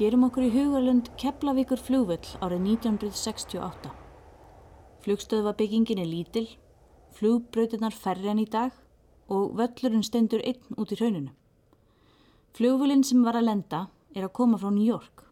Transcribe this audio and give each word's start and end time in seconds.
Gerum 0.00 0.22
okkur 0.24 0.46
í 0.46 0.52
hugalund 0.54 1.10
Keflavíkur 1.20 1.76
flugvöll 1.76 2.30
árið 2.40 2.62
1968. 2.70 3.90
Flugstöðvabyggingin 5.04 6.00
er 6.00 6.08
lítil, 6.08 6.46
flugbrautinnar 7.18 7.92
færri 7.92 8.30
en 8.32 8.40
í 8.40 8.46
dag 8.48 8.72
og 9.28 9.52
völlurinn 9.60 10.06
stendur 10.06 10.40
einn 10.40 10.80
út 10.80 10.96
í 10.96 11.00
rauninu. 11.02 11.34
Flugvöllin 12.56 13.04
sem 13.04 13.20
var 13.28 13.36
að 13.36 13.50
lenda 13.50 13.82
er 14.16 14.24
að 14.24 14.34
koma 14.40 14.56
frá 14.56 14.72
New 14.72 14.88
York. 14.88 15.26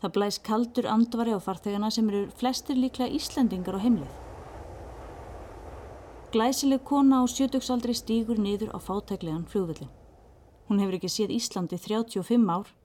Það 0.00 0.16
blæs 0.16 0.42
kaldur 0.48 0.88
andvari 0.88 1.36
á 1.36 1.44
farþegana 1.44 1.92
sem 1.92 2.08
eru 2.08 2.24
flestir 2.32 2.80
líklega 2.80 3.12
Íslandingar 3.20 3.76
á 3.76 3.84
heimlið. 3.84 4.20
Glæsileg 6.32 6.88
kona 6.88 7.20
á 7.20 7.28
sjötugsaldri 7.28 7.92
stýgur 7.92 8.40
niður 8.40 8.72
á 8.72 8.80
fátæklegan 8.80 9.44
flugvöllin. 9.44 9.92
Hún 10.70 10.80
hefur 10.80 10.96
ekki 10.96 11.12
séð 11.12 11.36
Íslandi 11.36 11.76
35 11.76 12.48
ár 12.48 12.78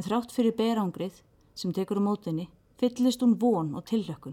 en 0.00 0.06
þrátt 0.06 0.32
fyrir 0.32 0.56
berangrið 0.56 1.20
sem 1.52 1.72
tekur 1.76 2.00
á 2.00 2.08
mótinni 2.08 2.48
fyllist 2.80 3.20
hún 3.20 3.36
von 3.36 3.74
og 3.76 3.84
tillökkun. 3.84 4.32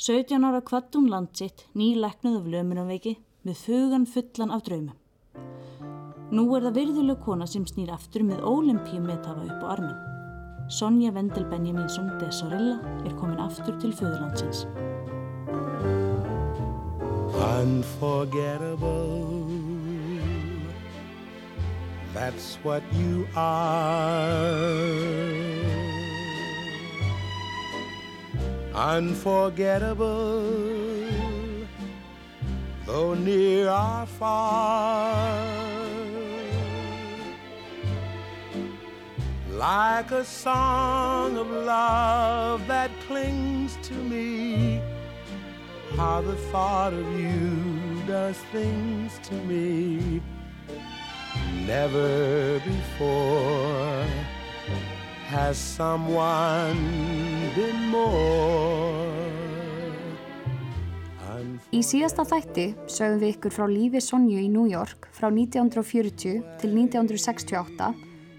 17 0.00 0.44
ára 0.44 0.62
kvatt 0.64 0.96
hún 0.96 1.10
landsitt 1.12 1.66
nýleknuð 1.76 2.38
af 2.40 2.46
lömunarveiki 2.52 3.16
með 3.44 3.60
fugan 3.64 4.06
fullan 4.08 4.54
af 4.56 4.64
draumum. 4.64 4.96
Nú 6.32 6.44
er 6.56 6.64
það 6.64 6.78
virðuleg 6.80 7.20
kona 7.24 7.46
sem 7.46 7.66
snýr 7.68 7.92
aftur 7.92 8.24
með 8.24 8.44
ólimpíumetafa 8.48 9.44
upp 9.44 9.62
á 9.62 9.66
armin. 9.76 10.00
Sonja 10.72 11.12
Vendel 11.14 11.44
Benjaminsson 11.52 12.08
de 12.18 12.32
Sorilla 12.32 12.80
er 13.04 13.14
komin 13.20 13.40
aftur 13.40 13.76
til 13.80 13.92
föðurlandsins. 13.92 14.64
Unforgettable 17.36 19.45
That's 22.14 22.56
what 22.62 22.82
you 22.94 23.28
are 23.36 24.26
Unforgettable 28.74 30.42
Though 32.86 33.14
near 33.14 33.68
or 33.68 34.06
far 34.06 35.56
like 39.56 40.10
a 40.10 40.22
song 40.22 41.38
of 41.38 41.48
love 41.48 42.66
that 42.66 42.90
clings 43.06 43.78
to 43.82 43.94
me. 43.94 44.82
How 45.96 46.20
the 46.20 46.36
thought 46.52 46.92
of 46.92 47.18
you 47.18 48.02
does 48.06 48.36
things 48.52 49.18
to 49.24 49.34
me. 49.34 50.20
Never 51.66 52.60
before 52.60 54.06
has 55.26 55.58
someone 55.58 56.78
been 57.56 57.90
more. 57.90 59.26
Í 61.74 61.80
síðasta 61.82 62.22
þætti 62.22 62.68
sögum 62.86 63.18
við 63.18 63.32
ykkur 63.34 63.54
frá 63.56 63.66
lífi 63.66 63.98
Sonju 63.98 64.44
í 64.44 64.46
New 64.46 64.68
York 64.70 65.08
frá 65.10 65.26
1940 65.26 66.38
til 66.62 66.70
1968 66.70 67.90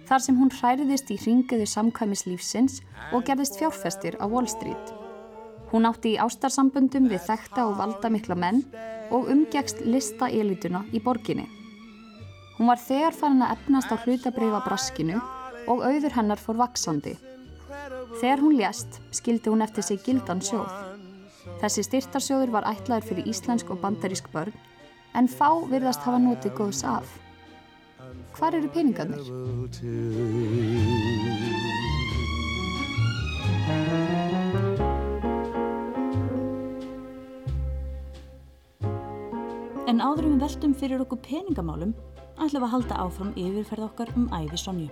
þar 0.08 0.24
sem 0.24 0.40
hún 0.40 0.54
hræriðist 0.62 1.12
í 1.12 1.20
hringuðu 1.20 1.68
samkvæmis 1.68 2.24
lífsins 2.30 2.80
og 3.12 3.28
gerðist 3.28 3.60
fjárfestir 3.60 4.16
á 4.24 4.26
Wall 4.32 4.48
Street. 4.48 4.96
Hún 5.76 5.92
átti 5.92 6.16
í 6.16 6.22
ástarsambundum 6.24 7.12
við 7.12 7.28
þekta 7.28 7.68
og 7.68 7.76
valda 7.84 8.08
mikla 8.08 8.40
menn 8.40 8.64
og 9.12 9.28
umgegst 9.36 9.84
lista 9.84 10.32
elituna 10.32 10.88
í 10.96 11.04
borginni. 11.04 11.57
Hún 12.58 12.72
var 12.72 12.80
þegar 12.82 13.14
farin 13.14 13.44
að 13.46 13.52
efnast 13.54 13.92
á 13.94 14.02
hlutabreyfa 14.02 14.64
braskinu 14.66 15.20
og 15.70 15.84
auður 15.86 16.16
hennar 16.16 16.40
fór 16.42 16.58
vaksandi. 16.58 17.14
Þegar 18.18 18.42
hún 18.42 18.58
lést 18.58 18.98
skildi 19.14 19.52
hún 19.54 19.62
eftir 19.62 19.86
sig 19.86 20.02
gildan 20.02 20.42
sjóð. 20.42 20.72
Þessi 21.62 21.86
styrtarsjóður 21.86 22.56
var 22.56 22.66
ætlaður 22.72 23.06
fyrir 23.12 23.30
íslensk 23.30 23.70
og 23.70 23.82
bandarísk 23.84 24.32
börn 24.34 24.58
en 25.14 25.30
fá 25.30 25.54
virðast 25.70 26.02
hafa 26.02 26.18
notið 26.24 26.58
góðs 26.58 26.82
af. 26.82 27.14
Hvar 28.38 28.58
eru 28.58 28.74
peningarnir? 28.74 29.22
En 39.88 40.02
áðurum 40.02 40.36
við 40.36 40.46
veltum 40.48 40.74
fyrir 40.78 41.06
okkur 41.06 41.22
peningamálum 41.22 41.94
ætlum 42.38 42.62
við 42.62 42.68
að 42.68 42.74
halda 42.76 43.02
áfram 43.04 43.34
yfirferð 43.36 43.88
okkar 43.90 44.14
um 44.16 44.30
æfi 44.34 44.62
Sonju. 44.62 44.92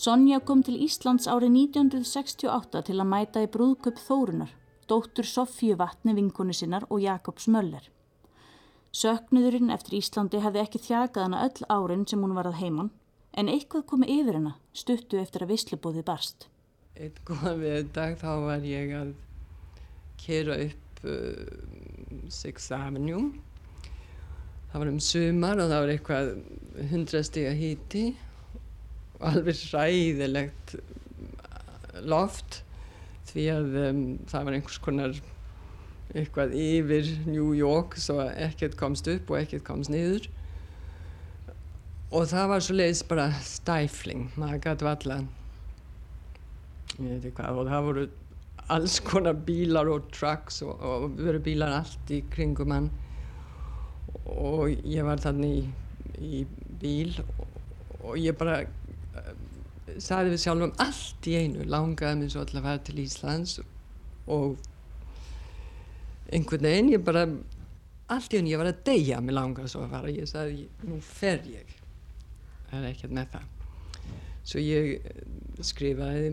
Sonja 0.00 0.38
kom 0.40 0.62
til 0.64 0.78
Íslands 0.80 1.26
árið 1.28 1.52
1968 1.68 2.80
til 2.86 2.94
að 2.96 3.08
mæta 3.10 3.42
í 3.44 3.48
brúðköp 3.52 3.98
Þórunar, 4.00 4.54
dóttur 4.88 5.28
Sofíu 5.28 5.76
vatni 5.76 6.14
vinkonu 6.16 6.56
sinnar 6.56 6.86
og 6.88 7.02
Jakobs 7.04 7.50
Möller. 7.52 7.84
Söknuðurinn 8.96 9.70
eftir 9.70 9.98
Íslandi 10.00 10.40
hefði 10.42 10.62
ekki 10.64 10.80
þjagað 10.86 11.26
hana 11.26 11.44
öll 11.46 11.68
árin 11.68 12.06
sem 12.08 12.24
hún 12.24 12.32
var 12.38 12.48
að 12.48 12.58
heimann, 12.62 12.90
en 13.36 13.52
eitthvað 13.52 13.84
komi 13.92 14.08
yfir 14.10 14.40
hana 14.40 14.56
stuttu 14.72 15.20
eftir 15.20 15.44
að 15.44 15.52
visslubóði 15.52 16.02
barst. 16.08 16.49
Eitt 16.98 17.20
góðan 17.28 17.60
við 17.62 17.92
dag 17.94 18.16
þá 18.20 18.30
var 18.44 18.64
ég 18.66 18.94
að 18.98 19.12
kera 20.20 20.56
upp 20.66 21.04
uh, 21.06 22.24
Sixth 22.32 22.74
Avenue. 22.74 23.30
Það 24.70 24.82
var 24.82 24.90
um 24.90 25.00
sumar 25.02 25.62
og 25.62 25.70
það 25.70 25.84
var 25.84 25.94
eitthvað 25.94 26.32
hundrastega 26.90 27.54
híti 27.58 28.04
alveg 29.20 29.62
ræðilegt 29.74 30.76
loft 32.08 32.62
því 33.30 33.46
að 33.52 33.74
um, 33.84 34.04
það 34.30 34.46
var 34.46 34.56
einhvers 34.56 34.80
konar 34.82 35.18
eitthvað 36.10 36.54
yfir 36.58 37.10
New 37.28 37.52
York 37.54 37.96
svo 38.00 38.24
ekkert 38.30 38.78
komst 38.80 39.08
upp 39.10 39.30
og 39.30 39.42
ekkert 39.42 39.66
komst 39.66 39.92
niður 39.92 40.26
og 42.10 42.24
það 42.30 42.48
var 42.50 42.64
svo 42.66 42.78
leiðis 42.78 43.04
bara 43.06 43.28
stæfling 43.46 44.30
maður 44.40 44.64
gæti 44.64 44.88
valla 44.88 45.20
ég 47.06 47.14
veit 47.16 47.28
ekki 47.30 47.36
hvað 47.40 47.60
og 47.62 47.70
það 47.70 47.86
voru 47.88 48.08
alls 48.70 48.96
konar 49.02 49.38
bílar 49.46 49.90
og 49.90 50.10
trucks 50.14 50.60
og, 50.66 50.74
og 50.80 51.16
veru 51.18 51.40
bílar 51.42 51.74
allt 51.80 52.12
í 52.14 52.22
kringum 52.32 52.74
hann. 52.74 52.90
Og 54.30 54.70
ég 54.86 55.06
var 55.06 55.22
þannig 55.22 55.64
í, 56.20 56.42
í 56.42 56.42
bíl 56.80 57.16
og, 57.24 57.46
og 58.00 58.18
ég 58.20 58.36
bara 58.38 58.60
saði 59.98 60.34
við 60.34 60.42
sjálfum 60.44 60.74
allt 60.80 61.28
í 61.28 61.36
einu 61.40 61.64
langaði 61.68 62.20
mér 62.20 62.32
svo 62.32 62.44
alltaf 62.44 62.60
að 62.60 62.68
fara 62.68 62.82
til 62.86 63.00
Íslands 63.02 63.56
og 64.30 64.60
einhvern 66.30 66.68
veginn 66.68 66.92
ég 66.94 67.02
bara 67.04 67.24
allt 68.10 68.34
í 68.34 68.40
einu 68.40 68.52
ég 68.52 68.60
var 68.60 68.70
að 68.70 68.82
deyja 68.86 69.20
mér 69.22 69.38
langaði 69.38 69.72
svo 69.72 69.84
að 69.86 69.96
fara. 69.96 70.12
Ég 70.14 70.30
saði 70.30 70.66
nú 70.86 71.00
fer 71.04 71.42
ég. 71.50 71.74
Það 72.70 72.84
er 72.84 72.92
ekkert 72.92 73.16
með 73.16 73.32
það. 73.34 73.48
Svo 74.50 74.62
ég 74.62 74.92
eh, 74.98 75.24
skrifaði 75.66 76.30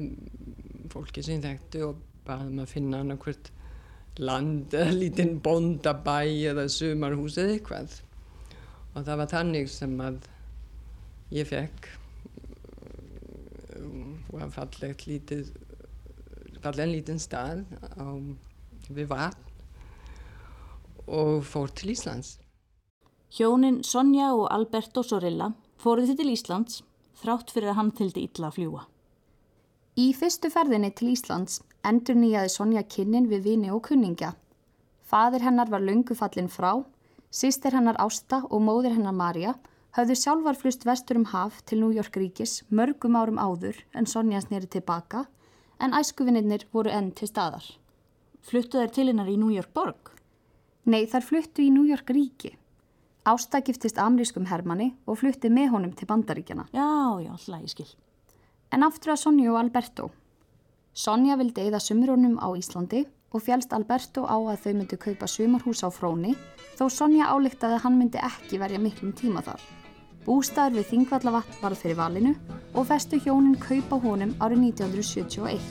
fólki 0.98 1.24
sem 1.26 1.44
þekktu 1.44 1.86
og 1.88 2.02
baði 2.28 2.50
maður 2.50 2.58
um 2.58 2.64
að 2.66 2.74
finna 2.74 3.04
hann 3.04 3.16
okkur 3.18 3.38
land 4.18 4.74
eða 4.74 4.98
lítinn 4.98 5.38
bondabæ 5.46 6.20
eða 6.52 6.66
sumarhús 6.74 7.38
eða 7.38 7.56
eitthvað 7.56 8.02
og 8.96 9.06
það 9.06 9.22
var 9.22 9.32
þannig 9.36 9.72
sem 9.72 9.94
að 10.02 10.20
ég 11.38 11.50
fekk 11.50 11.90
var 14.32 14.50
fallegt 14.54 15.06
lítið 15.08 15.52
fallega 16.64 16.90
lítinn 16.90 17.22
stað 17.22 17.64
á, 17.98 18.06
við 18.90 19.10
vatn 19.12 19.46
og 21.08 21.46
fór 21.48 21.72
til 21.72 21.94
Íslands. 21.94 22.36
Hjónin 23.32 23.80
Sonja 23.88 24.34
og 24.36 24.50
Alberto 24.52 25.04
Sorilla 25.06 25.54
fóruð 25.80 26.16
til 26.20 26.34
Íslands 26.34 26.82
þrátt 27.22 27.54
fyrir 27.54 27.72
að 27.72 27.80
hann 27.80 27.94
tildi 27.96 28.26
illa 28.28 28.50
að 28.50 28.58
fljúa. 28.58 28.84
Í 29.98 30.12
fyrstu 30.14 30.52
ferðinni 30.54 30.92
til 30.94 31.08
Íslands 31.16 31.56
endur 31.90 32.14
nýjaði 32.22 32.52
Sonja 32.54 32.84
kynnin 32.86 33.26
við 33.32 33.48
vini 33.48 33.72
og 33.74 33.80
kunningja. 33.88 34.36
Fadir 35.02 35.42
hennar 35.42 35.72
var 35.74 35.82
löngufallin 35.82 36.52
frá, 36.54 36.84
sýster 37.34 37.74
hennar 37.74 37.98
Ásta 38.04 38.44
og 38.46 38.62
móðir 38.62 38.94
hennar 38.94 39.16
Marja 39.18 39.56
höfðu 39.98 40.20
sjálfar 40.22 40.62
flust 40.62 40.86
vestur 40.86 41.18
um 41.18 41.26
haf 41.34 41.64
til 41.66 41.82
New 41.82 41.90
York 41.98 42.14
ríkis 42.14 42.60
mörgum 42.70 43.18
árum 43.18 43.42
áður 43.42 43.82
en 43.98 44.06
Sonja 44.06 44.44
sneri 44.46 44.70
tilbaka 44.70 45.26
en 45.82 45.98
æskuvinnir 45.98 46.70
voru 46.70 46.94
enn 46.94 47.10
til 47.18 47.34
staðar. 47.34 47.66
Fluttu 48.46 48.78
þær 48.78 48.94
til 48.94 49.10
hennar 49.10 49.34
í 49.34 49.42
New 49.42 49.50
York 49.50 49.74
borg? 49.74 50.14
Nei, 50.86 51.08
þær 51.10 51.26
fluttu 51.26 51.66
í 51.66 51.74
New 51.74 51.90
York 51.90 52.14
ríki. 52.14 52.54
Ásta 53.26 53.66
giftist 53.66 53.98
amrískum 53.98 54.46
Hermanni 54.46 54.94
og 55.10 55.24
flutti 55.24 55.50
með 55.50 55.74
honum 55.74 55.98
til 55.98 56.06
bandaríkjana. 56.06 56.70
Já, 56.70 57.18
já, 57.26 57.34
hlægi 57.48 57.74
skil. 57.74 57.98
En 58.72 58.84
aftur 58.84 59.14
að 59.14 59.22
Sonja 59.22 59.52
og 59.54 59.60
Alberto. 59.62 60.10
Sonja 60.98 61.38
vildi 61.40 61.62
eða 61.70 61.80
sumrónum 61.80 62.36
á 62.42 62.48
Íslandi 62.58 63.06
og 63.32 63.44
fjælst 63.46 63.74
Alberto 63.76 64.26
á 64.28 64.36
að 64.36 64.62
þau 64.64 64.74
myndu 64.80 64.98
kaupa 65.00 65.28
sumarhús 65.28 65.84
á 65.86 65.90
fróni 65.94 66.34
þó 66.76 66.90
Sonja 66.92 67.26
álíktaði 67.32 67.74
að 67.78 67.84
hann 67.86 67.98
myndi 68.00 68.20
ekki 68.20 68.60
verja 68.60 68.80
miklum 68.82 69.14
tíma 69.16 69.42
þar. 69.46 69.62
Bústæður 70.28 70.74
við 70.80 70.90
Þingvallavatn 70.92 71.62
varð 71.62 71.78
fyrir 71.84 72.00
valinu 72.00 72.34
og 72.74 72.88
festu 72.90 73.16
hjónin 73.24 73.56
kaupa 73.62 73.96
honum 74.04 74.36
árið 74.44 74.60
1971. 74.76 75.62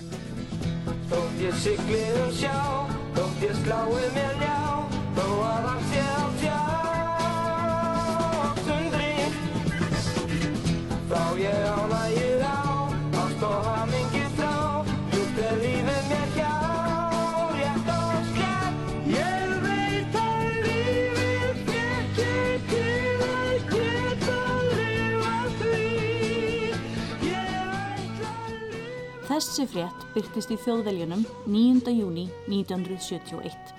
Þessi 29.37 29.67
frétt 29.69 30.05
byrtist 30.15 30.49
í 30.49 30.57
þjóðveljunum 30.57 31.21
9. 31.53 31.91
júni 31.93 32.23
1971. 32.49 33.75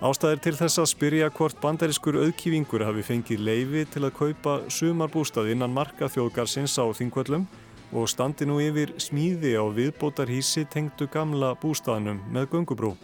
Ástæðir 0.00 0.38
til 0.40 0.52
þess 0.56 0.80
að 0.80 0.86
spyrja 0.94 1.26
hvort 1.36 1.58
bandariskur 1.60 2.16
auðkýfingur 2.16 2.86
hafi 2.86 3.04
fengið 3.04 3.42
leifi 3.44 3.82
til 3.92 4.06
að 4.08 4.14
kaupa 4.16 4.54
sumarbústað 4.72 5.50
innan 5.52 5.74
marka 5.76 6.08
þjóðgarsins 6.08 6.78
á 6.80 6.88
þingvöllum 6.96 7.44
og 7.92 8.08
standi 8.08 8.48
nú 8.48 8.56
yfir 8.64 8.94
smíði 8.96 9.52
á 9.60 9.68
viðbótarhísi 9.68 10.64
tengdu 10.72 11.10
gamla 11.12 11.52
bústaðnum 11.60 12.24
með 12.32 12.48
gungubrú. 12.54 12.94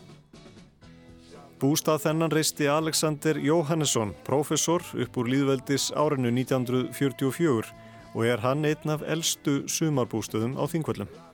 Bústað 1.60 2.06
þennan 2.06 2.32
reisti 2.32 2.72
Alexander 2.72 3.36
Jóhannesson, 3.36 4.16
professor 4.24 4.80
upp 4.96 5.20
úr 5.20 5.28
líðveldis 5.28 5.90
árinu 5.92 6.32
1944 6.40 7.68
og 8.16 8.24
er 8.24 8.40
hann 8.40 8.64
einn 8.64 8.96
af 8.96 9.04
eldstu 9.04 9.66
sumarbústöðum 9.68 10.56
á 10.56 10.64
þingvöllum. 10.64 11.25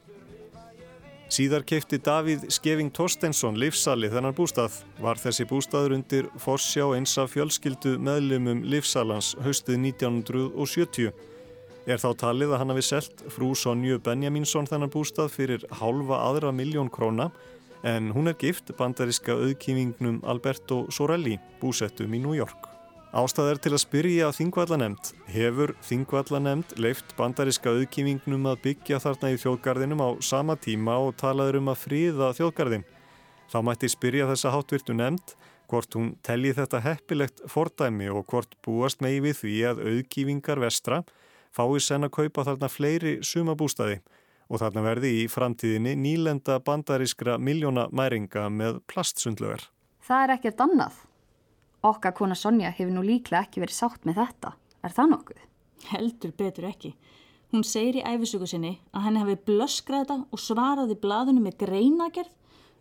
Síðar 1.32 1.62
keipti 1.64 1.96
Davíð 1.96 2.43
Skeving 2.52 2.90
Torstensson 2.93 3.56
livsali 3.56 4.11
þennan 4.12 4.34
bústað. 4.37 4.75
Var 5.00 5.17
þessi 5.17 5.46
bústaður 5.49 5.94
undir 5.96 6.26
forsjá 6.37 6.84
eins 6.93 7.14
af 7.17 7.31
fjölskyldu 7.32 7.94
meðlumum 8.05 8.61
livsalans 8.69 9.31
haustið 9.40 9.79
1970. 9.94 11.08
Er 11.88 12.02
þá 12.02 12.11
talið 12.20 12.52
að 12.52 12.61
hann 12.61 12.75
hafi 12.75 12.84
selt 12.84 13.25
frú 13.32 13.49
Sonju 13.56 14.02
Benjaminsson 14.05 14.69
þennan 14.69 14.93
bústað 14.93 15.32
fyrir 15.32 15.64
hálfa 15.81 16.20
aðra 16.20 16.52
miljón 16.52 16.93
króna 16.93 17.31
en 17.81 18.12
hún 18.12 18.29
er 18.29 18.37
gift 18.37 18.75
bandariska 18.76 19.32
auðkýmingnum 19.32 20.20
Alberto 20.29 20.84
Sorelli, 20.93 21.40
búsettum 21.64 22.12
í 22.12 22.20
New 22.20 22.37
York. 22.37 22.71
Ástæðar 23.12 23.59
til 23.61 23.75
að 23.75 23.82
spyrja 23.82 24.29
Þingvallanemnd. 24.32 25.11
Hefur 25.29 25.75
Þingvallanemnd 25.85 26.70
leift 26.81 27.11
bandariska 27.19 27.69
auðkýmingnum 27.69 28.47
að 28.49 28.62
byggja 28.64 29.03
þarna 29.05 29.35
í 29.35 29.37
þjóðgarðinum 29.43 30.00
á 30.00 30.09
sama 30.25 30.56
tíma 30.56 30.94
og 30.97 31.19
talaður 31.20 31.59
um 31.61 31.69
að 31.69 31.82
fríða 31.82 32.31
þjóðgarðin? 32.38 32.87
Þá 33.53 33.59
mætti 33.69 33.93
spyrja 33.93 34.31
þessa 34.31 34.55
hátvirtu 34.55 34.97
nemnd 34.97 35.35
hvort 35.69 35.93
hún 35.93 36.14
telji 36.25 36.55
þetta 36.56 36.81
heppilegt 36.87 37.44
fordæmi 37.53 38.09
og 38.09 38.25
hvort 38.32 38.56
búast 38.64 39.05
megi 39.05 39.20
við 39.29 39.38
því 39.43 39.55
að 39.75 39.85
auðkýfingar 39.93 40.65
vestra 40.65 41.03
fái 41.53 41.85
sen 41.85 42.08
að 42.08 42.15
kaupa 42.17 42.49
þarna 42.49 42.73
fleiri 42.73 43.15
sumabústaði 43.20 44.00
og 44.49 44.65
þarna 44.65 44.88
verði 44.88 45.15
í 45.20 45.29
framtíðinni 45.29 45.99
nýlenda 46.00 46.62
bandariskra 46.65 47.37
miljóna 47.37 47.91
mæringa 47.93 48.49
með 48.49 48.81
plastsundlögar. 48.88 49.69
Það 50.00 50.25
er 50.25 50.38
ekkert 50.41 50.65
annað. 50.65 51.03
Okka 51.82 52.12
kona 52.14 52.37
Sonja 52.38 52.70
hefur 52.70 52.93
nú 52.94 53.02
líklega 53.02 53.43
ekki 53.43 53.62
verið 53.62 53.75
sátt 53.75 54.05
með 54.06 54.20
þetta. 54.20 54.52
Er 54.87 54.94
það 54.94 55.08
nokkuð? 55.12 55.40
Heldur 55.90 56.34
betur 56.38 56.69
ekki. 56.69 56.93
Hún 57.52 57.64
segir 57.67 57.99
í 57.99 58.05
æfisöku 58.06 58.46
sinni 58.49 58.76
að 58.94 59.08
henni 59.08 59.23
hafi 59.23 59.34
blöskrað 59.49 60.05
þetta 60.05 60.19
og 60.31 60.40
svaraði 60.40 60.96
blaðinu 61.02 61.43
með 61.43 61.58
greinagerð 61.64 62.31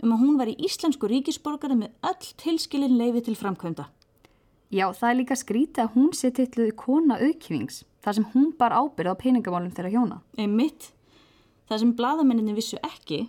um 0.05 0.13
að 0.13 0.21
hún 0.21 0.37
var 0.39 0.51
í 0.51 0.55
íslensku 0.67 1.09
ríkisborgari 1.09 1.77
með 1.77 1.91
öll 2.07 2.29
tilskilin 2.43 2.95
leifi 2.97 3.25
til 3.25 3.35
framkvæmda. 3.37 3.87
Já, 4.71 4.85
það 4.95 5.09
er 5.09 5.17
líka 5.19 5.35
skrítið 5.35 5.83
að 5.83 5.95
hún 5.97 6.11
sé 6.15 6.31
tilluði 6.31 6.71
kona 6.79 7.17
aukvings, 7.19 7.81
þar 8.05 8.17
sem 8.17 8.27
hún 8.31 8.51
bar 8.57 8.71
ábyrð 8.71 9.11
á 9.11 9.15
peningamálum 9.19 9.73
þeirra 9.75 9.91
hjóna. 9.91 10.21
Einmitt. 10.39 10.93
Það 11.67 11.81
sem 11.83 11.95
blaðamenninni 11.97 12.55
vissu 12.55 12.79
ekki, 12.85 13.25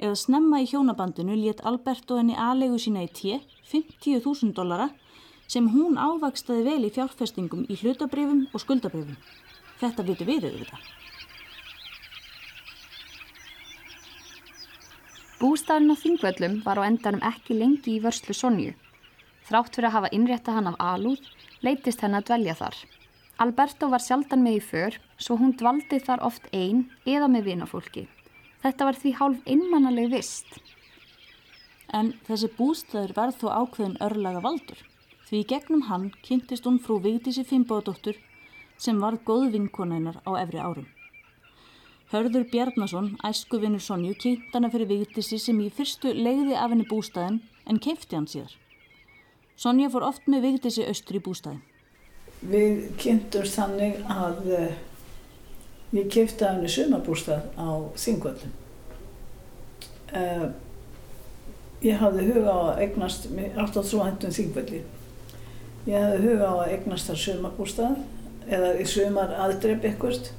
eða 0.00 0.16
snemma 0.16 0.62
í 0.62 0.70
hjónabandinu 0.70 1.36
létt 1.36 1.60
Alberto 1.68 2.16
henni 2.16 2.38
aðlegu 2.40 2.80
sína 2.80 3.04
í 3.04 3.10
tí, 3.12 3.36
50.000 3.68 4.56
dollara, 4.56 4.88
sem 5.46 5.68
hún 5.72 5.98
ávakstaði 5.98 6.64
vel 6.66 6.86
í 6.88 6.92
fjárfestingum 6.94 7.66
í 7.70 7.78
hlutabrifum 7.80 8.46
og 8.52 8.62
skuldabrifum. 8.62 9.16
Þetta 9.80 10.06
vitur 10.06 10.30
við 10.30 10.48
auðvitað. 10.48 10.86
Bústæðin 15.36 15.92
á 15.92 15.96
Þingvöllum 16.00 16.60
var 16.64 16.80
á 16.80 16.88
endanum 16.88 17.24
ekki 17.28 17.58
lengi 17.58 17.98
í 17.98 18.02
vörslu 18.02 18.32
Sonju. 18.32 18.72
Þrátt 19.46 19.74
fyrir 19.76 19.90
að 19.90 19.96
hafa 19.98 20.12
innrétta 20.16 20.54
hann 20.56 20.70
af 20.70 20.78
alúð, 20.80 21.20
leitist 21.60 22.00
henn 22.00 22.16
að 22.16 22.30
dvelja 22.30 22.54
þar. 22.56 22.78
Alberto 23.44 23.90
var 23.92 24.00
sjaldan 24.00 24.40
með 24.40 24.56
í 24.56 24.62
för, 24.64 24.96
svo 25.20 25.36
hún 25.36 25.52
dvaldi 25.60 26.00
þar 26.00 26.24
oft 26.24 26.48
einn 26.56 26.86
eða 27.04 27.28
með 27.28 27.50
vinafólki. 27.50 28.06
Þetta 28.64 28.88
var 28.88 28.96
því 28.96 29.12
hálf 29.20 29.44
einmannaleg 29.44 30.08
vist. 30.16 30.56
En 31.92 32.14
þessi 32.26 32.48
bústæður 32.56 33.12
var 33.20 33.36
þó 33.36 33.46
ákveðin 33.60 34.00
örlaga 34.08 34.40
valdur. 34.40 34.80
Því 35.26 35.40
gegnum 35.50 35.80
hann 35.88 36.10
kynntist 36.22 36.66
hún 36.68 36.76
frú 36.78 37.00
Vigdísi 37.02 37.42
Fimbóðadóttur 37.42 38.14
sem 38.78 39.00
var 39.02 39.16
góð 39.26 39.48
vinkoneinar 39.56 40.20
á 40.22 40.30
efri 40.38 40.60
árum. 40.62 40.86
Hörður 42.12 42.44
Bjarnason, 42.52 43.16
æskuvinnur 43.26 43.82
Sonju, 43.82 44.14
kynnt 44.22 44.54
hana 44.54 44.70
fyrir 44.70 44.86
Vigdísi 44.86 45.40
sem 45.42 45.58
í 45.58 45.66
fyrstu 45.74 46.12
leiði 46.14 46.54
af 46.54 46.70
henni 46.70 46.86
bústæðin 46.86 47.40
en 47.66 47.80
keifti 47.82 48.14
hann 48.14 48.28
síðar. 48.30 48.52
Sonja 49.58 49.90
fór 49.90 50.06
oft 50.06 50.28
með 50.30 50.46
Vigdísi 50.46 50.86
austur 50.86 51.18
í 51.18 51.24
bústæðin. 51.26 51.64
Við 52.46 52.84
kynntumst 53.02 53.58
þannig 53.58 53.98
að 54.12 54.46
uh, 54.46 54.76
ég 55.96 56.06
keifti 56.12 56.46
af 56.46 56.54
henni 56.54 56.70
sumabústað 56.70 57.48
á 57.58 57.82
Þingvöldum. 57.98 58.54
Uh, 60.14 60.46
ég 61.82 61.98
hafði 61.98 62.28
huga 62.30 62.54
á 62.54 62.78
eignast, 62.84 63.26
átt 63.34 63.74
á 63.74 63.82
þrúhendum 63.82 64.38
Þingvöldi. 64.38 64.84
Ég 65.86 66.02
hafði 66.02 66.22
huga 66.24 66.50
á 66.50 66.54
að 66.64 66.72
eignast 66.74 67.10
þar 67.10 67.18
sumabústað 67.22 67.98
eða 68.50 68.72
í 68.82 68.86
sumar 68.90 69.34
aðdrepp 69.44 69.84
ekkert 69.86 70.32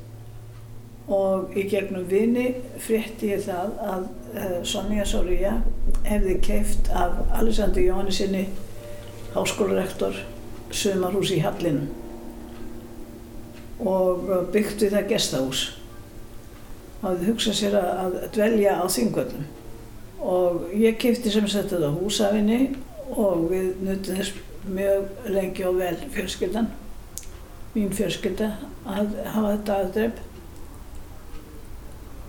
og 1.08 1.54
í 1.56 1.63
gegnum 1.72 2.04
vini 2.10 2.50
frétti 2.84 3.30
ég 3.32 3.46
það 3.46 3.77
að 3.80 4.08
uh, 4.36 4.58
Sonja 4.68 5.06
Sáríja 5.08 5.54
hefði 6.08 6.36
keift 6.44 6.89
af 6.92 7.22
Alessandri 7.39 7.86
Jóhannesinni 7.88 8.44
háskólarektor 9.38 10.20
sumarhús 10.75 11.32
í 11.32 11.39
Hallinu 11.46 11.88
og 13.88 14.27
byggt 14.51 14.82
við 14.84 14.96
það 14.98 15.12
gestahús. 15.12 15.62
Það 16.98 17.08
hafði 17.12 17.30
hugsað 17.30 17.58
sér 17.60 17.77
að, 17.77 17.89
að 18.04 18.20
dvelja 18.36 18.75
á 18.82 18.86
þingvöldum 18.89 19.48
og 20.27 20.75
ég 20.75 20.98
keifti 21.00 21.32
sem 21.32 21.48
sagt 21.48 21.72
þetta 21.72 21.94
húsafinni 21.94 22.60
og 23.13 23.48
við 23.51 23.84
nutum 23.86 24.18
þess 24.18 24.44
mjög 24.69 25.29
lengi 25.33 25.65
og 25.67 25.79
vel 25.79 25.97
fjölskyldan. 26.13 26.67
Mín 27.75 27.91
fjölskylda 27.93 28.51
að 28.88 29.07
hafa 29.33 29.51
þetta 29.55 29.77
aðdrepp 29.81 30.17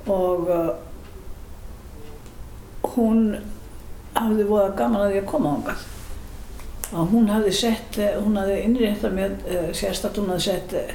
og 0.09 0.49
uh, 0.49 0.71
hún 2.95 3.37
hafði 4.16 4.45
voða 4.49 4.75
gaman 4.78 5.04
að 5.07 5.18
að 5.21 5.28
koma 5.28 5.54
ánga 5.57 5.75
og 6.88 7.11
hún 7.12 7.28
hafði 7.28 7.52
sett 7.52 7.99
hún 8.16 8.38
hafði 8.40 8.57
innrétta 8.64 9.11
með 9.12 9.37
uh, 9.45 9.68
sérstaklega 9.76 10.25
hún 10.25 10.33
hafði 10.33 10.47
sett 10.47 10.75
uh, 10.78 10.90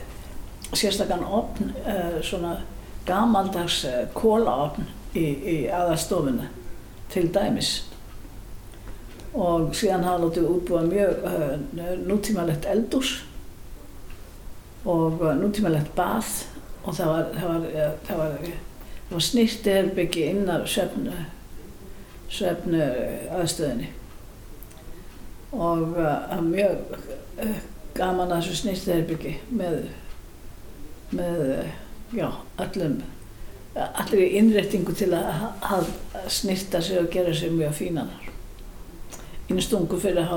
sérstaklega 0.73 1.29
opn 1.39 1.71
uh, 1.83 2.19
svona 2.25 2.57
gamaldags 3.07 3.83
uh, 3.85 4.03
kólaopn 4.17 4.89
í, 5.13 5.25
í 5.25 5.57
aðarstofuna 5.69 6.50
til 7.13 7.27
dæmis 7.33 7.75
og 9.34 9.72
síðan 9.74 10.06
hafa 10.06 10.22
látið 10.22 10.50
útbúa 10.50 10.82
mjög 10.86 11.24
uh, 11.25 11.54
nútímalegt 12.06 12.68
eldús 12.70 13.13
og 14.86 15.22
uh, 15.22 15.34
nútímalegt 15.40 15.94
bað. 15.98 16.44
Og 16.84 16.96
það 16.98 17.10
var, 17.10 17.30
það 17.38 17.50
var, 17.50 17.66
uh, 17.70 17.96
það 18.08 18.22
var, 18.22 18.36
það 19.08 19.16
var 19.16 19.25
snýrti 19.30 19.74
herbyggi 19.78 20.25
innar 20.30 20.68
svefnu, 20.70 21.16
svefnu 22.30 22.84
aðstöðinni. 23.40 23.90
Og 25.54 25.98
mjög 26.42 26.96
gaman 27.94 28.32
að 28.34 28.40
þessu 28.40 28.60
snýrti 28.63 28.94
herbyggi 28.96 29.34
með, 29.54 29.75
með 31.13 31.44
já, 32.18 32.25
allum 32.58 33.02
allir 33.74 34.25
í 34.28 34.34
innrettingu 34.38 34.94
til 34.98 35.12
að, 35.18 35.48
að 35.62 35.90
snýrta 36.30 36.82
sig 36.82 37.02
og 37.02 37.10
gera 37.13 37.34
sig 37.38 37.54
mjög 37.54 37.78
fínanar 37.78 38.33
innstungu 39.51 40.00
fyrir 40.00 40.29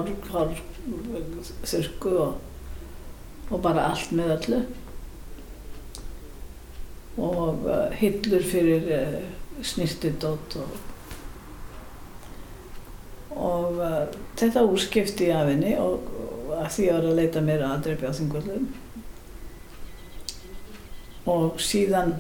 þurrku 1.67 2.13
og, 2.25 2.35
og 3.51 3.63
bara 3.63 3.89
allt 3.91 4.13
með 4.17 4.35
öllu. 4.39 4.61
Og 7.17 7.65
uh, 7.65 7.87
hillur 7.97 8.45
fyrir 8.45 8.91
uh, 8.93 9.21
snirtidót 9.65 10.59
og, 10.61 10.75
og 13.37 13.79
uh, 13.81 14.03
þetta 14.37 14.67
úrskipti 14.69 15.31
af 15.33 15.49
henni 15.49 15.73
og, 15.81 16.11
og 16.53 16.67
því 16.73 16.91
að 16.93 17.09
leita 17.17 17.41
mér 17.45 17.65
að 17.65 17.87
drefi 17.89 18.11
á 18.11 18.13
þingvöldum 18.19 18.67
og 21.27 21.57
síðan 21.63 22.15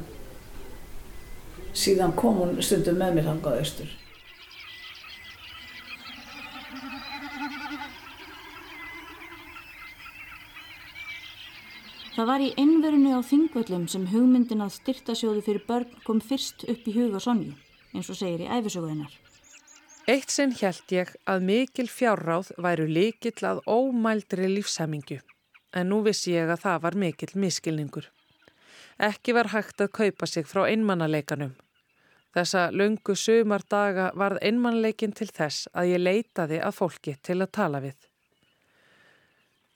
síðan 1.77 2.15
kom 2.19 2.41
hún 2.41 2.57
stundum 2.65 2.99
með 3.01 3.19
mér 3.19 3.31
hangað 3.31 3.61
austur 3.61 3.93
Það 12.17 12.29
var 12.31 12.41
í 12.41 12.53
einverinu 12.57 13.11
á 13.13 13.21
þingvöllum 13.29 13.83
sem 13.93 14.07
hugmyndin 14.09 14.65
að 14.65 14.71
styrtasjóði 14.79 15.43
fyrir 15.45 15.65
börn 15.69 15.99
kom 16.07 16.23
fyrst 16.25 16.63
upp 16.65 16.87
í 16.89 16.95
huga 16.95 17.21
Sonju, 17.21 17.51
eins 17.93 18.09
og 18.09 18.17
segir 18.17 18.41
í 18.41 18.49
æfisöguðinnar. 18.49 19.13
Eitt 20.09 20.33
sinn 20.33 20.55
held 20.57 20.95
ég 20.97 21.13
að 21.29 21.45
mikil 21.51 21.87
fjárráð 21.93 22.55
væru 22.57 22.87
líkill 22.89 23.45
að 23.51 23.61
ómældri 23.69 24.49
lífshemingu, 24.55 25.21
en 25.77 25.93
nú 25.93 26.01
vissi 26.09 26.33
ég 26.39 26.49
að 26.49 26.65
það 26.65 26.81
var 26.87 26.99
mikil 27.05 27.31
miskilningur. 27.45 28.09
Ekki 28.97 29.37
var 29.37 29.53
hægt 29.53 29.85
að 29.85 29.93
kaupa 30.01 30.25
sig 30.25 30.49
frá 30.49 30.65
einmannaleikanum. 30.71 31.53
Þessa 32.33 32.71
lungu 32.73 33.13
sumardaga 33.13 34.09
varð 34.17 34.41
einmannleikin 34.41 35.13
til 35.13 35.29
þess 35.29 35.69
að 35.77 35.93
ég 35.93 36.07
leitaði 36.09 36.65
að 36.65 36.81
fólki 36.81 37.19
til 37.21 37.43
að 37.43 37.55
tala 37.61 37.85
við. 37.85 37.97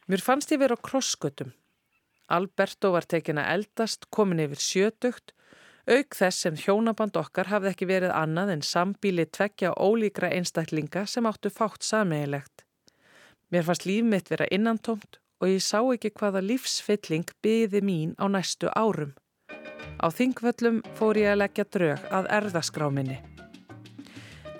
Mér 0.08 0.24
fannst 0.24 0.56
ég 0.56 0.64
vera 0.64 0.80
á 0.80 0.80
krossgötum 0.80 1.52
Alberto 2.30 2.92
var 2.94 3.06
tekin 3.10 3.40
að 3.42 3.52
eldast, 3.56 4.06
komin 4.14 4.42
yfir 4.44 4.62
sjötugt, 4.62 5.32
auk 5.90 6.14
þess 6.14 6.44
sem 6.44 6.58
hjónaband 6.58 7.16
okkar 7.18 7.50
hafði 7.50 7.72
ekki 7.72 7.88
verið 7.90 8.14
annað 8.14 8.52
en 8.54 8.66
sambíli 8.66 9.26
tvekja 9.26 9.72
ólíkra 9.74 10.30
einstaklinga 10.36 11.06
sem 11.10 11.26
áttu 11.26 11.50
fátt 11.50 11.86
sameigilegt. 11.86 12.64
Mér 13.50 13.66
fannst 13.66 13.86
líf 13.88 14.06
mitt 14.06 14.30
vera 14.30 14.46
innantómt 14.54 15.18
og 15.40 15.48
ég 15.50 15.64
sá 15.64 15.80
ekki 15.80 16.12
hvaða 16.14 16.42
lífsfylling 16.44 17.32
byði 17.42 17.80
mín 17.82 18.14
á 18.20 18.28
næstu 18.30 18.70
árum. 18.76 19.16
Á 20.00 20.06
þingvöllum 20.14 20.80
fór 20.96 21.18
ég 21.18 21.32
að 21.32 21.42
leggja 21.42 21.66
drög 21.74 22.06
að 22.14 22.30
erðaskráminni. 22.38 23.18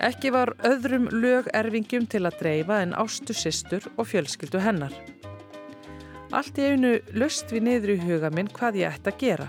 Ekki 0.01 0.33
var 0.33 0.55
öðrum 0.65 1.11
lögerfingjum 1.13 2.09
til 2.09 2.25
að 2.25 2.39
dreifa 2.41 2.81
en 2.81 2.97
ástu 2.97 3.37
sýstur 3.37 3.85
og 3.97 4.09
fjölskyldu 4.09 4.63
hennar. 4.65 4.95
Allt 6.31 6.59
í 6.63 6.67
einu 6.71 6.93
löst 7.19 7.51
við 7.51 7.65
niður 7.67 7.91
í 7.97 8.03
huga 8.05 8.29
minn 8.31 8.49
hvað 8.55 8.77
ég 8.79 8.95
ætti 8.95 9.11
að 9.11 9.17
gera. 9.19 9.47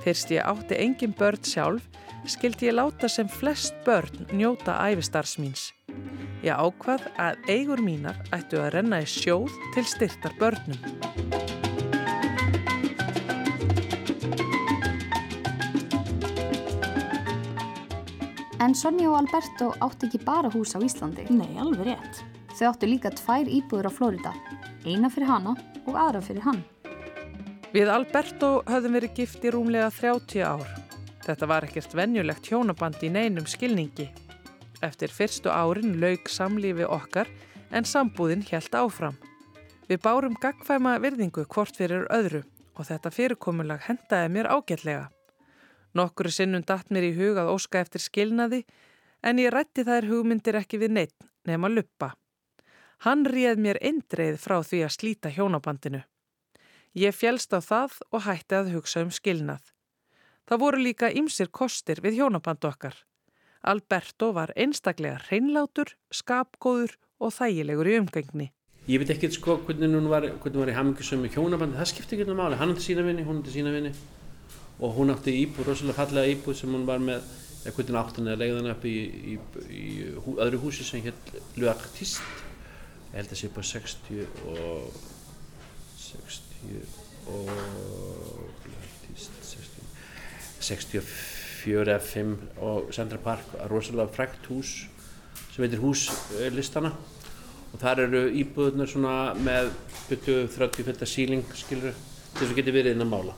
Fyrst 0.00 0.30
ég 0.32 0.46
átti 0.48 0.78
engin 0.80 1.12
börn 1.12 1.42
sjálf, 1.44 1.84
skildi 2.24 2.70
ég 2.70 2.78
láta 2.78 3.10
sem 3.12 3.28
flest 3.28 3.76
börn 3.84 4.24
njóta 4.32 4.78
æfistars 4.88 5.36
míns. 5.36 5.66
Ég 6.40 6.56
ákvað 6.56 7.04
að 7.20 7.50
eigur 7.52 7.82
mínar 7.84 8.16
ættu 8.32 8.56
að 8.62 8.72
renna 8.78 9.02
í 9.04 9.10
sjóð 9.10 9.52
til 9.74 9.84
styrtar 9.84 10.32
börnum. 10.40 10.80
En 18.64 18.72
Sonja 18.72 19.12
og 19.12 19.20
Alberto 19.20 19.74
átti 19.84 20.08
ekki 20.08 20.24
bara 20.24 20.48
hús 20.56 20.72
á 20.72 20.80
Íslandi. 20.80 21.28
Nei, 21.28 21.52
alveg 21.60 21.92
rétt. 21.92 22.24
Þau 22.56 22.72
áttu 22.72 22.88
líka 22.88 23.12
tvær 23.14 23.46
íbúður 23.46 23.86
á 23.86 23.92
Flórida, 23.92 24.32
eina 24.86 25.10
fyrir 25.10 25.30
hana 25.30 25.54
og 25.86 25.96
aðra 25.96 26.22
fyrir 26.24 26.44
hann. 26.46 26.62
Við 27.72 27.90
Alberto 27.92 28.62
höfðum 28.68 28.94
verið 28.96 29.16
gift 29.18 29.44
í 29.44 29.52
rúmlega 29.52 29.90
30 29.92 30.44
ár. 30.46 30.68
Þetta 31.26 31.48
var 31.50 31.66
ekkert 31.66 31.92
venjulegt 31.96 32.48
hjónaband 32.48 33.02
í 33.04 33.10
neinum 33.12 33.46
skilningi. 33.48 34.08
Eftir 34.80 35.12
fyrstu 35.12 35.50
árin 35.52 35.98
laug 36.00 36.30
samlífi 36.30 36.86
okkar 36.86 37.28
en 37.74 37.84
sambúðin 37.84 38.46
helt 38.48 38.74
áfram. 38.74 39.18
Við 39.88 40.00
bárum 40.04 40.36
gagfæma 40.40 40.98
virðingu 41.02 41.44
hvort 41.48 41.76
fyrir 41.76 42.06
öðru 42.12 42.44
og 42.78 42.86
þetta 42.88 43.12
fyrirkomulag 43.12 43.84
hendaði 43.88 44.32
mér 44.32 44.48
ágætlega. 44.52 45.08
Nokkru 45.96 46.30
sinnum 46.32 46.64
datt 46.64 46.92
mér 46.94 47.08
í 47.08 47.14
hugað 47.16 47.50
óska 47.52 47.82
eftir 47.82 48.04
skilnaði 48.04 48.62
en 49.24 49.40
ég 49.42 49.52
rætti 49.52 49.84
þær 49.84 50.08
hugmyndir 50.08 50.60
ekki 50.60 50.80
við 50.80 50.94
neitt 50.94 51.28
nefn 51.48 51.68
að 51.68 51.78
luppa. 51.80 52.12
Hann 53.06 53.22
réð 53.30 53.60
mér 53.62 53.78
eindreið 53.78 54.40
frá 54.42 54.56
því 54.66 54.78
að 54.82 54.94
slíta 54.96 55.30
hjónabandinu. 55.30 56.00
Ég 56.98 57.14
fjælst 57.14 57.52
á 57.54 57.62
það 57.62 58.00
og 58.10 58.24
hætti 58.26 58.56
að 58.58 58.72
hugsa 58.74 59.04
um 59.04 59.12
skilnað. 59.14 59.62
Það 60.50 60.62
voru 60.64 60.80
líka 60.82 61.10
ymsir 61.14 61.50
kostir 61.54 62.00
við 62.02 62.18
hjónabandu 62.18 62.66
okkar. 62.66 62.96
Alberto 63.62 64.32
var 64.34 64.50
einstaklega 64.58 65.20
hreinlátur, 65.28 65.92
skapgóður 66.10 66.96
og 67.22 67.34
þægilegur 67.36 67.90
í 67.92 67.98
umgengni. 68.00 68.48
Ég 68.90 69.02
veit 69.02 69.14
ekki 69.14 69.30
sko 69.36 69.60
hvernig 69.62 69.94
hún 69.94 70.10
var, 70.10 70.26
hvernig 70.42 70.62
var 70.64 70.72
í 70.72 70.76
hamingisum 70.80 71.22
með 71.22 71.36
hjónabandi, 71.36 71.78
það 71.78 71.90
skipti 71.92 72.18
ekki 72.18 72.26
um 72.32 72.40
máli. 72.40 72.58
Hann 72.58 72.74
átti 72.74 72.88
sína 72.88 73.06
vinni, 73.06 73.26
hún 73.28 73.42
átti 73.44 73.54
sína 73.54 73.74
vinni 73.74 73.94
og 74.80 74.98
hún 74.98 75.14
átti 75.14 75.36
íbúð, 75.44 75.70
rosalega 75.70 76.00
fallega 76.00 76.34
íbúð 76.34 76.58
sem 76.64 76.74
hún 76.74 76.86
var 76.88 77.02
með, 77.02 77.30
eða 77.62 77.76
hvernig 77.78 78.02
átti 78.02 78.22
hann 78.22 78.32
eða 78.32 78.42
legði 78.42 78.60
hann 78.62 78.74
upp 78.74 78.90
í, 78.90 78.98
í, 78.98 79.38
í, 79.70 79.86
í 79.86 80.36
öðru 80.38 80.62
húsi 80.66 80.86
sem 80.86 81.04
hétt 81.04 81.34
Luartist 81.58 82.47
ég 83.08 83.16
held 83.18 83.32
að 83.32 83.38
sé 83.40 83.46
upp 83.48 83.58
á 83.58 83.64
60 83.64 84.24
og 84.52 84.92
60 86.08 86.98
og 87.28 87.48
64 90.68 91.84
eða 91.88 91.98
5 92.04 92.34
og 92.64 92.92
Central 92.94 93.20
Park. 93.24 93.46
Að 93.58 93.70
rosalega 93.72 94.12
frækt 94.14 94.48
hús 94.52 94.72
sem 95.52 95.64
heitir 95.64 95.82
húslistana. 95.82 96.92
Og 97.72 97.80
þar 97.82 98.04
eru 98.06 98.22
íbúðunar 98.40 98.88
svona 98.88 99.14
með 99.36 99.72
20-30 100.08 100.86
fylgta 100.86 101.08
síling 101.08 101.44
skilur 101.56 101.96
þess 102.38 102.50
að 102.50 102.58
geti 102.60 102.74
verið 102.74 102.96
inn 102.96 103.04
að 103.04 103.12
mála. 103.12 103.34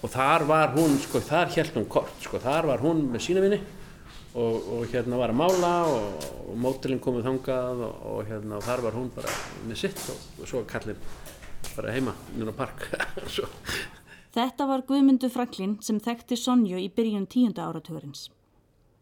Og 0.00 0.08
þar 0.12 0.46
var 0.48 0.72
hún, 0.76 0.96
sko 1.00 1.20
þar 1.24 1.52
held 1.54 1.76
hún 1.76 1.88
kort, 1.92 2.16
sko. 2.24 2.40
Þar 2.40 2.68
var 2.72 2.84
hún 2.84 3.04
með 3.12 3.24
sína 3.26 3.44
vinni 3.44 3.60
og, 4.34 4.68
og 4.74 4.84
hérna 4.92 5.18
var 5.18 5.32
að 5.32 5.40
mála 5.40 5.72
og, 5.90 6.26
og 6.50 6.58
mótelinn 6.60 7.02
komið 7.02 7.26
þangað 7.26 7.84
og, 7.86 8.02
og 8.12 8.20
hérna 8.28 8.58
og 8.58 8.66
þar 8.66 8.84
var 8.86 8.98
hún 8.98 9.08
bara 9.14 9.32
með 9.66 9.82
sitt 9.82 10.04
og 10.10 10.46
svo 10.46 10.62
kallin 10.70 11.00
bara 11.74 11.94
heima 11.96 12.14
nýra 12.36 12.54
park 12.56 12.86
Þetta 14.30 14.66
var 14.70 14.84
Guðmundur 14.86 15.32
Franklin 15.34 15.72
sem 15.82 15.98
þekkti 15.98 16.36
Sonju 16.38 16.78
í 16.78 16.86
byrjun 16.94 17.24
tíunda 17.26 17.64
áratugurins. 17.66 18.28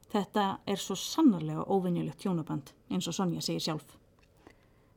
Þetta 0.08 0.44
er 0.64 0.80
svo 0.80 0.94
sannarlega 0.96 1.66
óvinnilegt 1.68 2.24
hjónaband 2.24 2.72
eins 2.88 3.10
og 3.10 3.16
Sonja 3.18 3.42
segir 3.44 3.60
sjálf. 3.60 3.90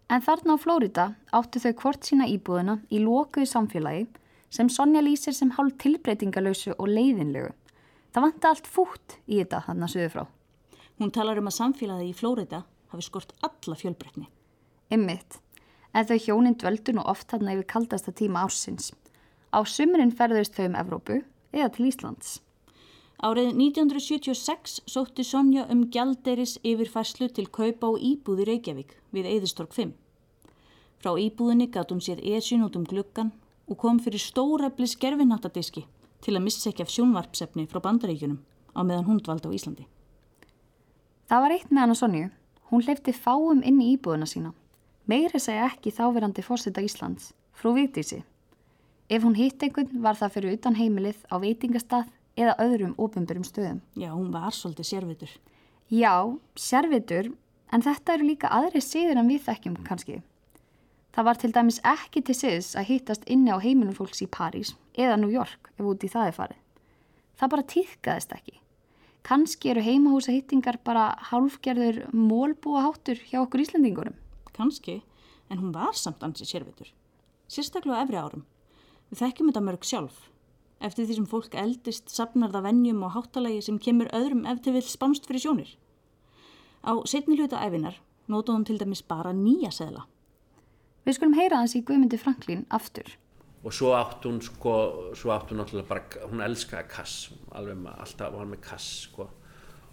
En 0.08 0.24
þarna 0.24 0.56
á 0.56 0.64
Flórida 0.64 1.06
áttu 1.36 1.60
þau 1.60 1.74
hvort 1.82 2.08
sína 2.08 2.30
íbúðuna 2.32 2.78
í 2.88 3.02
lokuðu 3.04 3.50
samfélagi 3.52 4.08
sem 4.52 4.72
Sonja 4.72 5.04
lýsir 5.04 5.36
sem 5.36 5.52
hálf 5.58 5.76
tilbreytingalösu 5.84 6.78
og 6.78 6.88
leiðinlegu 6.88 7.52
Það 8.12 8.26
vant 8.26 8.46
allt 8.50 8.68
fút 8.68 9.14
í 9.24 9.38
þetta 9.40 9.64
hann 9.70 9.86
að 9.86 9.94
söðu 9.94 10.12
frá. 10.12 10.24
Hún 11.00 11.14
talar 11.16 11.40
um 11.40 11.48
að 11.48 11.58
samfélagið 11.58 12.10
í 12.12 12.18
Flórida 12.18 12.66
hafi 12.92 13.06
skort 13.06 13.32
alla 13.48 13.78
fjölbreytni. 13.80 14.28
Ymmiðt, 14.92 15.38
en 15.96 16.08
þau 16.10 16.18
hjónin 16.26 16.58
dvöldu 16.60 16.96
nú 16.98 17.06
oft 17.08 17.32
hann 17.32 17.48
yfir 17.48 17.68
kaldasta 17.72 18.12
tíma 18.12 18.44
ársins. 18.44 18.92
Á 19.56 19.64
sumurinn 19.64 20.12
ferðust 20.12 20.58
þau 20.58 20.66
um 20.68 20.76
Evrópu 20.82 21.22
eða 21.56 21.70
til 21.78 21.88
Íslands. 21.88 22.42
Árið 23.24 23.54
1976 23.54 24.82
sótti 24.90 25.24
Sonja 25.24 25.64
um 25.72 25.86
gjaldeiris 25.94 26.58
yfirfærslu 26.68 27.30
til 27.32 27.48
kaupa 27.48 27.94
og 27.94 28.04
íbúði 28.04 28.50
Reykjavík 28.50 28.96
við 29.16 29.32
Eðistorg 29.38 29.72
5. 29.78 29.96
Frá 31.00 31.16
íbúðinni 31.16 31.70
gatt 31.72 31.94
hún 31.94 32.04
sér 32.04 32.20
esjun 32.36 32.66
út 32.68 32.76
um 32.76 32.84
gluggan 32.84 33.32
og 33.70 33.80
kom 33.80 34.02
fyrir 34.04 34.20
stórefli 34.20 34.90
skerfinnattadiski 34.90 35.86
til 36.22 36.36
að 36.38 36.46
missa 36.46 36.70
ekki 36.70 36.86
af 36.86 36.94
sjónvarpsefni 36.94 37.68
frá 37.70 37.82
bandaríkjunum 37.84 38.40
á 38.76 38.80
meðan 38.82 39.08
hún 39.10 39.20
dvaldi 39.24 39.50
á 39.50 39.56
Íslandi. 39.58 39.86
Það 41.28 41.44
var 41.44 41.56
eitt 41.56 41.70
með 41.72 41.82
hann 41.82 41.94
og 41.96 42.00
Sonju. 42.00 42.30
Hún 42.72 42.84
hleyfti 42.86 43.14
fáum 43.16 43.62
inn 43.68 43.82
í 43.84 43.94
íbúðuna 43.96 44.28
sína. 44.28 44.54
Meiri 45.08 45.40
segja 45.40 45.68
ekki 45.68 45.92
þáverandi 45.92 46.44
fórseta 46.46 46.84
Íslands, 46.84 47.32
frú 47.52 47.74
Vigdísi. 47.76 48.22
Ef 49.12 49.26
hún 49.26 49.36
hitt 49.36 49.64
einhvern 49.64 50.02
var 50.04 50.16
það 50.16 50.36
fyrir 50.38 50.58
utan 50.58 50.78
heimilið 50.80 51.26
á 51.28 51.36
veitingastað 51.42 52.12
eða 52.40 52.56
öðrum 52.64 52.94
ofinbörum 52.96 53.44
stöðum. 53.44 53.82
Já, 54.00 54.14
hún 54.14 54.32
var 54.32 54.56
svolítið 54.56 54.88
sérvitur. 54.88 55.34
Já, 55.92 56.14
sérvitur, 56.56 57.34
en 57.72 57.84
þetta 57.84 58.16
eru 58.16 58.30
líka 58.30 58.52
aðri 58.56 58.80
síður 58.84 59.20
en 59.20 59.32
við 59.32 59.44
þekkjum 59.50 59.80
kannski. 59.88 60.22
Það 61.12 61.28
var 61.28 61.40
til 61.42 61.52
dæmis 61.52 61.82
ekki 61.84 62.22
til 62.24 62.36
siðs 62.38 62.72
að 62.80 62.88
hittast 62.88 63.26
inni 63.28 63.52
á 63.52 63.60
heimilum 63.60 63.96
fólks 63.98 64.24
í 64.24 64.30
París 64.32 64.76
eða 64.96 65.18
New 65.20 65.32
York 65.34 65.72
ef 65.76 65.84
úti 65.84 66.08
það 66.12 66.30
er 66.30 66.38
farið. 66.38 66.60
Það 67.36 67.52
bara 67.52 67.70
týðkaðist 67.74 68.36
ekki. 68.38 68.58
Kanski 69.28 69.74
eru 69.74 69.84
heimahúsa 69.86 70.34
hittingar 70.34 70.80
bara 70.86 71.12
hálfgerður 71.30 72.06
mólbúa 72.16 72.86
háttur 72.88 73.20
hjá 73.28 73.42
okkur 73.44 73.66
Íslandingurum. 73.66 74.16
Kanski, 74.56 75.02
en 75.52 75.60
hún 75.60 75.74
var 75.76 75.94
samt 76.00 76.24
ansið 76.24 76.50
sérvitur. 76.54 76.90
Sérstaklega 77.52 78.06
efri 78.06 78.18
árum. 78.18 78.46
Við 79.12 79.22
þekkjum 79.26 79.52
þetta 79.52 79.66
mörg 79.68 79.86
sjálf. 79.86 80.18
Eftir 80.82 81.06
því 81.06 81.18
sem 81.20 81.28
fólk 81.30 81.58
eldist 81.60 82.10
sapnar 82.10 82.54
það 82.56 82.70
vennjum 82.70 83.04
og 83.06 83.14
háttalagi 83.18 83.60
sem 83.68 83.78
kemur 83.78 84.10
öðrum 84.16 84.48
eftir 84.50 84.74
vill 84.78 84.88
spánst 84.88 85.28
fyrir 85.28 85.44
sjónir. 85.44 85.76
Á 86.82 86.98
setni 87.06 87.38
hluta 87.38 87.60
æfinar 87.62 88.00
nótaði 88.32 88.56
hún 88.56 88.66
til 88.66 88.80
dæmis 88.80 89.04
bara 89.06 89.36
nýja 89.36 89.70
seðla. 89.76 90.08
Við 91.06 91.18
skulum 91.18 91.38
heyra 91.38 91.62
hans 91.62 91.76
í 91.78 91.84
Guðmundi 91.86 92.20
Franklín 92.22 92.66
aftur. 92.70 93.18
og 93.64 93.74
svo 93.74 93.92
átt 93.94 94.26
hún 94.26 94.40
sko, 94.42 94.72
svo 95.14 95.30
átt 95.36 95.52
hún 95.52 95.60
náttúrulega 95.62 95.88
bara, 95.90 96.24
hún 96.32 96.42
elskaði 96.42 96.88
kass 96.90 97.30
alveg 97.54 97.78
með, 97.78 98.00
alltaf 98.02 98.34
var 98.34 98.48
með 98.50 98.62
kass 98.66 98.88
sko. 99.06 99.28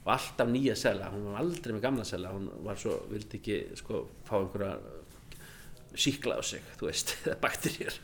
Og 0.07 0.13
alltaf 0.15 0.49
nýja 0.49 0.77
sela, 0.79 1.11
hún 1.13 1.27
var 1.29 1.43
aldrei 1.43 1.75
með 1.75 1.83
gamla 1.85 2.07
sela, 2.09 2.33
hún 2.33 2.49
var 2.65 2.81
svo, 2.81 2.95
vildi 3.11 3.37
ekki 3.43 3.59
sko 3.77 4.07
fá 4.25 4.39
einhverja 4.39 4.79
síkla 5.99 6.39
á 6.41 6.43
sig, 6.45 6.65
þú 6.81 6.89
veist, 6.89 7.13
eða 7.27 7.37
bakterjur 7.43 7.99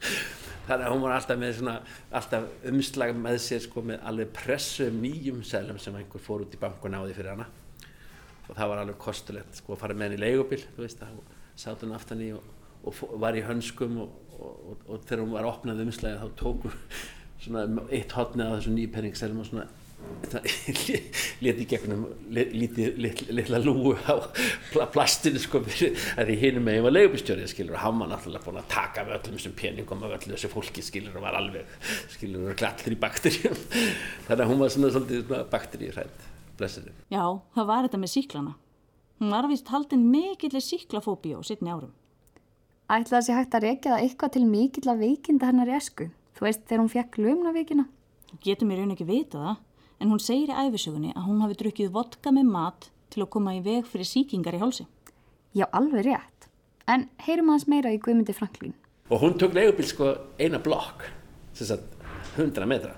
þannig 0.68 0.86
að 0.86 0.94
hún 0.94 1.02
var 1.04 1.14
alltaf 1.18 1.40
með 1.40 1.52
svona 1.58 1.74
alltaf 2.18 2.46
umslag 2.70 3.12
með 3.18 3.38
sér 3.44 3.62
sko 3.64 3.82
með 3.84 4.04
alveg 4.08 4.32
pressu 4.36 4.88
um 4.88 5.00
nýjum 5.02 5.42
selum 5.44 5.80
sem 5.82 5.96
einhver 5.98 6.22
fór 6.24 6.44
út 6.46 6.56
í 6.56 6.60
banku 6.60 6.88
og 6.88 6.94
náði 6.94 7.16
fyrir 7.16 7.34
hana. 7.34 7.48
Og 8.48 8.52
það 8.56 8.70
var 8.70 8.82
alveg 8.82 9.00
kostulegt 9.00 9.60
sko 9.60 9.74
að 9.74 9.82
fara 9.84 9.96
með 9.96 10.10
henni 10.10 10.20
í 10.20 10.24
leigubil, 10.24 10.60
þú 10.76 10.84
veist, 10.84 11.00
þá 11.00 11.60
sátt 11.64 11.84
hún 11.84 11.94
aftan 11.96 12.24
í 12.24 12.30
og, 12.36 12.44
og 12.84 13.20
var 13.22 13.36
í 13.38 13.44
hönskum 13.46 14.00
og, 14.04 14.18
og, 14.38 14.74
og, 14.88 14.98
þegar 15.06 15.24
hún 15.24 15.36
var 15.36 15.48
opnað 15.48 15.84
umslæðið 15.86 16.20
þá 16.24 16.42
tók 16.42 16.66
hún 16.66 16.76
svona 17.44 17.88
eitt 17.92 18.14
hotnið 18.16 18.50
á 18.50 18.54
þessum 18.56 18.78
nýpenningsselum 18.78 19.40
og 19.42 19.48
svona 19.50 19.66
leti 21.40 21.64
gegnum 21.70 22.02
litla 22.28 23.60
lúu 23.62 23.94
á 24.04 24.20
pla- 24.72 24.88
plastinu 24.92 25.40
sko 25.40 25.62
fyrir 25.64 25.96
að 26.20 26.28
því 26.28 26.36
hinum 26.42 26.66
megin 26.66 26.84
var 26.84 26.92
leigubistjórið 26.92 27.48
skilur 27.54 27.78
og 27.78 27.84
hann 27.86 28.02
var 28.02 28.10
náttúrulega 28.12 28.44
búin 28.44 28.60
að 28.60 28.68
taka 28.74 29.06
með 29.06 29.16
öllum 29.18 29.38
þessum 29.38 29.56
peningum 29.60 30.04
af 30.04 30.16
öllu 30.18 30.34
þessu 30.34 30.52
fólki 30.52 30.84
skilur 30.84 31.16
og 31.16 31.24
var 31.24 31.38
alveg 31.40 31.88
skilur 32.12 32.52
og 32.52 32.60
glattir 32.60 32.96
í 32.96 33.00
bakterjum 33.00 33.56
þannig 34.26 34.44
að 34.44 34.50
hún 34.52 34.60
var 34.60 34.74
svona 34.76 34.92
svolítið 34.92 35.24
svona 35.24 35.42
bakteríuhrætt 35.54 36.30
blessinni. 36.58 36.94
Já, 37.12 37.24
það 37.56 37.68
var 37.70 37.88
þetta 37.88 38.00
með 38.02 38.12
síklana. 38.14 38.54
Hún 39.20 39.34
var 39.34 39.48
vist 39.50 39.70
haldin 39.72 40.08
mikillir 40.10 40.62
síklafóbíu 40.64 41.40
á 41.40 41.42
sittni 41.46 41.72
árum. 41.72 41.92
Ætlaði 42.84 43.16
að 43.16 43.26
sé 43.26 43.36
hægt 43.38 43.54
að 43.56 43.64
rekja 43.64 43.92
það 43.94 44.02
eitthvað 44.04 44.32
til 44.34 44.44
mikill 44.48 44.90
að 44.92 45.02
veikinda 45.04 45.48
hennar 45.48 45.70
í 45.70 45.76
esku. 45.78 46.10
Þú 46.36 46.44
veist 46.44 46.64
þegar 46.68 46.82
hún 46.82 46.92
fekk 46.92 47.18
lumnavíkina. 47.22 47.84
Getur 48.44 48.68
mér 48.68 48.82
raun 48.82 48.92
ekki 48.92 49.06
vita 49.08 49.40
það, 49.40 49.60
en 50.00 50.12
hún 50.12 50.20
segir 50.20 50.52
í 50.52 50.58
æfisögunni 50.66 51.14
að 51.14 51.28
hún 51.30 51.40
hafi 51.44 51.56
drukkið 51.62 51.92
vodka 51.94 52.32
með 52.34 52.50
mat 52.52 52.88
til 53.14 53.24
að 53.24 53.30
koma 53.36 53.54
í 53.56 53.62
veg 53.64 53.86
fyrir 53.88 54.08
síkingar 54.10 54.58
í 54.58 54.60
hálsi. 54.60 54.84
Já, 55.54 55.64
alveg 55.70 56.04
rétt. 56.08 56.48
En 56.90 57.06
heyrum 57.24 57.52
aðeins 57.54 57.68
meira 57.70 57.94
í 57.94 58.00
Guðmundi 58.02 58.34
Franklín. 58.36 58.74
og 59.10 59.20
hún 59.20 59.34
tók 59.38 59.52
leigubil 59.52 59.84
sko 59.86 60.06
eina 60.40 60.58
blokk 60.58 61.04
sem 61.52 61.66
sagt 61.66 61.84
100 62.36 62.66
metra 62.66 62.94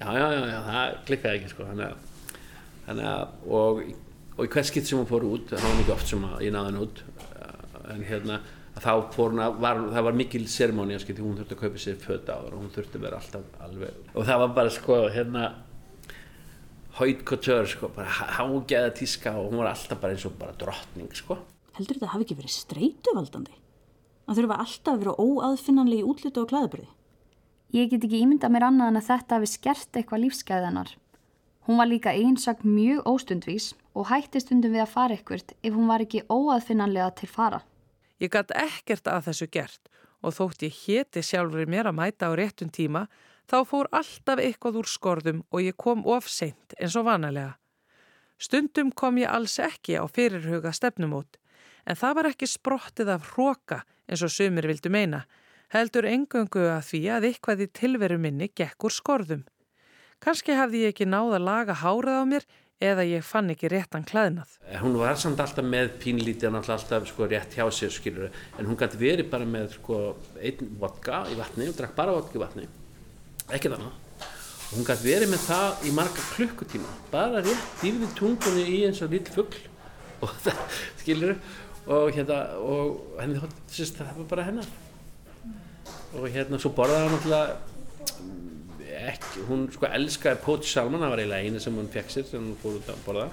já, 0.00 0.08
já, 0.16 0.26
já, 0.32 0.46
já, 0.48 0.60
það 0.68 0.94
klikkaði 1.06 1.38
ekki 1.38 1.50
sko 1.52 1.66
þannig 1.68 1.90
að, 1.90 2.38
þannig 2.86 3.08
að 3.10 3.52
og, 3.58 3.82
og 4.38 4.46
í 4.46 4.48
hvert 4.54 4.68
skipt 4.70 4.88
sem 4.88 4.98
hún 4.98 5.10
fór 5.10 5.26
út 5.28 5.52
það 5.52 5.66
var 5.66 5.76
mikið 5.80 5.94
oft 5.96 6.08
sem 6.08 6.24
að 6.24 6.44
ég 6.46 6.54
náði 6.56 6.70
henni 6.70 6.86
út 6.86 7.02
en 7.92 8.04
hérna 8.08 8.38
að 8.38 8.48
þá 8.80 8.92
fór 9.12 9.34
hún 9.34 9.42
að 9.44 9.58
var, 9.60 9.82
það 9.92 10.06
var 10.08 10.16
mikil 10.16 10.42
seremóni 10.48 10.96
að 10.96 11.04
skilti 11.04 11.24
hún 11.24 11.36
þurfti 11.40 11.56
að 11.56 11.62
kaupa 11.64 11.82
sér 11.82 12.00
föt 12.00 12.32
á 12.32 12.36
og 12.40 12.56
hún 12.56 12.72
þurfti 12.72 12.98
að 12.98 13.06
vera 13.06 13.20
alltaf 13.20 13.62
alveg 13.66 14.16
og 14.16 14.28
það 14.30 14.42
var 14.44 14.56
bara 14.58 14.74
sko 14.78 14.98
hérna 15.12 15.44
Haute 16.92 17.24
Couture 17.24 17.64
sko, 17.68 17.88
bara 17.88 18.08
hágeða 18.08 18.92
tíska 18.96 19.32
og 19.40 19.50
hún 19.50 19.62
var 19.62 19.72
alltaf 19.72 20.00
bara 20.00 20.16
eins 20.16 20.26
og 20.28 20.36
bara 20.40 20.56
drottning 20.56 21.12
sko 21.16 21.38
Heldur 21.76 21.96
þetta 21.96 22.10
hafi 22.12 22.26
ekki 22.26 22.36
verið 22.36 22.52
streituvaldandi? 22.52 23.54
Að 24.28 24.38
þurfa 24.38 24.58
alltaf 24.60 24.92
að 24.92 25.04
vera 25.04 25.14
óaðfinnanlegi 25.24 26.04
útlitu 26.04 26.42
og 26.42 26.50
klæðaburði? 26.50 26.88
Ég 27.72 27.88
get 27.88 28.04
ekki 28.04 28.20
ímyndað 28.20 28.52
mér 28.52 28.66
annað 28.66 28.90
en 28.92 29.00
að 29.00 29.06
þetta 29.06 29.38
hafi 29.38 29.48
skert 29.48 29.96
eitthvað 29.96 30.22
lífsgæðanar. 30.26 30.90
Hún 31.64 31.78
var 31.80 31.88
líka 31.88 32.12
einsagt 32.12 32.66
mjög 32.68 33.06
óstundvís 33.08 33.70
og 33.96 34.10
hætti 34.10 34.42
stundum 34.42 34.74
við 34.74 34.84
að 34.84 34.92
fara 34.92 35.16
ekkert 35.16 35.54
ef 35.56 35.72
hún 35.72 35.88
var 35.88 36.04
ekki 36.04 36.26
óaðfinnanlega 36.28 37.08
til 37.22 37.30
fara. 37.32 37.62
Ég 38.22 38.30
gæti 38.30 38.54
ekkert 38.54 39.08
að 39.10 39.28
þessu 39.28 39.48
gert 39.50 39.88
og 40.22 40.36
þótt 40.36 40.62
ég 40.62 40.76
héti 40.84 41.22
sjálfur 41.26 41.66
mér 41.66 41.90
að 41.90 41.98
mæta 41.98 42.30
á 42.30 42.38
réttum 42.38 42.70
tíma 42.70 43.08
þá 43.50 43.56
fór 43.66 43.88
alltaf 43.90 44.38
eitthvað 44.38 44.78
úr 44.78 44.90
skorðum 44.90 45.40
og 45.50 45.64
ég 45.64 45.74
kom 45.74 46.04
of 46.06 46.28
seint 46.30 46.76
eins 46.78 46.94
og 46.94 47.08
vanalega. 47.08 47.56
Stundum 48.38 48.92
kom 48.94 49.18
ég 49.18 49.30
alls 49.30 49.58
ekki 49.62 49.98
á 49.98 50.06
fyrirhuga 50.06 50.70
stefnumót 50.74 51.38
en 51.86 51.98
það 51.98 52.14
var 52.18 52.30
ekki 52.30 52.48
sprottið 52.50 53.10
af 53.16 53.32
hróka 53.34 53.82
eins 54.06 54.22
og 54.22 54.30
sumir 54.30 54.68
vildu 54.70 54.90
meina, 54.90 55.24
heldur 55.74 56.06
engöngu 56.06 56.62
að 56.70 56.86
því 56.90 57.02
að 57.16 57.26
eitthvað 57.30 57.64
í 57.66 57.68
tilveru 57.74 58.18
minni 58.22 58.50
gekk 58.54 58.86
úr 58.86 58.94
skorðum. 58.94 59.44
Kanski 60.22 60.54
hafði 60.54 60.84
ég 60.84 60.94
ekki 60.94 61.08
náð 61.10 61.38
að 61.40 61.46
laga 61.48 61.74
hárað 61.82 62.22
á 62.22 62.24
mér 62.30 62.46
eða 62.82 63.04
ég 63.06 63.24
fann 63.26 63.50
ekki 63.52 63.70
réttan 63.70 64.04
klæðnað. 64.08 64.58
hún 64.82 64.98
var 64.98 65.18
samt 65.20 65.40
alltaf 65.40 65.64
með 65.64 65.94
pínlítið 66.02 66.52
náttúrulega 66.52 66.78
alltaf 66.78 67.08
sko 67.10 67.28
rétt 67.30 67.56
hjá 67.56 67.64
sér 67.70 67.92
skilur 67.94 68.30
en 68.58 68.66
hún 68.66 68.78
gæti 68.78 69.00
verið 69.00 69.30
bara 69.30 69.46
með 69.46 69.76
sko 69.78 69.98
einn 70.40 70.76
vodka 70.80 71.24
í 71.30 71.38
vatni 71.38 71.68
og 71.70 71.76
drakk 71.78 71.96
bara 71.96 72.14
vodka 72.16 72.38
í 72.38 72.42
vatni. 72.42 72.68
Ekkert 73.50 73.78
annað. 73.78 73.98
Og 74.72 74.78
hún 74.78 74.88
gæti 74.88 75.08
verið 75.08 75.32
með 75.32 75.42
það 75.46 75.88
í 75.88 75.96
marga 75.96 76.28
klukkutíma. 76.34 76.94
Bara 77.12 77.42
rétt 77.44 77.82
dýfði 77.82 78.12
tungunni 78.18 78.64
í 78.66 78.78
eins 78.88 79.02
og 79.04 79.12
lill 79.12 79.26
fugl. 79.34 79.66
Og 80.22 80.30
það 80.44 80.78
skilur 81.00 81.36
og 81.90 82.12
hérna 82.14 82.36
og 82.62 83.18
henni 83.18 83.40
þótt 83.42 83.96
það 83.98 84.16
var 84.20 84.26
bara 84.30 84.46
hennar. 84.46 84.68
Og 86.14 86.28
hérna 86.30 86.60
svo 86.62 86.70
borðaði 86.76 87.08
hann 87.08 87.16
náttúrulega 87.16 87.70
ekki, 88.92 89.44
hún 89.48 89.66
sko 89.72 89.88
elskaði 89.88 90.40
poach 90.44 90.68
salmon, 90.70 91.02
það 91.02 91.12
var 91.14 91.22
eiginlega 91.22 91.48
einu 91.48 91.62
sem 91.62 91.78
hún 91.78 91.90
fekk 91.92 92.12
sér 92.12 92.26
sem 92.28 92.42
hún 92.42 92.58
fór 92.60 92.78
út 92.80 92.90
að 92.92 93.04
borða. 93.06 93.28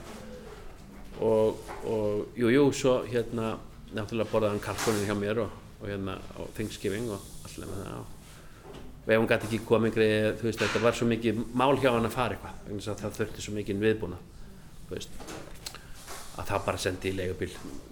Og, 1.25 1.73
og 1.89 2.37
jú, 2.39 2.51
jú, 2.53 2.63
svo 2.75 2.93
hérna 3.09 3.57
náttúrulega 3.91 4.31
borðaði 4.31 4.55
hann 4.55 4.63
kalkunin 4.63 5.09
hjá 5.09 5.17
mér 5.19 5.43
og, 5.43 5.59
og 5.81 5.89
hérna 5.89 6.15
á 6.15 6.41
Thanksgiving 6.55 7.11
og 7.11 7.27
allir 7.49 7.69
með 7.71 7.83
það. 7.83 8.15
Og 8.99 9.13
ef 9.13 9.21
hún 9.21 9.29
gæti 9.31 9.49
ekki 9.49 9.61
komið 9.67 9.95
greið, 9.97 10.31
þú 10.39 10.49
veist, 10.49 10.63
þetta 10.63 10.83
var 10.85 10.97
svo 10.97 11.09
mikið 11.09 11.43
mál 11.57 11.75
hjá 11.79 11.91
hann 11.91 12.07
að 12.07 12.15
fara 12.15 12.37
eitthvað, 12.37 12.59
þess 12.69 12.91
að 12.93 13.03
það 13.03 13.19
þurfti 13.19 13.45
svo 13.45 13.55
mikið 13.57 13.85
viðbúna, 13.85 14.19
þú 14.85 14.95
veist 14.95 15.23
að 16.39 16.47
það 16.47 16.65
bara 16.69 16.79
sendi 16.79 17.09
í 17.09 17.15
leigubíl 17.17 17.49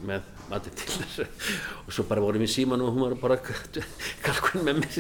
með 0.08 0.28
matið 0.48 0.76
til 0.80 0.92
þess. 0.94 1.48
Og 1.84 1.96
svo 1.96 2.06
bara 2.08 2.24
vorum 2.24 2.44
við 2.46 2.54
síman 2.54 2.84
og 2.86 2.94
hún 2.96 3.04
var 3.04 3.18
bara 3.20 3.40
kalkun 4.26 4.64
með 4.68 4.84
mér 4.86 5.00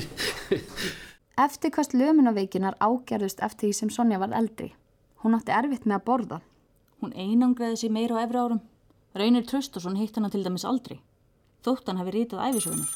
Eftirkvæst 1.38 1.91
lömunaveikinar 1.93 2.73
ágerðust 2.82 3.43
eftir 3.45 3.67
því 3.69 3.76
sem 3.78 3.89
Sonja 3.93 4.17
var 4.17 4.32
eldri. 4.34 4.71
Hún 5.21 5.36
átti 5.38 5.54
erfitt 5.54 5.84
með 5.86 6.00
að 6.00 6.06
borða. 6.08 6.38
Hún 6.97 7.12
einangraði 7.13 7.76
sig 7.78 7.91
meira 7.93 8.17
á 8.17 8.26
efri 8.26 8.39
árum. 8.41 8.62
Raunir 9.13 9.45
Traustason 9.45 10.00
hitt 10.00 10.15
hana 10.17 10.32
til 10.34 10.41
dæmis 10.41 10.65
aldrei. 10.65 10.97
Þótt 11.62 11.91
hann 11.91 12.00
hafi 12.02 12.15
rítað 12.15 12.41
æfisögunar. 12.47 12.89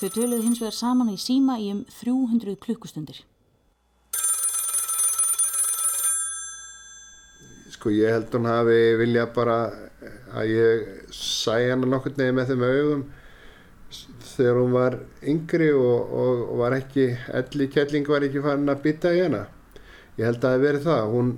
Þau 0.00 0.08
töluðu 0.16 0.42
hins 0.42 0.58
vegar 0.58 0.74
saman 0.74 1.12
í 1.12 1.14
síma 1.22 1.60
í 1.62 1.68
um 1.70 1.84
300 2.00 2.56
klukkustundir. 2.64 3.20
Sko 7.76 7.94
ég 7.94 8.10
held 8.10 8.34
hún 8.34 8.50
hafi 8.50 8.80
vilja 8.98 9.28
bara 9.30 9.60
að 10.34 10.50
ég 10.50 11.14
sæ 11.14 11.60
hana 11.70 11.86
nokkur 11.86 12.18
neginn 12.18 12.40
með 12.40 12.50
þeim 12.50 12.66
augum 12.72 13.06
þegar 14.36 14.58
hún 14.60 14.74
var 14.76 14.96
yngri 15.24 15.68
og, 15.74 16.12
og, 16.20 16.42
var 16.60 16.76
ekki, 16.76 17.08
elli 17.40 17.68
kelling 17.72 18.08
var 18.08 18.26
ekki 18.26 18.42
farin 18.44 18.72
að 18.72 18.82
bytta 18.84 19.12
í 19.16 19.22
hana. 19.24 19.44
Ég 20.16 20.28
held 20.28 20.38
að 20.38 20.46
það 20.46 20.56
hef 20.56 20.64
verið 20.64 20.86
það. 20.86 21.12
Hún 21.12 21.30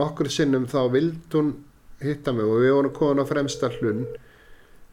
nokkur 0.00 0.30
sinnum 0.32 0.68
þá 0.70 0.80
vild 0.92 1.36
hún 1.36 1.52
hitta 2.00 2.32
mig 2.36 2.48
og 2.48 2.62
við 2.62 2.74
vorum 2.76 2.94
komin 2.96 3.24
á 3.24 3.26
fremsta 3.28 3.70
hlunn 3.76 4.06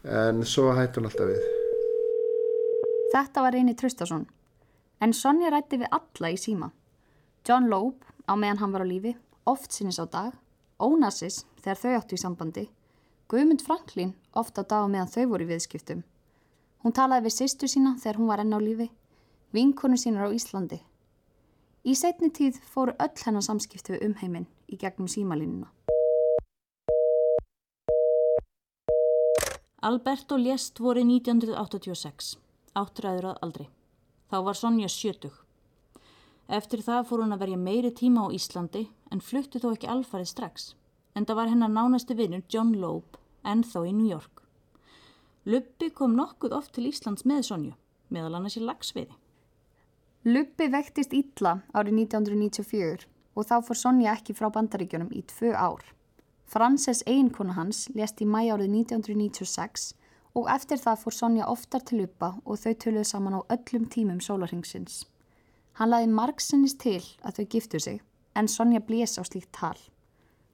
en 0.04 0.42
svo 0.48 0.72
hætti 0.76 1.00
hún 1.00 1.08
alltaf 1.08 1.30
við. 1.30 1.46
Þetta 3.12 3.44
var 3.44 3.56
Reyni 3.56 3.74
Traustason. 3.76 4.26
En 5.00 5.14
Sonja 5.14 5.52
rætti 5.54 5.78
við 5.80 5.92
alla 5.94 6.32
í 6.34 6.36
síma. 6.40 6.72
John 7.46 7.68
Loeb, 7.70 8.02
á 8.28 8.36
meðan 8.36 8.60
hann 8.60 8.74
var 8.74 8.84
á 8.84 8.88
lífi, 8.88 9.14
oft 9.48 9.72
sinnis 9.72 10.00
á 10.02 10.04
dag, 10.04 10.34
Onassis 10.78 11.44
þegar 11.62 11.80
þau 11.80 11.94
áttu 11.96 12.14
í 12.18 12.20
sambandi, 12.20 12.64
Guðmund 13.28 13.64
Franklín 13.64 14.14
oft 14.32 14.58
á 14.60 14.62
dag 14.62 14.86
meðan 14.88 15.10
þau 15.12 15.24
voru 15.32 15.44
í 15.44 15.50
viðskiptum. 15.50 16.04
Hún 16.82 16.94
talaði 16.94 17.26
við 17.26 17.34
sýstu 17.34 17.68
sína 17.68 17.96
þegar 17.98 18.20
hún 18.20 18.30
var 18.30 18.42
enn 18.44 18.54
á 18.54 18.60
lífi, 18.62 18.90
vinkonu 19.52 19.98
sínar 19.98 20.30
á 20.30 20.34
Íslandi. 20.34 20.78
Í 21.82 21.94
setni 21.98 22.30
tíð 22.30 22.60
fóru 22.70 22.94
öll 23.02 23.24
hennar 23.24 23.42
samskipti 23.42 23.96
við 23.96 24.06
umheiminn 24.10 24.46
í 24.68 24.78
gegnum 24.78 25.08
símalínuna. 25.10 25.72
Alberto 29.88 30.36
lést 30.36 30.80
voru 30.82 31.04
1986, 31.06 32.32
áttræður 32.74 33.30
að 33.32 33.44
aldri. 33.46 33.68
Þá 34.30 34.38
var 34.46 34.58
Sonja 34.58 34.88
sjötug. 34.90 35.36
Eftir 36.48 36.82
það 36.82 37.06
fór 37.08 37.22
hún 37.22 37.34
að 37.36 37.44
verja 37.44 37.60
meiri 37.62 37.92
tíma 37.94 38.26
á 38.26 38.34
Íslandi 38.34 38.88
en 39.12 39.22
fluttu 39.22 39.60
þó 39.62 39.70
ekki 39.74 39.90
alfarið 39.92 40.30
strax. 40.32 40.74
En 41.14 41.26
það 41.26 41.40
var 41.40 41.50
hennar 41.52 41.72
nánasti 41.72 42.16
vinnur 42.18 42.42
John 42.50 42.74
Loeb 42.74 43.18
ennþá 43.44 43.86
í 43.86 43.94
New 43.94 44.10
York. 44.10 44.47
Lubbi 45.46 45.90
kom 45.90 46.16
nokkuð 46.16 46.54
oft 46.56 46.74
til 46.74 46.88
Íslands 46.90 47.24
með 47.28 47.44
Sonju, 47.48 47.74
meðal 48.10 48.38
annars 48.38 48.58
í 48.58 48.64
lagsviði. 48.64 49.14
Lubbi 50.28 50.66
vektist 50.72 51.14
ítla 51.14 51.60
árið 51.72 52.00
1994 52.02 53.06
og 53.38 53.46
þá 53.46 53.54
fór 53.64 53.78
Sonja 53.78 54.16
ekki 54.16 54.34
frá 54.34 54.50
bandaríkjunum 54.52 55.12
í 55.14 55.22
tvö 55.30 55.54
ár. 55.54 55.84
Frances 56.48 57.04
eiginkona 57.06 57.54
hans 57.54 57.86
lést 57.94 58.20
í 58.24 58.26
mæ 58.26 58.48
árið 58.50 58.72
1996 58.82 59.92
og 60.34 60.50
eftir 60.50 60.80
það 60.82 61.04
fór 61.04 61.16
Sonja 61.16 61.46
oftar 61.48 61.84
til 61.86 62.02
Lubba 62.02 62.32
og 62.44 62.58
þau 62.58 62.74
töluðu 62.74 63.06
saman 63.06 63.38
á 63.38 63.40
öllum 63.54 63.86
tímum 63.92 64.20
sólarhengsins. 64.24 65.06
Hann 65.78 65.92
laði 65.92 66.10
margsinnis 66.10 66.74
til 66.74 67.00
að 67.22 67.38
þau 67.38 67.46
giftu 67.54 67.80
sig 67.80 68.02
en 68.34 68.50
Sonja 68.50 68.80
blés 68.82 69.14
á 69.18 69.22
slíkt 69.22 69.52
tal. 69.54 69.78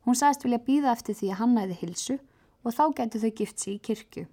Hún 0.05 0.19
sagðist 0.19 0.45
vilja 0.45 0.61
býða 0.61 0.93
eftir 0.93 1.17
því 1.17 1.31
að 1.33 1.39
hann 1.41 1.55
næði 1.57 1.81
hilsu 1.81 2.19
og 2.65 2.77
þá 2.77 2.85
getur 3.01 3.25
þau 3.25 3.33
gift 3.41 3.59
sig 3.61 3.79
í 3.79 3.85
kirkju. 3.89 4.27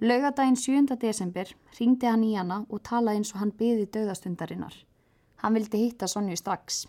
Laugadaginn 0.00 0.56
7. 0.56 0.96
desember 1.00 1.48
ringdi 1.78 2.04
hann 2.04 2.24
í 2.24 2.34
hana 2.36 2.58
og 2.68 2.82
talaði 2.84 3.22
eins 3.22 3.30
og 3.32 3.40
hann 3.40 3.52
byði 3.56 3.86
döðastundarinnar. 3.94 4.74
Hann 5.40 5.54
vildi 5.56 5.78
hitta 5.86 6.04
Sonju 6.04 6.36
strax. 6.36 6.82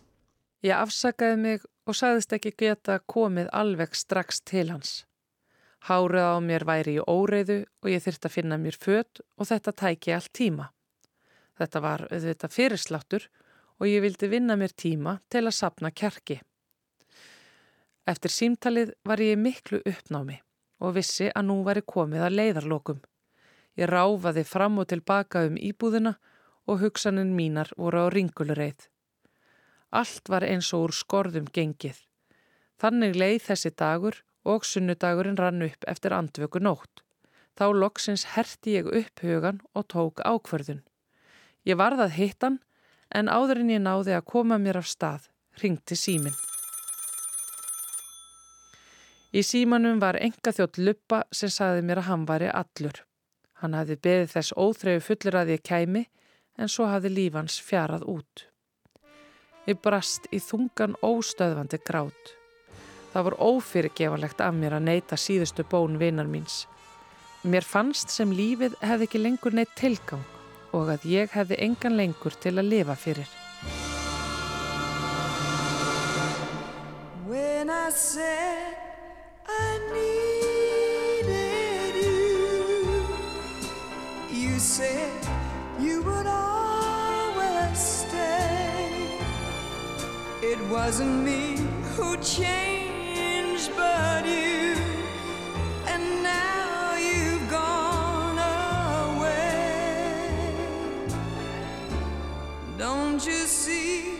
Ég 0.59 0.75
afsakaði 0.75 1.37
mig 1.39 1.61
og 1.87 1.95
sagðist 1.95 2.33
ekki 2.35 2.51
geta 2.59 2.97
komið 2.99 3.47
alveg 3.55 3.95
strax 3.95 4.41
til 4.43 4.65
hans. 4.73 5.05
Hárið 5.87 6.27
á 6.35 6.35
mér 6.43 6.65
væri 6.67 6.97
í 6.97 7.05
óreiðu 7.07 7.61
og 7.63 7.89
ég 7.93 8.03
þyrst 8.03 8.27
að 8.27 8.33
finna 8.33 8.57
mér 8.59 8.75
fött 8.75 9.21
og 9.37 9.47
þetta 9.47 9.71
tæki 9.71 10.11
allt 10.11 10.33
tíma. 10.35 10.65
Þetta 11.55 11.83
var 11.85 12.03
auðvitað 12.11 12.55
fyrirsláttur 12.57 13.29
og 13.79 13.87
ég 13.87 14.03
vildi 14.03 14.27
vinna 14.27 14.59
mér 14.59 14.75
tíma 14.75 15.21
til 15.31 15.45
að 15.45 15.55
sapna 15.55 15.93
kjarki. 15.95 16.41
Eftir 18.03 18.35
símtalið 18.35 18.91
var 19.07 19.23
ég 19.23 19.39
miklu 19.39 19.79
uppnámi 19.87 20.41
og 20.79 20.95
vissi 20.97 21.29
að 21.33 21.47
nú 21.49 21.61
væri 21.65 21.83
komið 21.85 22.25
að 22.27 22.37
leiðarlokum. 22.39 22.99
Ég 23.77 23.89
ráfaði 23.91 24.43
fram 24.47 24.79
og 24.81 24.89
tilbaka 24.91 25.45
um 25.47 25.57
íbúðina 25.57 26.15
og 26.67 26.81
hugsanin 26.81 27.35
mínar 27.37 27.71
voru 27.77 28.05
á 28.05 28.07
ringulureið. 28.13 28.87
Allt 29.91 30.29
var 30.29 30.43
eins 30.43 30.73
og 30.75 30.87
úr 30.87 30.95
skorðum 30.95 31.47
gengið. 31.53 31.99
Þannig 32.77 33.15
leið 33.15 33.39
þessi 33.47 33.71
dagur 33.73 34.19
og 34.47 34.65
sunnudagurinn 34.65 35.39
rann 35.39 35.63
upp 35.65 35.87
eftir 35.87 36.15
andvöku 36.15 36.61
nótt. 36.61 37.03
Þá 37.57 37.65
loksins 37.73 38.27
herti 38.35 38.77
ég 38.77 38.91
upp 38.99 39.23
hugan 39.23 39.63
og 39.73 39.87
tók 39.93 40.21
ákverðun. 40.21 40.83
Ég 41.65 41.79
varðað 41.79 42.17
hittan 42.19 42.59
en 43.09 43.31
áður 43.31 43.63
en 43.63 43.73
ég 43.73 43.81
náði 43.81 44.13
að 44.17 44.29
koma 44.33 44.59
mér 44.61 44.83
af 44.83 44.91
stað, 44.91 45.31
ringti 45.63 45.97
símin. 45.97 46.35
Í 49.37 49.43
símanum 49.45 49.99
var 50.01 50.17
enga 50.17 50.49
þjótt 50.49 50.79
luppa 50.81 51.17
sem 51.35 51.51
sagði 51.53 51.83
mér 51.85 51.99
að 52.01 52.07
hann 52.07 52.23
væri 52.25 52.47
allur. 52.49 53.03
Hann 53.61 53.75
hafði 53.77 53.97
beðið 54.07 54.31
þess 54.31 54.55
óþreyju 54.57 55.03
fullur 55.05 55.35
að 55.37 55.51
ég 55.53 55.61
kæmi 55.67 56.01
en 56.57 56.71
svo 56.73 56.87
hafði 56.89 57.11
lífans 57.13 57.57
fjarað 57.61 58.07
út. 58.09 58.47
Ég 59.69 59.77
brast 59.83 60.25
í 60.33 60.39
þungan 60.41 60.95
óstöðvandi 61.05 61.77
grát. 61.85 62.31
Það 63.13 63.27
var 63.27 63.37
ófyrirgevalegt 63.49 64.41
af 64.41 64.57
mér 64.57 64.77
að 64.79 64.87
neyta 64.87 65.19
síðustu 65.21 65.67
bón 65.69 65.99
vinar 66.01 66.29
míns. 66.31 66.63
Mér 67.45 67.67
fannst 67.67 68.09
sem 68.09 68.33
lífið 68.33 68.79
hefði 68.81 69.05
ekki 69.05 69.21
lengur 69.21 69.53
neitt 69.53 69.77
tilgang 69.77 70.25
og 70.73 70.89
að 70.95 71.05
ég 71.11 71.37
hefði 71.37 71.61
engan 71.67 71.99
lengur 71.99 72.33
til 72.41 72.55
að 72.57 72.71
lifa 72.73 72.97
fyrir. 72.97 73.29
When 77.27 77.69
I 77.69 77.91
said 77.91 78.86
wasn't 90.87 91.23
me 91.23 91.57
who 91.95 92.15
changed, 92.17 93.69
but 93.75 94.25
you. 94.25 94.75
And 95.85 96.23
now 96.23 96.95
you've 96.95 97.49
gone 97.49 98.39
away. 99.17 100.29
Don't 102.77 103.25
you 103.25 103.45
see 103.45 104.16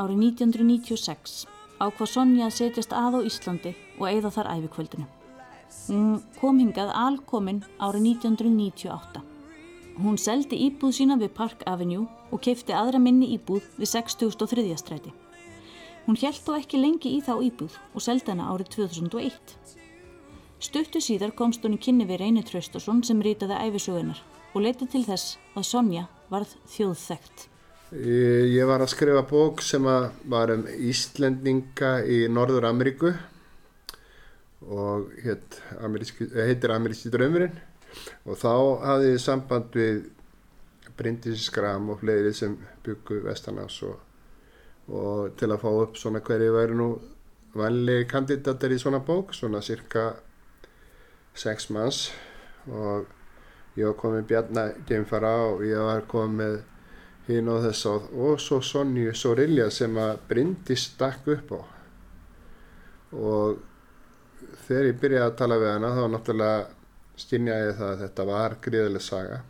árið 0.00 0.22
1996 0.24 1.46
ákvað 1.80 2.12
Sonja 2.12 2.46
að 2.48 2.56
setjast 2.58 2.92
að 2.96 3.16
á 3.16 3.20
Íslandi 3.28 3.72
og 3.98 4.06
eigða 4.08 4.30
þar 4.36 4.50
æfikvöldinu. 4.56 5.06
Hún 5.86 6.20
kom 6.40 6.58
hingað 6.60 6.92
alkominn 6.96 7.62
árið 7.78 8.06
1998. 8.16 9.22
Hún 10.00 10.16
seldi 10.20 10.58
íbúð 10.66 10.94
sína 10.96 11.16
við 11.20 11.34
Park 11.36 11.64
Avenue 11.68 12.06
og 12.30 12.42
keipti 12.44 12.74
aðra 12.76 13.00
minni 13.02 13.30
íbúð 13.36 13.66
við 13.78 13.92
6003. 13.92 14.64
stræti. 14.80 15.12
Hún 16.06 16.18
held 16.20 16.40
þó 16.40 16.56
ekki 16.56 16.80
lengi 16.80 17.12
í 17.16 17.20
þá 17.24 17.34
íbúð 17.50 17.76
og 17.94 18.04
seldi 18.04 18.32
hana 18.32 18.48
árið 18.52 18.72
2001. 18.76 19.54
Stuttu 20.60 21.00
síðar 21.00 21.32
komst 21.36 21.64
hún 21.64 21.76
í 21.76 21.80
kynni 21.80 22.06
við 22.08 22.20
Reynir 22.24 22.48
Traustason 22.48 23.04
sem 23.04 23.20
rýtaði 23.24 23.60
æfisögunar 23.68 24.20
og 24.54 24.64
leiti 24.64 24.88
til 24.90 25.04
þess 25.06 25.38
að 25.54 25.68
Sonja 25.68 26.08
varð 26.32 26.56
þjóðþægt. 26.74 27.46
Ég 27.90 28.68
var 28.70 28.84
að 28.84 28.92
skrifa 28.92 29.24
bók 29.26 29.64
sem 29.66 29.82
var 29.82 30.52
um 30.54 30.60
Íslendinga 30.70 32.04
í 32.06 32.20
Norður 32.30 32.68
Ameríku 32.68 33.10
og 34.62 35.08
heit, 35.24 35.58
heitir 36.36 36.70
Ameríski 36.70 37.10
draumurinn. 37.10 37.58
Og 38.30 38.38
þá 38.38 38.54
hafði 38.84 39.10
ég 39.10 39.24
samband 39.24 39.74
við 39.74 40.04
Bryndis 40.94 41.48
Skram 41.48 41.90
og 41.90 41.98
fleiri 42.04 42.30
sem 42.30 42.54
byggu 42.86 43.24
Vestanás 43.26 43.82
og, 43.82 43.98
og 44.86 45.34
til 45.34 45.50
að 45.50 45.62
fá 45.66 45.70
upp 45.72 45.98
svona 45.98 46.22
hverju 46.22 46.54
væri 46.60 46.78
nú 46.78 46.90
vanlegi 47.58 48.06
kandidater 48.06 48.70
í 48.70 48.78
svona 48.78 49.02
bók, 49.02 49.34
svona 49.34 49.66
cirka 49.66 50.12
sex 51.34 51.72
manns. 51.74 52.04
Og 52.70 53.10
ég 53.74 53.90
var 53.90 53.98
komið 53.98 54.28
Bjarnar 54.30 54.76
Geimfara 54.86 55.40
og 55.48 55.66
ég 55.66 55.90
var 55.90 56.06
komið 56.06 56.60
hinn 57.36 57.50
og 57.52 57.64
þess 57.64 57.86
að 57.90 58.10
og 58.26 58.40
svo 58.42 58.60
Sonju 58.64 59.14
Sorilja 59.16 59.68
sem 59.74 59.96
að 60.00 60.20
Bryndi 60.30 60.76
stakk 60.78 61.28
upp 61.34 61.54
á. 61.54 61.60
Og 63.16 63.60
þegar 64.66 64.88
ég 64.90 65.00
byrjaði 65.02 65.26
að 65.26 65.38
tala 65.40 65.58
við 65.60 65.72
hana 65.74 65.94
þá 65.96 66.02
náttúrulega 66.12 66.60
skynjaði 67.20 67.72
það 67.78 67.90
að 67.90 68.02
þetta 68.04 68.26
var 68.30 68.56
gríðileg 68.66 69.04
saga. 69.04 69.40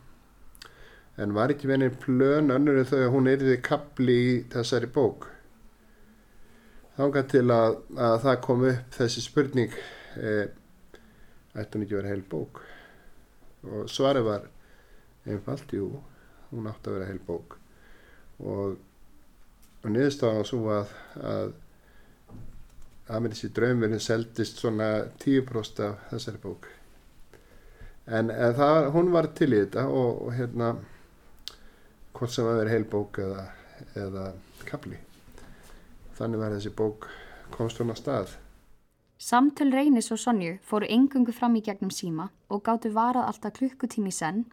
En 1.21 1.37
var 1.37 1.53
ekki 1.53 1.69
venið 1.69 1.99
plön 2.01 2.55
önnur 2.55 2.81
en 2.81 2.88
þau 2.88 2.99
að 3.03 3.12
hún 3.14 3.31
erði 3.31 3.59
kapli 3.64 4.16
í 4.16 4.33
þessari 4.53 4.88
bók. 4.95 5.29
Þángar 6.97 7.29
til 7.33 7.47
að, 7.55 7.79
að 7.97 8.16
það 8.25 8.40
kom 8.47 8.66
upp 8.71 8.97
þessi 8.97 9.25
spurning 9.25 9.77
e, 10.16 10.35
ætti 11.55 11.77
hún 11.77 11.87
ekki 11.87 11.99
verið 12.01 12.14
heil 12.14 12.27
bók? 12.33 12.62
Og 13.69 13.88
svarið 13.93 14.29
var 14.29 14.51
einfalt, 15.29 15.77
jú 15.77 15.93
hún 16.51 16.71
átti 16.71 16.90
að 16.90 16.99
vera 16.99 17.11
heil 17.12 17.25
bók 17.27 17.60
og, 18.44 18.76
og 19.83 19.90
niðurstafan 19.90 20.48
svo 20.48 20.62
að, 20.74 20.94
að 21.33 21.53
Amerísi 23.11 23.50
draumurinn 23.50 24.03
seldist 24.03 24.61
svona 24.62 24.90
10% 25.18 25.83
af 25.83 26.05
þessari 26.12 26.38
bók. 26.44 26.68
En, 28.07 28.31
það, 28.31 28.90
hún 28.94 29.11
var 29.14 29.33
til 29.35 29.50
í 29.50 29.64
þetta 29.64 29.88
og, 29.90 30.26
og 30.26 30.35
hérna 30.38 30.72
hvort 32.14 32.35
sem 32.35 32.46
að 32.46 32.62
vera 32.62 32.74
heil 32.74 32.87
bók 32.90 33.18
eða, 33.22 33.46
eða 33.98 34.26
kapli 34.68 34.98
þannig 36.20 36.42
var 36.42 36.55
þessi 36.55 36.72
bók 36.76 37.09
komst 37.55 37.81
hún 37.81 37.92
á 37.92 37.96
stað. 37.96 38.37
Samtöl 39.20 39.72
Reynis 39.72 40.11
og 40.12 40.20
Sonju 40.20 40.59
fóru 40.64 40.88
engungu 40.88 41.33
fram 41.37 41.57
í 41.57 41.64
gegnum 41.64 41.92
síma 41.92 42.31
og 42.53 42.62
gáttu 42.64 42.92
varað 42.92 43.29
alltaf 43.29 43.57
klukkutími 43.59 44.12
senn 44.12 44.46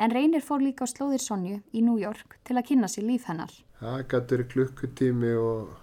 en 0.00 0.14
Reynir 0.16 0.42
fór 0.44 0.64
líka 0.64 0.88
á 0.88 0.90
slóðir 0.90 1.22
Sonju 1.22 1.60
í 1.76 1.84
New 1.84 1.98
York 2.00 2.38
til 2.48 2.56
að 2.56 2.70
kynna 2.72 2.88
sér 2.88 3.06
líf 3.06 3.28
hennar. 3.28 3.52
Það 3.80 4.04
verið 4.32 4.52
klukkutími 4.54 5.32
og, 5.40 5.74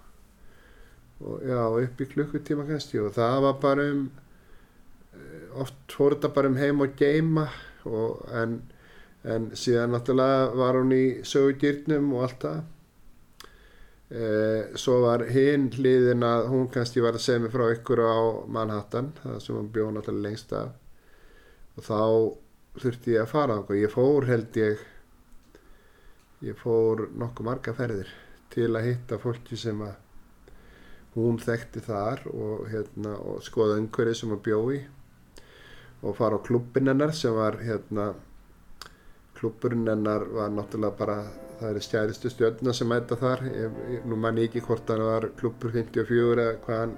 og 1.22 1.44
já, 1.46 1.62
upp 1.84 2.02
í 2.02 2.08
klukkutíma 2.14 2.66
kannski. 2.70 3.02
Og 3.02 3.14
það 3.16 3.44
var 3.46 3.60
bara 3.62 3.92
um 3.94 4.08
oft 5.58 5.94
fór 5.94 6.16
þetta 6.16 6.34
bara 6.34 6.52
um 6.52 6.58
heim 6.60 6.82
og 6.86 6.96
geima. 7.00 7.48
Og 7.88 8.26
en, 8.36 8.58
en 9.28 9.52
síðan 9.58 9.94
náttúrulega 9.96 10.50
var 10.60 10.80
hún 10.80 10.96
í 10.96 11.06
sögugýrnum 11.28 12.10
og 12.16 12.26
allt 12.28 12.42
það. 12.48 12.66
Eh, 14.08 14.76
svo 14.80 15.02
var 15.04 15.26
hinn 15.28 15.68
hliðin 15.76 16.24
að 16.24 16.46
hún 16.54 16.70
kannski 16.72 17.04
var 17.04 17.18
að 17.18 17.26
segja 17.26 17.44
mig 17.44 17.52
frá 17.52 17.66
ykkur 17.74 18.00
á 18.08 18.18
Manhattan 18.56 19.10
það 19.20 19.40
sem 19.44 19.58
hún 19.58 19.72
bjóð 19.76 19.96
náttúrulega 19.98 20.28
lengst 20.28 20.54
af. 20.56 20.76
Og 21.78 21.88
þá 21.88 22.00
þurfti 22.82 23.16
ég 23.16 23.24
að 23.24 23.34
fara 23.34 23.60
og 23.62 23.74
ég 23.78 23.94
fór 23.94 24.28
held 24.30 24.60
ég 24.60 24.84
ég 26.48 26.60
fór 26.60 27.08
nokkuð 27.18 27.50
marga 27.50 27.74
ferðir 27.78 28.12
til 28.54 28.70
að 28.76 28.92
hitta 28.92 29.18
fólki 29.22 29.58
sem 29.58 29.82
að 29.86 29.96
hún 31.18 31.40
þekkti 31.42 31.82
þar 31.82 32.22
og, 32.30 32.68
hérna, 32.70 33.16
og 33.18 33.42
skoða 33.46 33.80
umhverfið 33.82 34.20
sem 34.20 34.34
hún 34.34 34.44
bjóði 34.46 34.84
og 36.06 36.16
fara 36.18 36.38
á 36.38 36.46
klubbin 36.46 36.92
hennar 36.92 37.14
sem 37.18 37.34
var 37.34 37.58
hérna 37.64 38.12
klubburinn 39.38 39.90
hennar 39.90 40.26
var 40.34 40.54
náttúrulega 40.54 40.98
bara 40.98 41.18
það 41.58 41.70
er 41.74 41.86
stjæðistu 41.86 42.32
stjörna 42.32 42.74
sem 42.74 42.90
mæta 42.90 43.18
þar. 43.18 43.44
Ég, 43.50 43.78
nú 44.06 44.18
mann 44.20 44.38
ég 44.38 44.50
ekki 44.50 44.64
hvort 44.66 44.90
hann 44.94 45.04
var 45.06 45.30
klubbur 45.40 45.74
54 45.74 46.44
eða 46.44 46.58
hvað 46.66 46.82
hann 46.84 46.96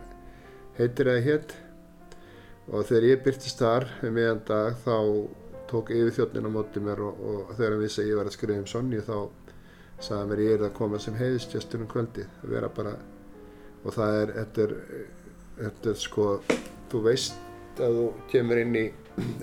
heitir 0.80 1.12
eða 1.12 1.26
hétt 1.28 1.56
og 2.70 2.86
þegar 2.88 3.08
ég 3.10 3.24
byrtist 3.26 3.64
þar 3.64 3.88
um 4.06 4.16
meðan 4.16 4.44
dag 4.48 4.76
þá 4.84 4.96
tók 5.70 5.92
yfirþjóðnin 5.96 6.50
á 6.50 6.52
móti 6.52 6.84
mér 6.84 7.04
og, 7.06 7.22
og 7.30 7.54
þegar 7.56 7.76
hann 7.76 7.84
vissi 7.84 8.04
að 8.04 8.10
ég 8.10 8.20
var 8.20 8.30
að 8.30 8.36
skrifa 8.38 8.64
um 8.64 8.70
Sonju 8.70 9.06
þá 9.08 9.16
sagði 10.00 10.30
mér 10.32 10.44
ég 10.46 10.56
er 10.58 10.66
að 10.68 10.76
koma 10.80 11.00
sem 11.04 11.18
heiðistjöstur 11.20 11.84
um 11.84 11.92
kvöldi 11.92 12.26
að 12.44 12.54
vera 12.56 12.72
bara 12.76 12.96
og 13.84 13.96
það 13.96 14.20
er, 14.22 14.34
þetta 14.38 14.66
er, 14.66 14.76
þetta 15.60 15.92
er 15.94 16.00
sko, 16.04 16.30
þú 16.92 17.04
veist 17.06 17.80
að 17.80 18.00
þú 18.00 18.08
kemur 18.32 18.64
inn 18.64 18.76
í 18.76 18.86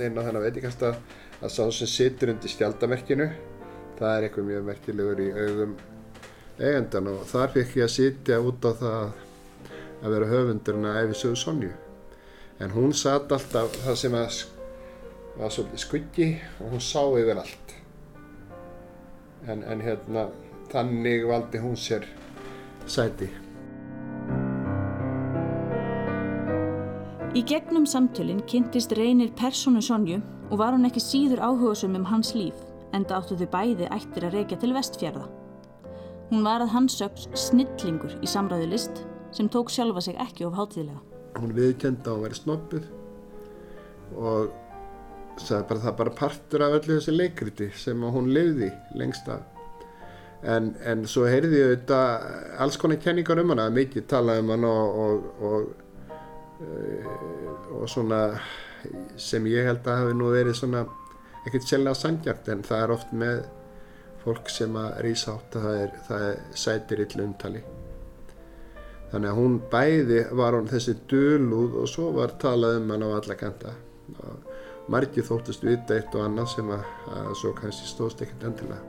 einn 0.00 0.16
á 0.18 0.24
þennan 0.24 0.44
veitikastað 0.44 0.98
að 1.40 1.52
sá 1.52 1.62
sem 1.72 1.92
situr 1.92 2.32
undir 2.32 2.52
skjaldamerkinu 2.52 3.28
það 3.98 4.10
er 4.16 4.26
eitthvað 4.26 4.50
mjög 4.50 4.66
merkilegur 4.70 5.22
í 5.24 5.30
augum 5.36 5.76
eigandan 6.58 7.12
og 7.12 7.24
þar 7.28 7.52
fikk 7.52 7.78
ég 7.80 7.86
að 7.86 7.94
sitja 7.94 8.40
út 8.44 8.64
á 8.64 8.72
það 8.80 9.22
að 10.02 10.14
vera 10.14 10.28
höfundurinn 10.30 10.88
að 10.88 10.98
æfisögu 11.04 11.40
Sonju. 11.40 11.72
En 12.60 12.72
hún 12.72 12.94
satt 12.96 13.32
alltaf 13.32 13.74
það 13.84 13.98
sem 14.00 14.16
að 14.16 14.38
var 15.36 15.52
svolítið 15.52 15.82
skuggi 15.82 16.28
og 16.60 16.74
hún 16.74 16.84
sá 16.84 17.02
yfir 17.20 17.40
allt 17.42 17.74
en, 19.46 19.62
en 19.62 19.82
hérna 19.84 20.28
þannig 20.72 21.26
valdi 21.28 21.60
hún 21.62 21.76
sér 21.80 22.06
sæti 22.86 23.28
Í 27.36 27.42
gegnum 27.44 27.84
samtölinn 27.84 28.40
kynntist 28.48 28.94
reynir 28.96 29.28
personu 29.36 29.82
Sonju 29.84 30.22
og 30.48 30.56
var 30.56 30.72
hún 30.72 30.88
ekki 30.88 31.02
síður 31.04 31.42
áhugasum 31.44 31.98
um 31.98 32.06
hans 32.08 32.30
líf 32.32 32.62
enda 32.96 33.18
áttu 33.18 33.36
þau 33.36 33.50
bæði 33.52 33.90
ættir 33.92 34.24
að 34.24 34.38
reykja 34.38 34.56
til 34.62 34.72
vestfjörða. 34.72 35.26
Hún 36.30 36.46
var 36.46 36.64
að 36.64 36.72
hans 36.72 36.96
sögs 36.96 37.26
snillingur 37.36 38.14
í 38.24 38.30
samræðu 38.30 38.70
list 38.70 39.02
sem 39.36 39.50
tók 39.52 39.68
sjálfa 39.74 40.06
sig 40.06 40.16
ekki 40.22 40.46
of 40.46 40.56
hátíðlega. 40.56 41.02
Hún 41.36 41.52
viðkenda 41.58 42.08
að 42.08 42.16
hún 42.16 42.24
væri 42.24 42.38
snoppuð 42.40 42.88
og 44.16 44.56
sagði 45.40 45.68
bara 45.70 45.84
það 45.84 45.96
bara 46.00 46.14
partur 46.20 46.64
af 46.64 46.76
öllu 46.78 46.96
þessi 46.96 47.14
leikriti 47.14 47.70
sem 47.76 48.02
hún 48.02 48.30
lifði 48.34 48.70
lengst 48.98 49.28
af. 49.32 49.42
En, 50.46 50.74
en 50.84 51.06
svo 51.10 51.24
heyrði 51.26 51.58
ég 51.58 51.72
auðvitað 51.72 52.28
alls 52.62 52.76
konar 52.78 53.00
kenningar 53.02 53.40
um 53.42 53.52
hana, 53.54 53.70
mikið 53.72 54.06
talað 54.10 54.42
um 54.42 54.52
hana 54.54 54.70
og, 54.70 55.26
og, 55.48 55.66
og, 56.60 57.10
og 57.80 57.88
svona 57.90 58.20
sem 59.20 59.46
ég 59.50 59.66
held 59.66 59.86
að 59.86 60.02
hafi 60.02 60.16
nú 60.16 60.30
verið 60.34 60.58
svona 60.58 60.84
ekkert 61.46 61.68
sjálflega 61.68 61.98
sangjart 61.98 62.50
en 62.52 62.64
það 62.66 62.82
er 62.82 62.92
oft 62.94 63.14
með 63.16 63.40
fólk 64.24 64.50
sem 64.50 64.76
að 64.78 65.00
rýsa 65.06 65.36
átt 65.36 65.58
að 65.58 65.66
það 65.66 65.80
er, 65.82 65.96
það 66.08 66.28
er 66.28 66.40
sætir 66.62 67.02
yllu 67.04 67.26
umtali 67.28 67.62
þannig 69.12 69.30
að 69.30 69.38
hún 69.38 69.56
bæði 69.72 70.20
var 70.40 70.58
hún 70.58 70.70
þessi 70.70 70.96
dölúð 71.10 71.78
og 71.82 71.90
svo 71.90 72.10
var 72.16 72.34
talað 72.42 72.80
um 72.80 72.90
hann 72.94 73.06
á 73.06 73.10
alla 73.14 73.38
kanta 73.38 73.74
og 74.16 74.45
margi 74.88 75.22
þóttist 75.24 75.64
vita 75.66 75.96
eitt 75.96 76.14
og 76.14 76.24
annað 76.26 76.52
sem 76.54 76.70
að, 76.70 76.84
að 77.18 77.32
svo 77.40 77.52
kannski 77.56 77.88
stóðst 77.90 78.22
ekkert 78.22 78.46
endilega. 78.50 78.82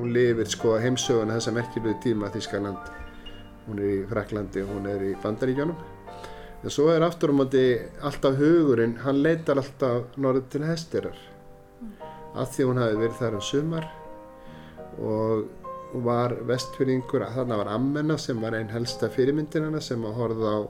Hún 0.00 0.12
lifir 0.16 0.48
sko 0.48 0.76
heimsöguna 0.80 1.36
þessa 1.38 1.54
merkjulegu 1.54 2.00
tíma 2.04 2.32
Þískaland 2.34 2.96
hún 3.66 3.80
er 3.80 3.90
í 4.00 4.04
Fraklandi 4.10 4.64
og 4.64 4.74
hún 4.74 4.88
er 4.90 5.02
í 5.06 5.14
Bandaríkjónum 5.22 5.78
en 6.60 6.72
svo 6.72 6.90
er 6.92 7.04
aftur 7.06 7.30
á 7.30 7.32
um 7.32 7.40
móti 7.40 7.64
alltaf 8.02 8.36
hugurinn 8.40 8.98
hann 9.04 9.22
leitar 9.22 9.60
alltaf 9.60 10.16
norður 10.16 10.48
til 10.52 10.64
hestirar 10.66 11.16
mm. 11.80 11.92
af 12.40 12.52
því 12.56 12.68
hún 12.68 12.82
hafi 12.82 13.00
verið 13.00 13.20
þar 13.20 13.38
um 13.38 13.44
sumar 13.46 13.86
og 14.98 16.00
var 16.04 16.36
vestfyrringur 16.46 17.24
þannig 17.34 17.62
var 17.62 17.72
Ammenna 17.74 18.16
sem 18.18 18.40
var 18.42 18.54
einn 18.58 18.70
helsta 18.70 19.10
fyrirmyndin 19.10 19.66
hana 19.66 19.80
sem 19.82 20.04
að 20.06 20.18
horfa 20.20 20.52
á 20.54 20.60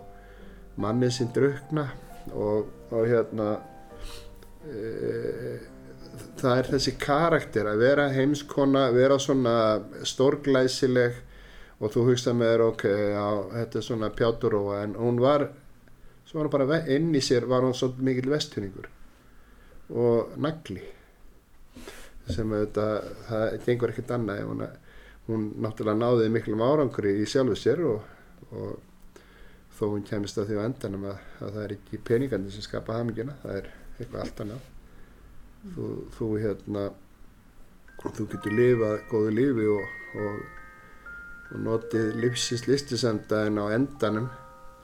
mannin 0.80 1.12
sinn 1.12 1.32
draugna 1.34 1.88
og, 2.32 2.70
og 2.90 3.08
hérna 3.08 3.48
e, 4.64 5.58
það 6.40 6.54
er 6.54 6.70
þessi 6.74 6.94
karakter 7.00 7.68
að 7.68 7.82
vera 7.84 8.06
heimskona, 8.14 8.86
vera 8.96 9.18
svona 9.20 9.56
stórglæsileg 10.08 11.18
og 11.80 11.92
þú 11.92 12.06
hugsa 12.10 12.32
með 12.36 12.54
þér 12.54 12.64
ok, 12.66 12.86
já, 12.88 13.26
þetta 13.56 13.80
er 13.80 13.86
svona 13.86 14.12
pjáturóa 14.16 14.80
en 14.84 14.96
hún 15.00 15.20
var, 15.20 15.50
svo 16.28 16.40
var 16.40 16.48
hún 16.48 16.56
bara 16.56 16.80
inn 16.92 17.12
í 17.16 17.22
sér 17.24 17.48
var 17.50 17.66
hún 17.66 17.76
svo 17.76 17.92
mikil 18.00 18.32
vestunningur 18.32 18.88
og 19.90 20.36
nagli 20.40 20.80
sem 22.36 22.54
auðvitað, 22.54 23.10
það 23.28 23.58
gengur 23.66 23.92
ekkert 23.92 24.14
annað. 24.16 24.40
Hún, 24.48 24.64
hún 25.28 25.44
náttúrulega 25.64 26.00
náði 26.00 26.30
miklum 26.34 26.64
árangri 26.66 27.16
í 27.22 27.26
sjálfu 27.28 27.58
sér 27.58 27.84
og, 27.88 28.08
og 28.50 29.20
þó 29.78 29.84
hún 29.94 30.06
kemist 30.08 30.40
að 30.40 30.50
því 30.50 30.58
á 30.60 30.66
endanum 30.66 31.06
að, 31.10 31.22
að 31.40 31.54
það 31.54 31.62
er 31.64 31.76
ekki 31.76 32.02
peningandi 32.10 32.54
sem 32.54 32.66
skapa 32.66 32.98
hamingina, 32.98 33.36
það 33.44 33.60
er 33.60 33.70
eitthvað 33.98 34.24
allt 34.24 34.42
annað. 34.44 34.66
Þú, 35.74 35.86
þú 36.16 36.28
hérna 36.40 36.88
þú 38.00 38.26
getur 38.32 38.54
lifað 38.56 39.00
góðu 39.10 39.32
lífi 39.36 39.66
og, 39.68 39.96
og, 40.24 40.44
og 41.50 41.64
notið 41.66 42.14
lífsins 42.22 42.64
listisenda 42.68 43.44
en 43.48 43.60
á 43.60 43.64
endanum 43.76 44.30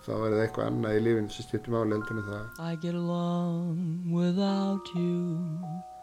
þá 0.04 0.12
er 0.14 0.35
það 0.37 0.42
eitthvað 0.44 0.70
annað 0.70 0.96
í 0.98 1.02
lífinu 1.06 1.35
sem 1.35 1.46
stjórnum 1.48 1.78
álendinu 1.80 2.24
það. 2.28 2.44
I 2.61 2.76
get 2.82 2.94
along 2.94 4.12
without 4.12 4.94
you 4.94 5.95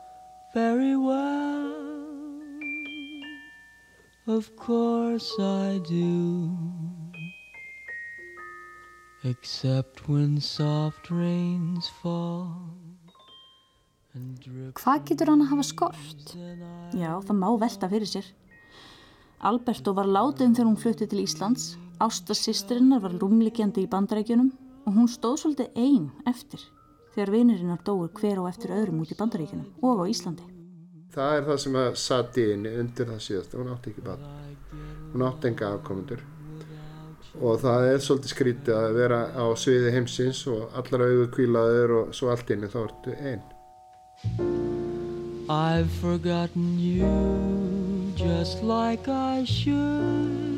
very 0.54 0.96
well 0.96 1.74
Of 4.28 4.56
course 4.56 5.34
I 5.40 5.80
do 5.90 6.52
Except 9.24 10.08
when 10.08 10.40
soft 10.40 11.10
rains 11.10 11.90
fall 12.02 12.54
Hvað 14.78 15.08
getur 15.10 15.32
hann 15.32 15.42
að 15.42 15.56
hafa 15.56 15.64
skort? 15.66 16.34
Já, 16.94 17.18
það 17.26 17.38
má 17.40 17.48
velta 17.58 17.88
fyrir 17.90 18.06
sér. 18.06 18.28
Alberto 19.42 19.96
var 19.98 20.06
látið 20.06 20.52
þegar 20.54 20.68
hún 20.70 20.78
flutti 20.78 21.08
til 21.10 21.24
Íslands, 21.24 21.72
Ásta 21.98 22.38
sýstirinnar 22.38 23.02
var 23.02 23.18
rúmlikjandi 23.18 23.88
í 23.88 23.90
bandarækjunum 23.90 24.52
og 24.86 24.94
hún 25.00 25.10
stóð 25.10 25.40
svolítið 25.42 25.82
einn 25.82 26.08
eftir 26.30 26.62
þegar 27.14 27.32
vinirinnar 27.34 27.82
dóur 27.86 28.12
hver 28.18 28.42
á 28.42 28.44
eftir 28.50 28.74
öðrum 28.76 29.02
út 29.04 29.14
í 29.14 29.18
bandarækjunum 29.20 29.86
og 29.86 30.04
á 30.04 30.06
Íslandi. 30.10 30.50
Það 31.14 31.38
er 31.38 31.48
það 31.48 31.60
sem 31.64 31.76
að 31.78 31.90
satt 32.02 32.38
í 32.42 32.46
henni 32.50 32.76
undir 32.82 33.10
það 33.12 33.26
síðast, 33.28 33.58
hún 33.58 33.74
átti 33.74 33.94
ekki 33.94 34.06
bann. 34.06 34.24
Hún 35.14 35.26
átti 35.28 35.52
enga 35.52 35.74
afkomundur 35.78 36.24
og 37.42 37.58
það 37.64 37.88
er 37.90 38.02
svolítið 38.06 38.34
skrítið 38.34 38.76
að 38.78 38.96
vera 39.00 39.20
á 39.34 39.46
sviði 39.58 39.94
heimsins 39.96 40.44
og 40.50 40.76
allar 40.78 41.08
auðu 41.08 41.30
kvílaður 41.34 41.96
og 42.00 42.14
svo 42.14 42.30
allt 42.34 42.54
inni 42.54 42.70
þá 42.70 42.80
ertu 42.86 43.16
einn. 43.18 43.44
I've 45.50 45.92
forgotten 46.00 46.80
you 46.80 48.14
just 48.16 48.64
like 48.64 49.10
I 49.10 49.44
should 49.44 50.54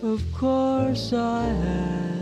Of 0.00 0.22
course 0.32 1.12
I 1.12 1.42
have, 1.42 2.17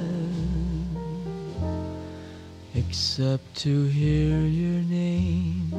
except 2.89 3.63
to 3.63 3.89
hear 3.89 4.39
your 4.47 4.83
name. 4.91 5.73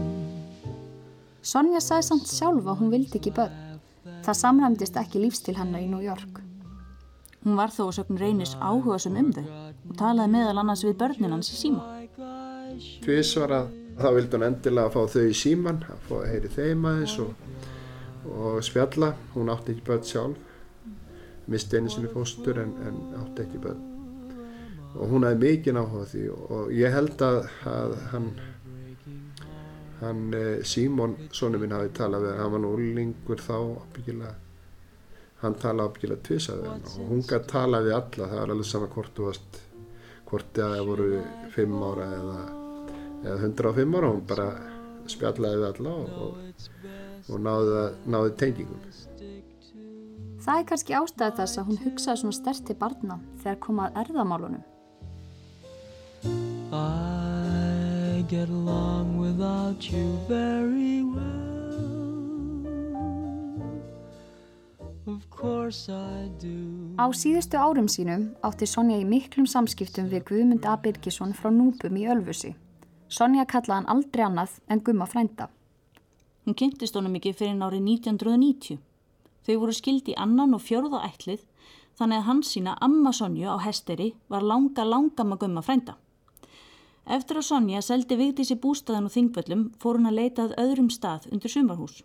Sonja 1.41 1.79
sagði 1.79 2.07
samt 2.09 2.27
sjálf 2.27 2.67
að 2.67 2.81
hún 2.81 2.91
vildi 2.91 3.19
ekki 3.21 3.31
börn. 3.37 3.55
Það 4.25 4.39
samræmdist 4.41 4.99
ekki 4.99 5.21
lífstil 5.23 5.55
hennar 5.55 5.85
í 5.85 5.87
New 5.87 6.03
York. 6.03 6.41
Hún 7.45 7.55
var 7.55 7.71
þó 7.71 7.87
sögn 7.95 8.19
reynis 8.19 8.57
áhugasum 8.59 9.15
um 9.21 9.31
þau 9.31 9.45
og 9.47 9.93
talaði 9.99 10.33
meðal 10.33 10.57
annars 10.59 10.83
við 10.83 10.97
börnin 10.99 11.31
hans 11.31 11.53
í 11.53 11.59
síma. 11.61 11.85
Tvísvar 13.05 13.55
að 13.55 13.69
þá 14.01 14.09
vildi 14.17 14.35
hún 14.35 14.47
endilega 14.49 14.91
fá 14.91 15.01
þau 15.13 15.23
í 15.29 15.37
síman, 15.37 15.83
að 15.87 16.01
fá 16.09 16.15
að 16.19 16.29
heyri 16.33 16.55
þeim 16.57 16.87
aðeins 16.91 17.17
og, 17.23 17.45
og 18.35 18.57
spjalla. 18.67 19.13
Hún 19.37 19.53
átti 19.53 19.77
ekki 19.77 19.87
börn 19.87 20.07
sjálf, 20.11 20.57
misti 21.47 21.79
einu 21.79 21.93
sinni 21.93 22.11
fóstur 22.11 22.59
en, 22.65 22.75
en 22.83 23.05
átti 23.21 23.47
ekki 23.47 23.63
börn. 23.63 23.86
Og 24.97 25.13
hún 25.13 25.27
hefði 25.27 25.41
mikið 25.43 25.79
áhuga 25.81 26.03
á 26.03 26.11
því. 26.11 26.23
Og 26.33 26.73
ég 26.73 26.97
held 26.97 27.23
að, 27.27 27.39
að 27.69 27.95
hann, 28.11 28.27
hann 30.01 30.21
eh, 30.33 30.51
Símon, 30.65 31.15
sonu 31.31 31.61
minn, 31.61 31.75
hafi 31.77 31.93
talað 31.97 32.27
við, 32.27 32.35
hann. 32.41 32.53
Var 32.55 32.63
nú 32.65 32.75
úrlingur 32.75 33.43
þá 33.45 33.55
ábyggilega, 33.57 34.35
hann 35.43 35.57
talaði 35.61 35.91
ábyggilega 35.91 36.27
tvísað 36.29 36.63
við 36.63 36.71
hann. 36.73 36.85
Og 36.93 37.11
hún 37.13 37.25
gæti 37.29 37.53
talað 37.53 37.89
við 37.89 37.97
alla, 38.01 38.31
það 38.31 38.39
var 38.41 38.55
alveg 38.55 38.71
sama 38.71 38.93
hvort 38.95 39.17
þú 39.17 39.27
varst, 39.29 39.59
hvort 40.31 40.55
það 40.57 40.79
voru 40.91 41.11
fimm 41.53 41.83
ára 41.87 42.13
eða 42.17 42.39
eða 43.23 43.37
105 43.49 43.97
ára, 43.97 44.11
hún 44.13 44.23
bara 44.27 44.47
spjallaði 45.09 45.59
við 45.61 45.67
alla 45.71 45.93
og, 45.93 46.17
og, 46.21 46.63
og 47.31 47.43
náði, 47.43 47.83
náði 48.13 48.33
tengingum. 48.41 48.87
Það 50.47 50.61
er 50.61 50.65
kannski 50.69 50.95
ástæði 50.95 51.37
þess 51.41 51.59
að 51.59 51.69
hún 51.69 51.79
hugsaði 51.83 52.21
svona 52.21 52.37
stert 52.37 52.67
til 52.67 52.77
barna 52.79 53.19
þegar 53.41 53.61
komað 53.65 54.01
erðamálunum. 54.03 54.65
I 56.71 58.23
get 58.27 58.49
along 58.49 59.17
without 59.17 59.89
you 59.91 60.19
very 60.27 61.03
well. 61.03 61.27
Of 65.07 65.29
course 65.29 65.87
I 65.89 66.27
do. 66.39 66.95
Á 66.99 67.07
síðustu 67.15 67.55
árum 67.55 67.87
sínum 67.87 68.33
átti 68.43 68.67
Sonja 68.67 68.97
í 68.99 69.05
miklum 69.07 69.47
samskiptum 69.47 70.09
við 70.11 70.25
Guðmund 70.27 70.65
A. 70.67 70.75
Birgisson 70.75 71.31
frá 71.31 71.47
Núpum 71.47 71.95
í 71.95 72.03
Ölfusi. 72.11 72.55
Sonja 73.07 73.45
kallaði 73.47 73.77
hann 73.77 73.91
aldrei 73.93 74.25
annað 74.25 74.57
en 74.67 74.81
Gumma 74.83 75.07
frænda. 75.07 75.47
Hún 76.43 76.57
kynntist 76.59 76.95
honum 76.99 77.15
ekki 77.19 77.31
fyrir 77.35 77.55
árið 77.63 77.85
1990. 77.87 78.81
Þau 79.47 79.55
voru 79.61 79.75
skild 79.75 80.11
í 80.11 80.17
annan 80.19 80.55
og 80.57 80.65
fjörða 80.65 81.05
ætlið 81.07 81.45
þannig 81.97 82.19
að 82.19 82.27
hans 82.27 82.51
sína 82.51 82.75
amma 82.83 83.13
Sonju 83.15 83.47
á 83.47 83.57
hesteri 83.63 84.11
var 84.27 84.43
langa 84.43 84.83
langama 84.83 85.39
Gumma 85.39 85.63
frænda. 85.63 85.95
Eftir 87.07 87.37
að 87.39 87.45
Sonja 87.47 87.79
seldi 87.79 88.17
Vigdísi 88.19 88.57
bústaðan 88.59 89.05
og 89.07 89.13
þingvöllum 89.13 89.61
fór 89.79 89.95
hún 89.95 90.09
að 90.09 90.17
leita 90.19 90.43
að 90.43 90.57
öðrum 90.59 90.89
stað 90.91 91.29
undir 91.31 91.53
sumarhús. 91.53 92.01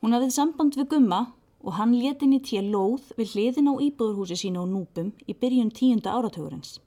Hún 0.00 0.16
hafið 0.16 0.32
samband 0.32 0.78
við 0.80 0.88
Gumma 0.94 1.20
og 1.60 1.76
hann 1.76 1.92
leti 1.92 2.24
henni 2.24 2.40
til 2.40 2.64
lóð 2.72 3.12
við 3.18 3.34
hliðin 3.34 3.68
á 3.68 3.74
íbúðurhúsi 3.76 4.38
sína 4.40 4.62
og 4.62 4.72
núpum 4.72 5.12
í 5.28 5.36
byrjun 5.36 5.74
tíunda 5.76 6.16
áratugurins. 6.16 6.78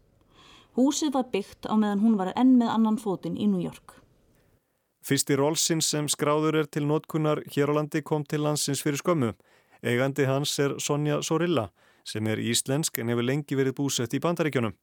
Húsið 0.77 1.13
var 1.13 1.29
byggt 1.29 1.69
á 1.69 1.77
meðan 1.77 2.01
hún 2.01 2.17
var 2.17 2.33
enn 2.33 2.57
með 2.57 2.73
annan 2.73 2.97
fótinn 2.97 3.37
í 3.37 3.45
New 3.45 3.61
York. 3.61 3.99
Fyrsti 5.05 5.37
Rolsins 5.37 5.89
sem 5.93 6.09
skráður 6.09 6.63
er 6.63 6.67
til 6.73 6.87
notkunnar 6.89 7.43
hér 7.53 7.69
á 7.69 7.73
landi 7.77 8.01
kom 8.01 8.25
til 8.25 8.41
landsins 8.45 8.81
fyrir 8.81 8.97
skömmu. 8.97 9.35
Eigandi 9.85 10.25
hans 10.25 10.57
er 10.59 10.79
Sonja 10.81 11.21
Sorilla 11.21 11.69
sem 12.03 12.25
er 12.27 12.41
íslensk 12.41 12.97
en 12.97 13.11
hefur 13.13 13.25
lengi 13.25 13.57
verið 13.57 13.77
búsett 13.77 14.13
í 14.17 14.21
bandaríkjunum. 14.23 14.73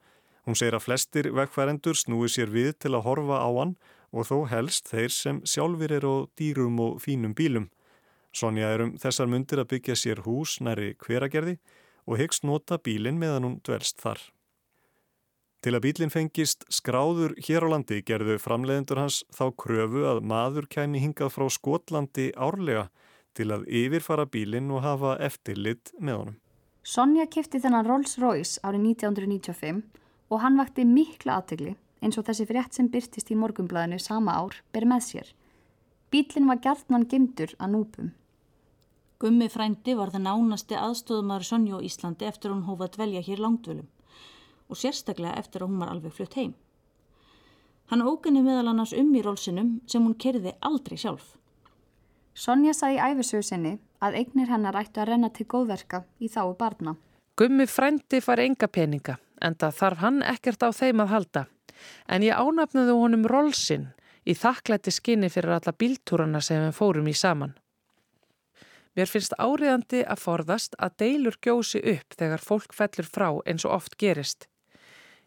Hún 0.47 0.55
segir 0.55 0.77
að 0.79 0.85
flestir 0.85 1.29
vekkfærendur 1.35 1.99
snúi 1.99 2.29
sér 2.31 2.53
við 2.55 2.77
til 2.85 2.93
að 2.95 3.07
horfa 3.09 3.41
á 3.43 3.51
hann 3.51 3.75
og 4.15 4.29
þó 4.29 4.37
helst 4.53 4.87
þeir 4.93 5.11
sem 5.11 5.41
sjálfur 5.43 5.95
eru 5.97 6.13
á 6.15 6.19
dýrum 6.39 6.79
og 6.85 7.01
fínum 7.03 7.35
bílum. 7.35 7.67
Sonja 8.31 8.71
er 8.71 8.85
um 8.85 8.95
þessar 9.01 9.27
myndir 9.33 9.63
að 9.63 9.73
byggja 9.75 9.97
sér 9.99 10.23
hús 10.23 10.61
næri 10.63 10.95
hveragerði 11.03 11.57
og 12.07 12.21
hyggst 12.21 12.47
nota 12.47 12.79
bílinn 12.79 13.19
meðan 13.19 13.49
hún 13.49 13.59
dvelst 13.67 13.99
þar. 14.05 14.21
Til 15.67 15.75
að 15.75 15.83
bílinn 15.89 16.15
fengist 16.15 16.63
skráður 16.71 17.35
hér 17.43 17.67
á 17.67 17.69
landi 17.73 17.99
gerðu 18.07 18.39
framleiðendur 18.39 19.01
hans 19.03 19.25
þá 19.35 19.51
kröfu 19.59 20.07
að 20.07 20.23
maður 20.23 20.69
kæmi 20.71 21.03
hingað 21.03 21.33
frá 21.35 21.49
Skotlandi 21.51 22.31
árlega 22.39 22.87
til 23.35 23.51
að 23.51 23.67
yfirfara 23.67 24.29
bílinn 24.31 24.71
og 24.71 24.85
hafa 24.87 25.17
eftirlit 25.27 25.91
með 25.99 26.21
honum. 26.21 26.41
Sonja 26.87 27.27
kifti 27.27 27.59
þennan 27.59 27.89
Rolls 27.89 28.15
Royce 28.23 28.61
árið 28.63 28.93
1995 28.95 29.83
og 30.31 30.41
hann 30.43 30.59
vakti 30.59 30.85
mikla 30.85 31.41
aðtegli 31.41 31.77
eins 32.03 32.19
og 32.19 32.27
þessi 32.29 32.47
frétt 32.49 32.77
sem 32.77 32.89
byrtist 32.93 33.31
í 33.33 33.39
morgumblæðinu 33.39 33.99
sama 34.03 34.37
ár 34.37 34.61
ber 34.75 34.87
með 34.89 35.05
sér. 35.09 35.33
Bílinn 36.11 36.49
var 36.51 36.61
gjarnan 36.63 37.07
gemdur 37.11 37.55
að 37.59 37.73
núpum. 37.73 38.13
Gummi 39.19 39.49
frændi 39.49 39.97
var 39.97 40.13
það 40.13 40.27
nánasti 40.27 40.77
aðstóðumar 40.77 41.45
Sonja 41.47 41.81
á 41.81 41.85
Íslandi 41.89 42.29
eftir 42.29 42.53
hún 42.53 42.67
hófa 42.69 42.87
að 42.87 42.99
dvelja 42.99 43.25
hér 43.25 43.43
langdvölum 43.43 43.89
og 44.67 44.79
sérstaklega 44.79 45.39
eftir 45.41 45.63
að 45.63 45.71
hún 45.71 45.83
var 45.83 45.93
alveg 45.95 46.13
flutt 46.13 46.37
heim. 46.37 46.55
Hann 47.87 48.03
óginni 48.03 48.43
meðal 48.43 48.73
annars 48.73 48.93
um 48.93 49.13
í 49.15 49.23
rólsinum 49.23 49.77
sem 49.87 50.03
hún 50.03 50.19
kerði 50.19 50.53
aldrei 50.61 50.99
sjálf. 50.99 51.37
Sonja 52.35 52.75
sagði 52.75 52.99
í 52.99 53.05
æfisögu 53.15 53.47
sinni 53.47 53.77
að 54.05 54.19
eignir 54.21 54.51
hennar 54.53 54.77
ættu 54.77 55.01
að 55.01 55.13
renna 55.13 55.31
til 55.31 55.47
góðverka 55.47 56.03
í 56.21 56.29
þáu 56.29 56.53
barna. 56.59 56.97
Gummi 57.39 57.65
frændi 57.71 58.21
far 58.21 58.43
enga 58.43 58.69
peninga 58.69 59.17
en 59.41 59.55
það 59.61 59.77
þarf 59.81 60.03
hann 60.05 60.23
ekkert 60.23 60.67
á 60.67 60.71
þeim 60.73 61.05
að 61.05 61.13
halda. 61.13 61.45
En 62.09 62.25
ég 62.25 62.37
ánafnaði 62.37 62.97
honum 62.97 63.29
rólsin 63.29 63.91
í 64.27 64.35
þakklætti 64.35 64.95
skinni 64.95 65.31
fyrir 65.31 65.59
alla 65.59 65.75
bíltúrana 65.77 66.41
sem 66.43 66.65
við 66.65 66.77
fórum 66.79 67.09
í 67.09 67.15
saman. 67.15 67.55
Mér 68.97 69.11
finnst 69.13 69.37
áriðandi 69.37 70.03
að 70.09 70.23
forðast 70.25 70.77
að 70.81 70.95
deilur 71.03 71.37
gjósi 71.45 71.83
upp 71.85 72.17
þegar 72.17 72.43
fólk 72.43 72.73
fellur 72.73 73.09
frá 73.09 73.29
eins 73.45 73.67
og 73.69 73.75
oft 73.77 73.99
gerist. 74.01 74.49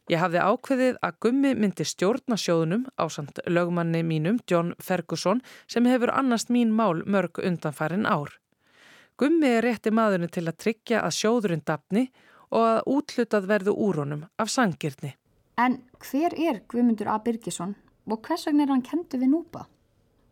Ég 0.10 0.18
hafði 0.18 0.42
ákveðið 0.42 0.96
að 1.06 1.18
Gummi 1.22 1.52
myndi 1.54 1.86
stjórna 1.86 2.34
sjóðunum 2.42 2.88
á 2.98 3.06
samt 3.14 3.38
lögmanni 3.46 4.02
mínum 4.02 4.40
John 4.50 4.72
Ferguson 4.82 5.44
sem 5.70 5.86
hefur 5.86 6.10
annast 6.10 6.50
mín 6.50 6.74
mál 6.74 7.04
mörg 7.06 7.38
undanfærin 7.38 8.10
ár. 8.10 8.34
Gummi 9.22 9.52
er 9.60 9.68
rétti 9.68 9.94
maðurinn 9.94 10.34
til 10.34 10.48
að 10.48 10.58
tryggja 10.64 11.04
að 11.06 11.14
sjóðurinn 11.20 11.62
dapni 11.62 12.08
og 12.50 12.66
að 12.66 12.80
útlutað 12.96 13.50
verðu 13.50 13.76
úr 13.76 14.02
honum 14.04 14.24
af 14.38 14.52
sangirni. 14.54 15.16
En 15.60 15.82
hver 16.00 16.34
er 16.38 16.64
Guðmundur 16.72 17.12
A. 17.12 17.20
Birgisson 17.24 17.76
og 18.10 18.26
hvers 18.26 18.48
vegna 18.48 18.66
er 18.66 18.74
hann 18.74 18.86
kentu 18.86 19.20
við 19.22 19.34
núpa? 19.34 19.68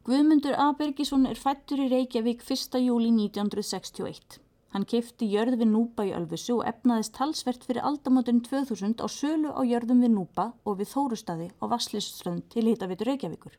Guðmundur 0.07 0.55
A. 0.55 0.71
Birgisson 0.79 1.27
er 1.27 1.39
fættur 1.39 1.83
í 1.83 1.89
Reykjavík 1.91 2.43
1. 2.45 2.79
júli 2.79 3.11
1961. 3.11 4.39
Hann 4.75 4.85
kefti 4.87 5.27
jörð 5.31 5.61
við 5.61 5.69
Núpa 5.71 6.03
í 6.07 6.11
Ölfusu 6.15 6.57
og 6.57 6.65
efnaðist 6.67 7.13
talsvert 7.15 7.63
fyrir 7.67 7.85
aldamotun 7.87 8.41
2000 8.43 8.99
á 8.99 9.07
sölu 9.07 9.53
á 9.55 9.63
jörðum 9.63 10.03
við 10.03 10.11
Núpa 10.13 10.51
og 10.67 10.81
við 10.81 10.91
Þórustadi 10.91 11.47
á 11.55 11.63
Vasslistströnd 11.71 12.49
til 12.51 12.67
Hitavitur 12.67 13.07
Reykjavíkur. 13.09 13.55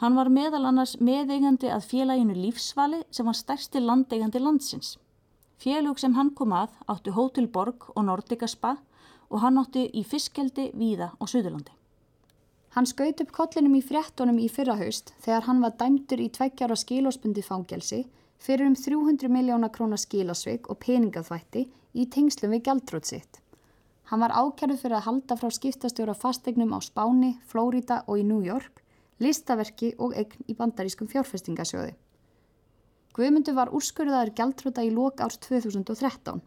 Hann 0.00 0.16
var 0.16 0.30
meðal 0.32 0.62
annars 0.68 0.94
meðeigandi 1.00 1.68
að 1.72 1.88
félaginu 1.88 2.36
Lífsvali 2.36 3.02
sem 3.12 3.26
var 3.28 3.36
stærsti 3.36 3.80
landeigandi 3.84 4.40
landsins. 4.40 4.94
Félug 5.60 5.98
sem 6.00 6.14
hann 6.16 6.30
kom 6.32 6.54
að 6.56 6.72
áttu 6.88 7.12
Hótel 7.12 7.46
Borg 7.52 7.90
og 7.92 8.06
Nordica 8.06 8.46
Spa 8.48 8.78
og 9.28 9.42
hann 9.42 9.60
áttu 9.60 9.82
í 9.92 10.04
fiskeldi 10.08 10.70
Víða 10.72 11.10
og 11.20 11.28
Suðurlandi. 11.28 11.74
Hann 12.72 12.88
skaut 12.88 13.20
upp 13.20 13.34
kollinum 13.34 13.74
í 13.76 13.82
fréttonum 13.84 14.38
í 14.40 14.48
fyrrahaust 14.48 15.12
þegar 15.20 15.44
hann 15.48 15.60
var 15.60 15.76
dæmtur 15.76 16.22
í 16.22 16.30
tveggjára 16.32 16.78
skilósbundi 16.80 17.44
fangelsi 17.44 18.00
fyrir 18.40 18.70
um 18.70 18.78
300 18.78 19.28
miljóna 19.28 19.68
krónar 19.74 20.00
skilasveik 20.00 20.70
og 20.72 20.80
peningaþvætti 20.80 21.66
í 21.92 22.08
tengslum 22.14 22.56
við 22.56 22.64
gældrót 22.70 23.12
sitt. 23.12 23.42
Hann 24.08 24.24
var 24.24 24.32
ákjærðu 24.32 24.78
fyrir 24.80 24.96
að 24.96 25.08
halda 25.10 25.36
frá 25.36 25.52
skiptastjóra 25.52 26.14
fastegnum 26.16 26.72
á 26.72 26.80
Spáni, 26.80 27.34
Flórida 27.46 28.00
og 28.06 28.22
í 28.22 28.24
New 28.24 28.40
York, 28.40 28.80
listaverki 29.20 29.92
og 29.98 30.16
eign 30.16 30.48
í 30.48 30.56
bandarískum 30.56 31.10
fjárfestingasjóði. 31.10 31.92
Guðmundur 33.16 33.56
var 33.56 33.72
úrskurðaður 33.74 34.34
gældróta 34.38 34.84
í 34.86 34.90
lok 34.94 35.22
árs 35.24 35.38
2013 35.42 36.42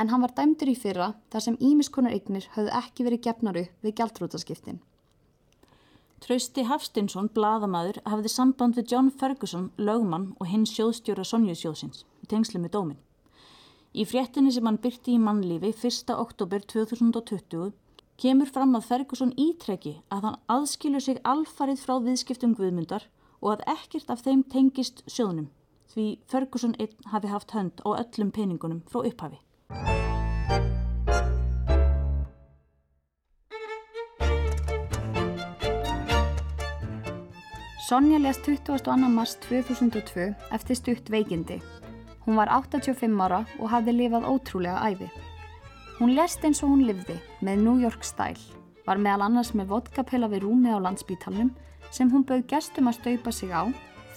en 0.00 0.08
hann 0.08 0.22
var 0.24 0.32
dæmdur 0.36 0.70
í 0.72 0.76
fyrra 0.78 1.10
þar 1.32 1.44
sem 1.44 1.58
ímiskonar 1.60 2.14
eignir 2.16 2.46
höfðu 2.54 2.72
ekki 2.78 3.04
verið 3.04 3.24
gefnaru 3.26 3.66
við 3.84 3.96
gældrótaskiptin. 4.00 4.80
Trausti 6.20 6.64
Hafstinsson, 6.68 7.30
bladamæður, 7.32 8.00
hafði 8.04 8.32
samband 8.32 8.76
við 8.76 8.92
John 8.92 9.10
Ferguson, 9.10 9.70
lögmann 9.76 10.34
og 10.38 10.50
hinn 10.52 10.66
sjóðstjóra 10.68 11.24
Sonjusjóðsins 11.24 12.04
tengslu 12.30 12.60
með 12.62 12.74
dómin. 12.76 12.98
Í 13.90 14.06
fréttinni 14.06 14.52
sem 14.54 14.66
hann 14.68 14.78
byrti 14.78 15.16
í 15.16 15.20
mannlífi 15.20 15.72
1. 15.74 16.12
oktober 16.14 16.62
2020 16.72 17.72
kemur 18.20 18.50
fram 18.54 18.76
að 18.78 18.86
Ferguson 18.90 19.32
ítreki 19.40 19.96
að 20.14 20.28
hann 20.28 20.38
aðskilur 20.54 21.02
sig 21.02 21.18
alfarið 21.26 21.80
frá 21.82 21.96
viðskiptum 22.04 22.54
guðmundar 22.58 23.08
og 23.40 23.56
að 23.56 23.64
ekkert 23.74 24.12
af 24.12 24.22
þeim 24.26 24.44
tengist 24.52 25.02
sjóðnum, 25.08 25.48
því 25.90 26.06
Ferguson 26.30 26.74
einn 26.78 27.12
hafi 27.12 27.30
haft 27.30 27.54
hönd 27.56 27.82
á 27.82 27.88
öllum 27.98 28.30
peningunum 28.30 28.82
frá 28.90 29.02
upphafi. 29.02 29.40
Sonja 37.90 38.18
lést 38.22 38.44
22. 38.46 39.08
mars 39.10 39.34
2002 39.48 40.28
eftir 40.54 40.76
stutt 40.78 41.10
veikindi. 41.10 41.56
Hún 42.26 42.36
var 42.38 42.52
85 42.54 43.18
ára 43.24 43.40
og 43.58 43.72
hafði 43.72 43.96
lifað 43.96 44.28
ótrúlega 44.30 44.84
æfi. 44.86 45.08
Hún 45.98 46.14
lést 46.14 46.44
eins 46.46 46.62
og 46.62 46.70
hún 46.70 46.84
livði 46.86 47.18
með 47.42 47.64
New 47.64 47.82
York 47.82 48.06
style, 48.06 48.38
var 48.86 49.00
meðal 49.02 49.26
annars 49.26 49.50
með 49.58 49.72
vodkapela 49.74 50.30
við 50.30 50.46
rúmi 50.46 50.70
á 50.70 50.78
landsbítalnum 50.78 51.50
sem 51.90 52.12
hún 52.14 52.22
bauð 52.22 52.46
gestum 52.46 52.86
að 52.86 53.00
staupa 53.00 53.32
sig 53.34 53.50
á 53.50 53.66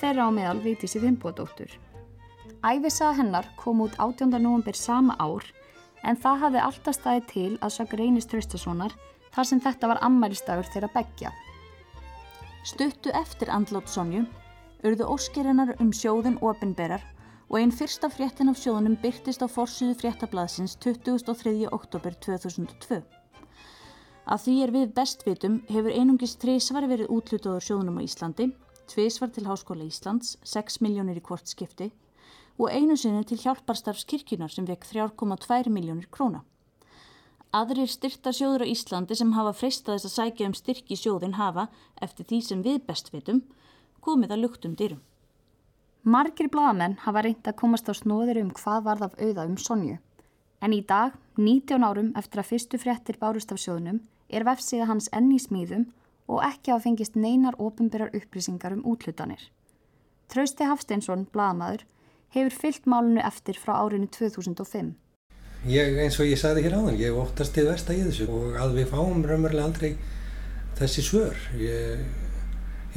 þeirra 0.03 0.27
á 0.27 0.31
meðal 0.35 0.59
viti 0.63 0.89
sér 0.89 1.05
vinnbóðdóttur. 1.07 1.71
Æfisaða 2.63 3.17
hennar 3.21 3.47
kom 3.59 3.81
út 3.85 3.95
18. 3.97 4.35
november 4.35 4.75
sama 4.75 5.15
ár 5.19 5.47
en 6.03 6.19
það 6.19 6.41
hafði 6.43 6.61
alltaf 6.67 6.97
staðið 6.97 7.25
til 7.31 7.49
að 7.63 7.73
sög 7.77 7.95
reynist 7.99 8.31
Traustasonar 8.31 8.95
þar 9.33 9.49
sem 9.49 9.63
þetta 9.63 9.89
var 9.93 10.01
ammælistagur 10.03 10.67
þeirra 10.73 10.91
begja. 10.93 11.31
Stuttu 12.67 13.11
eftir 13.15 13.51
andlát 13.51 13.91
Sonju 13.91 14.25
urðu 14.83 15.07
óskerinnar 15.15 15.75
um 15.79 15.91
sjóðin 15.95 16.39
ofinberar 16.43 17.03
og 17.49 17.59
einn 17.59 17.71
fyrsta 17.75 18.09
fréttin 18.11 18.51
af 18.51 18.59
sjóðunum 18.59 18.95
byrtist 18.99 19.43
á 19.43 19.47
forsuðu 19.47 19.95
fréttablaðsins 19.99 20.75
23. 20.83 21.67
oktober 21.71 22.15
2002. 22.25 22.99
Af 24.23 24.45
því 24.45 24.55
er 24.63 24.71
við 24.71 24.93
bestvitum 24.95 25.59
hefur 25.67 25.95
einungis 25.95 26.37
þrísvar 26.39 26.87
verið 26.91 27.11
útlutaður 27.11 27.67
sjóðunum 27.67 27.99
á 27.99 28.05
Íslandi, 28.07 28.51
tvísvar 28.87 29.31
til 29.33 29.45
Háskóla 29.47 29.85
Íslands, 29.87 30.37
6 30.43 30.81
miljónir 30.83 31.19
í 31.19 31.23
hvort 31.23 31.47
skipti 31.49 31.91
og 32.59 32.69
einu 32.69 32.95
sinni 32.97 33.23
til 33.25 33.39
hjálparstarfs 33.41 34.05
kirkjunar 34.09 34.51
sem 34.53 34.67
vekk 34.67 34.85
3,2 34.91 35.71
miljónir 35.73 36.09
króna. 36.13 36.43
Aðrir 37.53 37.89
styrta 37.89 38.33
sjóður 38.33 38.65
á 38.65 38.71
Íslandi 38.71 39.17
sem 39.17 39.33
hafa 39.37 39.53
freistað 39.53 39.97
þess 39.97 40.09
að 40.09 40.13
sækja 40.17 40.47
um 40.49 40.55
styrki 40.57 40.97
sjóðin 40.97 41.35
hafa, 41.37 41.67
eftir 42.01 42.25
því 42.29 42.39
sem 42.41 42.63
við 42.65 42.79
best 42.87 43.11
vitum, 43.13 43.43
komið 44.01 44.33
að 44.33 44.43
luktum 44.45 44.77
dyrum. 44.77 45.01
Margir 46.03 46.49
bladamenn 46.49 46.97
hafa 47.05 47.21
reynd 47.23 47.45
að 47.47 47.59
komast 47.61 47.89
á 47.89 47.93
snóðir 47.93 48.41
um 48.41 48.49
hvað 48.57 48.87
varð 48.87 49.05
af 49.07 49.19
auða 49.21 49.45
um 49.47 49.57
Sonju. 49.57 49.99
En 50.63 50.73
í 50.73 50.81
dag, 50.81 51.13
19 51.37 51.85
árum 51.85 52.09
eftir 52.17 52.41
að 52.41 52.49
fyrstu 52.49 52.79
fréttir 52.81 53.19
bárust 53.21 53.53
af 53.53 53.61
sjóðunum, 53.61 54.01
er 54.29 54.45
vefsíða 54.47 54.89
hans 54.89 55.09
enn 55.13 55.31
í 55.31 55.39
smíðum 55.39 55.85
og 56.27 56.43
ekki 56.45 56.71
hafa 56.71 56.87
fengist 56.87 57.17
neinar 57.19 57.57
ofinberar 57.59 58.13
upplýsingar 58.15 58.75
um 58.75 58.83
útlutanir. 58.93 59.49
Trausti 60.31 60.65
Hafsteinsson, 60.65 61.27
bladamadur, 61.33 61.83
hefur 62.33 62.55
fyllt 62.63 62.87
málunu 62.89 63.21
eftir 63.21 63.59
frá 63.59 63.75
árinu 63.81 64.07
2005. 64.07 64.93
Ég, 65.69 65.95
eins 66.03 66.17
og 66.19 66.27
ég 66.27 66.39
sagði 66.39 66.65
hér 66.65 66.75
áðan, 66.79 66.99
ég 66.99 67.15
óttast 67.15 67.53
til 67.55 67.69
versta 67.69 67.95
í 67.95 68.01
þessu 68.03 68.27
og 68.27 68.57
að 68.59 68.79
við 68.79 68.89
fáum 68.91 69.23
raunverulega 69.23 69.67
aldrei 69.69 69.93
þessi 70.79 71.05
svör. 71.05 71.37
Ég, 71.59 72.01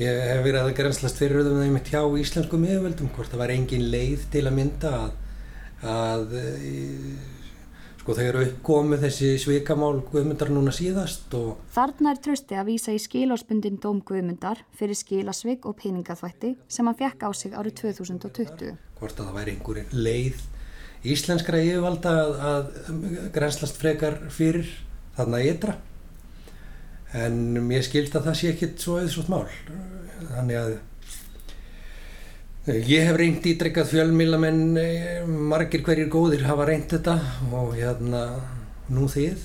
ég 0.01 0.23
hef 0.33 0.43
verið 0.43 0.63
að 0.65 0.75
grænslast 0.81 1.21
fyrir 1.21 1.43
auðvitað 1.43 1.61
með 1.61 1.75
mitt 1.77 1.93
hjá 1.93 2.03
íslensku 2.23 2.61
miðvöldum, 2.63 3.13
hvort 3.15 3.31
það 3.31 3.43
var 3.45 3.55
engin 3.55 3.87
leið 3.93 4.27
til 4.35 4.45
að 4.49 4.57
mynda 4.59 4.95
að, 4.99 5.15
að 5.93 6.37
sko 8.07 8.15
þau 8.15 8.23
eru 8.23 8.43
uppkomið 8.47 9.01
þessi 9.03 9.29
svikamál 9.43 9.97
Guðmundar 10.13 10.53
núna 10.55 10.71
síðast 10.71 11.33
og... 11.35 11.57
Þarna 11.75 12.13
er 12.13 12.21
trösti 12.23 12.55
að 12.55 12.69
vísa 12.69 12.93
í 12.95 13.01
skilárspundin 13.03 13.81
dóm 13.83 13.99
Guðmundar 14.07 14.61
fyrir 14.79 14.95
skilasvig 14.95 15.67
og 15.67 15.75
peningaþvætti 15.81 16.53
sem 16.71 16.87
hann 16.87 16.95
fekk 17.01 17.25
á 17.27 17.31
sig 17.35 17.57
árið 17.59 17.81
2020. 17.81 18.77
Hvort 19.01 19.19
að 19.19 19.27
það 19.27 19.41
væri 19.41 19.55
einhverjum 19.57 19.99
leið 20.07 20.45
íslenskra 21.17 21.65
yfirvalda 21.65 22.13
að, 22.23 22.39
að 22.53 23.27
grænslast 23.35 23.83
frekar 23.83 24.21
fyrir 24.31 24.71
þarna 25.19 25.43
ytra 25.51 25.75
en 27.27 27.43
mér 27.67 27.83
skild 27.89 28.15
að 28.15 28.31
það 28.31 28.39
sé 28.39 28.55
ekkit 28.55 28.87
svo 28.87 29.01
auðsvort 29.01 29.35
mál 29.35 29.51
þannig 30.31 30.61
að 30.63 30.77
ég 32.67 33.05
hef 33.07 33.15
reynd 33.15 33.45
ítrekkað 33.47 33.93
fjölmílamenn 33.93 34.79
margir 35.47 35.85
hverjir 35.87 36.09
góðir 36.11 36.43
hafa 36.49 36.65
reynd 36.67 36.89
þetta 36.91 37.13
og 37.55 37.77
hérna 37.77 38.23
nú 38.91 39.05
þið 39.07 39.45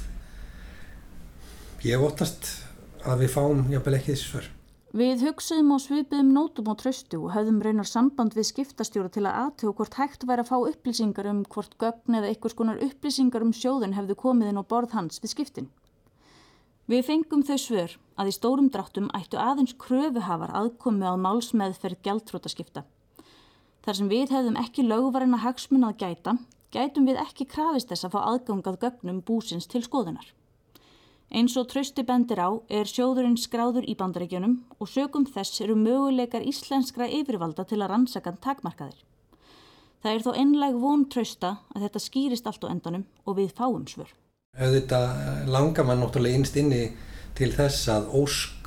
ég 1.86 2.02
óttast 2.02 2.48
að 3.06 3.22
við 3.22 3.36
fáum 3.36 3.68
jafnvel 3.70 4.00
ekki 4.00 4.16
þessi 4.16 4.32
svör 4.32 4.48
Við 4.98 5.22
hugsaðum 5.24 5.70
á 5.72 5.78
svipiðum 5.80 6.32
nótum 6.36 6.68
á 6.68 6.76
tröstu 6.82 7.20
og 7.22 7.36
höfðum 7.36 7.62
reynar 7.64 7.88
samband 7.88 8.34
við 8.36 8.50
skiptastjóra 8.50 9.12
til 9.14 9.24
að 9.24 9.38
aðtöku 9.46 9.76
hvort 9.78 10.00
hægt 10.02 10.26
væri 10.28 10.44
að 10.44 10.50
fá 10.50 10.58
upplýsingar 10.58 11.30
um 11.30 11.44
hvort 11.46 11.78
gögn 11.80 12.18
eða 12.18 12.32
einhvers 12.34 12.58
konar 12.58 12.82
upplýsingar 12.84 13.46
um 13.46 13.54
sjóðun 13.56 13.96
hefðu 13.96 14.18
komið 14.20 14.50
inn 14.50 14.60
á 14.60 14.66
borð 14.66 14.98
hans 14.98 15.22
við 15.24 15.32
skiptin. 15.32 15.70
Við 16.92 17.06
fengum 17.08 17.46
þau 17.48 17.56
svör 17.56 17.96
að 18.20 18.34
í 18.34 18.36
stórum 18.36 18.68
dráttum 18.74 19.08
ættu 19.16 19.40
aðeins 19.40 19.78
kröfuhafar 19.80 20.52
aðkomi 20.60 21.08
á 21.08 21.16
málsmeðferð 21.16 22.02
gjaldtrótaskipta. 22.04 22.84
Þar 23.82 23.98
sem 23.98 24.10
við 24.12 24.34
hefðum 24.36 24.60
ekki 24.62 24.86
lögvarinn 24.86 25.34
að 25.34 25.46
hagsmun 25.46 25.88
að 25.88 25.98
gæta, 26.04 26.36
gætum 26.74 27.08
við 27.10 27.22
ekki 27.24 27.48
krafist 27.50 27.90
þess 27.90 28.06
að 28.06 28.14
fá 28.14 28.20
aðgangað 28.22 28.80
gögnum 28.84 29.24
búsins 29.26 29.66
til 29.70 29.82
skoðunar. 29.82 30.28
Eins 31.32 31.56
og 31.58 31.70
trösti 31.72 32.04
bendir 32.04 32.42
á 32.44 32.52
er 32.68 32.90
sjóðurinn 32.92 33.40
skráður 33.40 33.88
í 33.88 33.96
bandaríkjunum 33.96 34.58
og 34.84 34.90
sögum 34.92 35.26
þess 35.26 35.64
eru 35.64 35.78
möguleikar 35.80 36.44
íslenskra 36.44 37.08
yfirvalda 37.08 37.64
til 37.66 37.80
að 37.80 37.94
rannsaka 37.94 38.36
takmarkaðir. 38.44 39.00
Það 40.04 40.14
er 40.14 40.26
þó 40.26 40.32
einleg 40.36 40.80
von 40.82 41.06
trösta 41.14 41.56
að 41.72 41.86
þetta 41.86 42.02
skýrist 42.04 42.50
allt 42.50 42.66
á 42.68 42.72
endanum 42.74 43.06
og 43.26 43.38
við 43.40 43.54
fáum 43.56 43.86
svör. 43.88 44.12
Þetta 44.60 45.00
langar 45.48 45.88
mann 45.88 46.04
náttúrulega 46.04 46.42
einst 46.42 46.58
inni 46.60 46.84
til 47.38 47.54
þess 47.56 47.88
að 47.94 48.12
ósk 48.20 48.61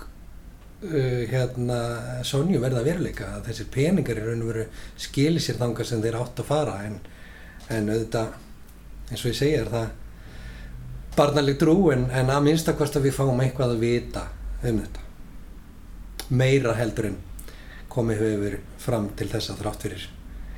uh, 0.85 1.25
hérna 1.31 1.79
Sonju 2.27 2.61
verða 2.63 2.85
veruleika 2.87 3.33
að 3.37 3.51
þessir 3.51 3.71
peningar 3.75 4.21
í 4.21 4.25
raun 4.25 4.45
og 4.45 4.51
veru 4.53 4.65
skilir 5.01 5.43
sér 5.43 5.61
þangar 5.61 5.89
sem 5.89 6.03
þeir 6.05 6.21
átt 6.21 6.43
að 6.43 6.51
fara 6.51 6.79
en, 6.87 6.99
en 7.73 7.93
auðvitað 7.93 8.41
eins 9.11 9.25
og 9.25 9.31
ég 9.33 9.39
segja 9.39 9.63
er 9.65 9.73
það 9.73 9.89
barnaleg 11.17 11.59
trú 11.61 11.77
en, 11.95 12.09
en 12.11 12.33
að 12.33 12.47
minnstakost 12.49 12.99
að 12.99 13.09
við 13.09 13.19
fáum 13.19 13.43
eitthvað 13.45 13.77
að 13.77 13.85
vita 13.85 14.27
um 14.65 14.81
þetta 14.81 15.05
meira 16.35 16.73
heldur 16.79 17.11
en 17.11 17.19
komið 17.93 18.25
hefur 18.25 18.57
fram 18.81 19.11
til 19.19 19.29
þess 19.31 19.53
að 19.53 19.61
þrátt 19.63 19.87
fyrir 19.87 20.09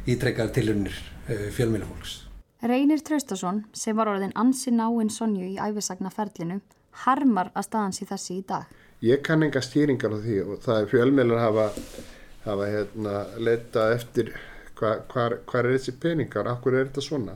ítrekkar 0.07 0.53
tilunir 0.55 0.95
uh, 0.95 1.49
fjölmjölufólks. 1.53 2.23
Reynir 2.67 3.03
Traustason 3.05 3.65
sem 3.77 3.97
var 3.99 4.09
orðin 4.09 4.33
ansi 4.39 4.73
náinn 4.73 5.11
Sonju 5.13 5.51
í 5.51 5.59
æfisagnaferlinu 5.61 6.61
harmar 7.05 7.51
að 7.55 7.67
staðans 7.69 8.01
í 8.01 8.09
þessi 8.09 8.39
í 8.39 8.45
dag. 8.49 8.65
Ég 9.05 9.21
kann 9.21 9.45
enga 9.45 9.61
stýringar 9.61 10.15
á 10.17 10.19
því 10.25 10.37
og 10.47 10.61
það 10.65 10.79
er 10.81 10.87
fjölmjölar 10.89 11.41
hafa, 11.43 11.65
hafa 12.47 12.69
hérna, 12.73 13.17
leita 13.37 13.91
eftir 13.93 14.31
hva, 14.79 14.95
hvar, 15.11 15.41
hvar 15.45 15.67
er 15.67 15.77
þessi 15.77 15.93
peningar, 16.01 16.49
akkur 16.49 16.79
er 16.79 16.89
þetta 16.89 17.05
svona, 17.05 17.35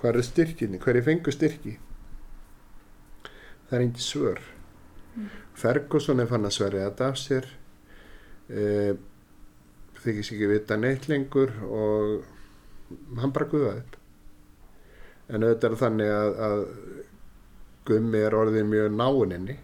hvar 0.00 0.18
er 0.18 0.26
styrkinni, 0.26 0.80
hver 0.82 0.98
er 1.00 1.06
fengu 1.06 1.32
styrki? 1.32 1.78
Það 3.68 3.76
er 3.78 3.84
engi 3.86 4.04
svör. 4.04 4.42
Mm. 5.14 5.30
Ferguson 5.58 6.20
er 6.20 6.28
fann 6.28 6.48
að 6.48 6.56
sverja 6.56 6.88
þetta 6.90 7.08
af 7.08 7.20
sér 7.20 7.48
e, 8.48 8.64
þykist 10.02 10.34
ekki 10.34 10.50
vita 10.52 10.76
neitt 10.76 11.08
lengur 11.08 11.54
og 11.64 13.16
hann 13.20 13.32
bara 13.32 13.48
guðaði 13.48 13.80
upp. 13.80 13.96
En 15.28 15.44
auðvitað 15.44 15.70
er 15.70 15.80
þannig 15.82 16.12
að, 16.12 16.38
að 16.48 16.62
Gummi 17.88 18.20
er 18.20 18.36
orðin 18.36 18.68
mjög 18.68 18.92
náinni 18.92 19.56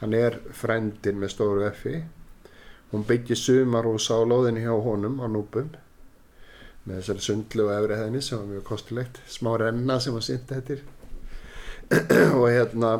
hann 0.00 0.14
er 0.14 0.38
frendin 0.54 1.18
með 1.18 1.34
stóru 1.34 1.66
effi 1.66 1.98
hún 2.92 3.04
byggir 3.08 3.36
sumarhús 3.36 4.08
á 4.14 4.18
loðinni 4.24 4.64
hjá 4.64 4.72
honum 4.72 5.20
á 5.20 5.26
núpum 5.28 5.68
með 6.88 7.02
þessari 7.02 7.24
sundlu 7.24 7.66
og 7.66 7.74
efri 7.74 7.98
hæðinni 8.00 8.22
sem 8.24 8.40
var 8.40 8.48
mjög 8.48 8.64
kostulegt 8.70 9.20
smá 9.28 9.50
renna 9.60 9.98
sem 10.00 10.14
var 10.16 10.24
synd 10.24 10.52
eftir. 10.56 10.82
Og 12.38 12.46
hérna 12.48 12.94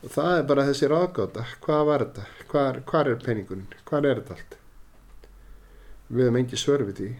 og 0.00 0.12
það 0.12 0.34
er 0.34 0.46
bara 0.48 0.66
þessi 0.68 0.88
ráðgáta. 0.88 1.44
Hvað 1.64 1.82
var 1.88 2.04
þetta, 2.04 2.26
hvað, 2.52 2.78
hvað 2.88 3.10
er 3.10 3.18
peningun 3.24 3.66
hvað 3.88 4.08
er 4.10 4.20
þetta 4.20 4.36
allt? 4.36 4.56
Við 6.10 6.24
hefum 6.24 6.40
engi 6.40 6.60
svörfið 6.60 7.02
í 7.06 7.10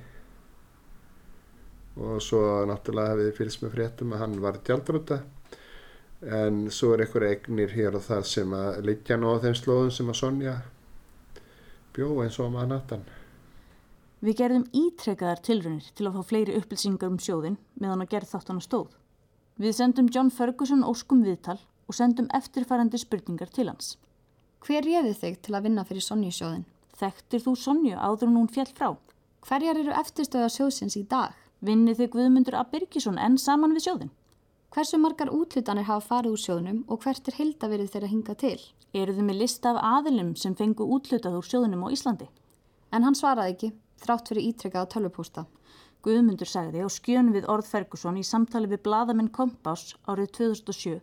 og 2.00 2.22
svo 2.24 2.40
náttúrulega 2.68 3.12
hefði 3.14 3.32
fylgst 3.36 3.62
með 3.64 3.74
fréttum 3.74 4.14
að 4.14 4.22
hann 4.22 4.36
var 4.40 4.60
tjaldrúta 4.64 5.18
en 6.20 6.66
svo 6.74 6.92
er 6.94 7.06
einhverja 7.06 7.38
egnir 7.38 7.72
hér 7.72 7.96
og 7.96 8.04
það 8.04 8.26
sem 8.28 8.52
að 8.56 8.82
liggja 8.90 9.16
nú 9.16 9.32
á 9.32 9.42
þeim 9.42 9.56
slóðum 9.56 9.94
sem 9.94 10.12
að 10.12 10.20
Sonja 10.20 10.54
bjó 11.96 12.12
eins 12.24 12.38
og 12.38 12.52
maður 12.52 12.72
nattan 12.74 13.08
Við 14.20 14.36
gerðum 14.36 14.66
ítrekkaðar 14.76 15.40
tilrunir 15.40 15.86
til 15.96 16.06
að 16.06 16.18
fá 16.18 16.28
fleiri 16.28 16.58
upplýsingar 16.60 17.08
um 17.08 17.16
sjóðin 17.18 17.56
meðan 17.80 18.04
að 18.04 18.12
gerð 18.12 18.34
þáttana 18.34 18.64
stóð 18.64 18.90
Við 19.60 19.74
sendum 19.76 20.06
John 20.08 20.30
Ferguson 20.32 20.84
óskum 20.88 21.24
viðtal 21.24 21.58
og 21.90 21.96
sendum 21.96 22.30
eftirfærandi 22.36 22.96
spurningar 23.02 23.50
til 23.52 23.66
hans. 23.68 23.96
Hver 24.64 24.86
réði 24.86 25.12
þig 25.18 25.40
til 25.44 25.56
að 25.56 25.66
vinna 25.66 25.84
fyrir 25.88 26.04
Sonju 26.04 26.30
sjóðin? 26.32 26.62
Þekktir 27.00 27.42
þú 27.44 27.54
Sonju 27.58 27.96
áður 27.98 28.30
en 28.30 28.38
hún 28.38 28.48
fjall 28.54 28.70
frá? 28.70 28.88
Hverjar 29.44 29.80
eru 29.82 29.92
eftirstöða 29.98 30.48
sjóðsins 30.54 30.96
í 31.00 31.02
dag? 31.10 31.34
Vinnið 31.60 32.00
þið 32.00 32.10
Guðmundur 32.14 32.56
A. 32.56 32.62
Birgisson 32.72 33.20
enn 33.20 33.36
saman 33.40 33.74
við 33.76 33.84
sjóðin? 33.88 34.12
Hversu 34.70 34.98
margar 35.02 35.32
útlutanir 35.34 35.82
hafa 35.88 36.04
farið 36.06 36.34
úr 36.36 36.38
sjóðnum 36.38 36.76
og 36.94 37.00
hvert 37.02 37.26
er 37.26 37.34
hildaverið 37.40 37.88
þeirra 37.90 38.10
hinga 38.12 38.34
til? 38.38 38.60
Eru 38.94 39.16
þið 39.16 39.26
með 39.26 39.40
lista 39.40 39.72
af 39.72 39.80
aðilum 39.88 40.28
sem 40.38 40.54
fengu 40.54 40.86
útlutað 40.94 41.40
úr 41.40 41.48
sjóðinum 41.48 41.82
á 41.82 41.88
Íslandi? 41.90 42.28
En 42.94 43.02
hann 43.02 43.18
svaraði 43.18 43.56
ekki, 43.56 43.72
þrátt 43.98 44.30
fyrir 44.30 44.46
ítrekkað 44.52 44.86
á 44.86 44.90
tölvupústa. 44.94 45.44
Guðmundur 46.06 46.46
sagði 46.46 46.86
á 46.86 46.88
skjön 46.88 47.34
við 47.34 47.50
Orð 47.50 47.66
Ferguson 47.66 48.22
í 48.22 48.22
samtali 48.22 48.70
við 48.70 48.84
bladamenn 48.86 49.34
Kompás 49.34 49.96
árið 50.06 50.30
2007 50.38 51.00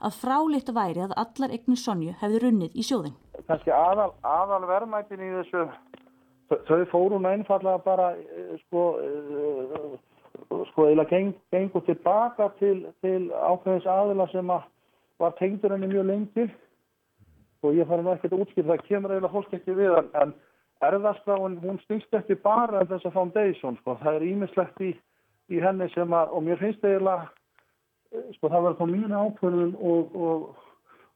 að 0.00 0.16
fráleitt 0.16 0.72
væri 0.72 1.04
að 1.04 1.16
allar 1.20 1.52
eignir 1.52 1.84
Sonju 1.84 2.16
hefði 2.22 2.44
runnið 2.46 2.72
í 2.72 2.88
sjóðin. 2.88 3.18
Kanski 3.44 3.76
aðal, 3.76 4.14
aðal 4.24 4.64
verðmættin 4.64 5.26
í 5.28 5.34
þessu, 5.36 5.66
þau 6.48 6.84
fórum 6.88 7.28
einfallega 7.28 7.84
bara 7.84 8.14
sko, 8.64 8.86
sko 10.70 10.88
eða 10.90 11.06
geng, 11.10 11.32
gengur 11.52 11.84
tilbaka 11.86 12.50
til, 12.58 12.86
til 13.04 13.30
ákveðis 13.30 13.88
aðila 13.88 14.28
sem 14.32 14.52
að 14.52 14.68
var 15.20 15.34
tengdur 15.38 15.74
henni 15.74 15.90
mjög 15.90 16.06
lengi. 16.08 16.46
Og 17.60 17.76
ég 17.76 17.88
fari 17.88 18.04
nú 18.04 18.14
ekkert 18.14 18.32
að 18.32 18.46
útskýra 18.46 18.70
það 18.70 18.86
kemur 18.86 19.12
eiginlega 19.12 19.34
fólk 19.34 19.52
ekki 19.58 19.74
við 19.76 19.98
en, 19.98 20.08
en 20.22 20.32
erðarskráin 20.86 21.58
hún 21.60 21.80
snýst 21.84 22.16
ekki 22.16 22.38
bara 22.40 22.80
um 22.80 22.88
þessa 22.88 23.12
foundation 23.12 23.76
sko, 23.82 23.98
það 24.00 24.16
er 24.16 24.26
ímislegt 24.30 24.80
í, 24.80 24.94
í 25.52 25.60
henni 25.60 25.90
sem 25.92 26.16
að, 26.16 26.32
og 26.32 26.46
mér 26.46 26.60
finnst 26.62 26.84
eiginlega 26.86 27.28
sko 28.38 28.48
það 28.48 28.64
verður 28.64 28.78
þá 28.78 28.94
mínu 28.94 29.20
ákvörðun 29.24 29.74
og, 29.90 30.16
og, 30.16 30.46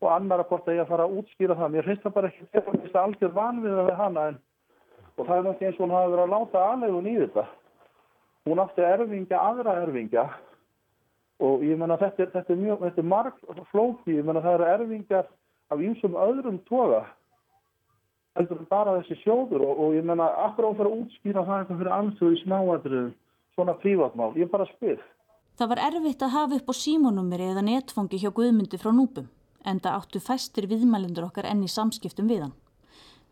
og 0.04 0.10
annar 0.12 0.44
að 0.44 0.50
hvort 0.50 0.68
að 0.68 0.76
ég 0.76 0.84
að 0.84 0.92
fara 0.92 1.08
að 1.08 1.16
útskýra 1.22 1.56
það, 1.58 1.72
mér 1.74 1.88
finnst 1.88 2.04
það 2.04 2.16
bara 2.18 2.32
ekki 2.32 2.92
algjör 3.04 3.36
vanvið 3.38 3.80
að 3.80 3.88
við 3.88 4.00
hana 4.02 4.26
en, 4.30 4.40
og 5.16 5.22
það 5.24 5.36
er 5.36 5.46
náttúrulega 5.48 5.70
eins 5.70 5.78
og 5.78 5.84
hún 5.86 5.96
hafi 5.96 6.12
verið 6.12 6.24
að 6.26 6.34
láta 6.34 6.66
aðlegun 6.68 7.08
í 7.08 7.16
þetta 7.22 7.46
hún 8.48 8.60
átti 8.62 8.84
erfingja, 8.84 9.40
aðra 9.40 9.78
erfingja. 9.82 10.28
Og 11.42 11.64
ég 11.66 11.78
menna 11.80 11.98
þetta, 11.98 12.30
þetta 12.32 12.54
er 12.54 12.60
mjög, 12.60 12.84
þetta 12.86 13.02
er 13.02 13.10
marg 13.10 13.66
flóki, 13.72 14.18
ég 14.18 14.24
menna 14.26 14.42
það 14.44 14.58
eru 14.58 14.70
erfingjar 14.74 15.28
af 15.72 15.80
einsum 15.80 16.16
öðrum 16.20 16.60
toga 16.68 17.04
heldur 18.34 18.60
en 18.60 18.70
bara 18.70 18.96
þessi 19.00 19.18
sjóður. 19.22 19.64
Og, 19.66 19.82
og 19.82 19.96
ég 19.98 20.06
menna 20.06 20.28
akkur 20.46 20.70
áfæra 20.70 20.90
að 20.90 21.02
útskýra 21.02 21.44
það 21.46 21.60
eitthvað 21.60 21.82
fyrir 21.82 21.96
ansöðu 21.98 22.36
í 22.36 22.40
smáadröðu 22.42 23.10
svona 23.54 23.76
prívatmál, 23.78 24.32
ég 24.38 24.50
bara 24.50 24.66
spyr. 24.72 25.02
Það 25.54 25.70
var 25.70 25.80
erfitt 25.86 26.22
að 26.26 26.34
hafa 26.34 26.56
upp 26.58 26.70
á 26.70 26.74
símónumeri 26.74 27.46
eða 27.52 27.62
netfangi 27.62 28.18
hjá 28.18 28.32
Guðmundi 28.34 28.80
frá 28.82 28.90
núpum, 28.90 29.28
en 29.62 29.78
það 29.78 29.98
áttu 30.00 30.22
fæstir 30.22 30.66
viðmælendur 30.66 31.28
okkar 31.28 31.46
enn 31.46 31.62
í 31.62 31.70
samskiptum 31.70 32.26
við 32.26 32.48
hann. 32.48 32.56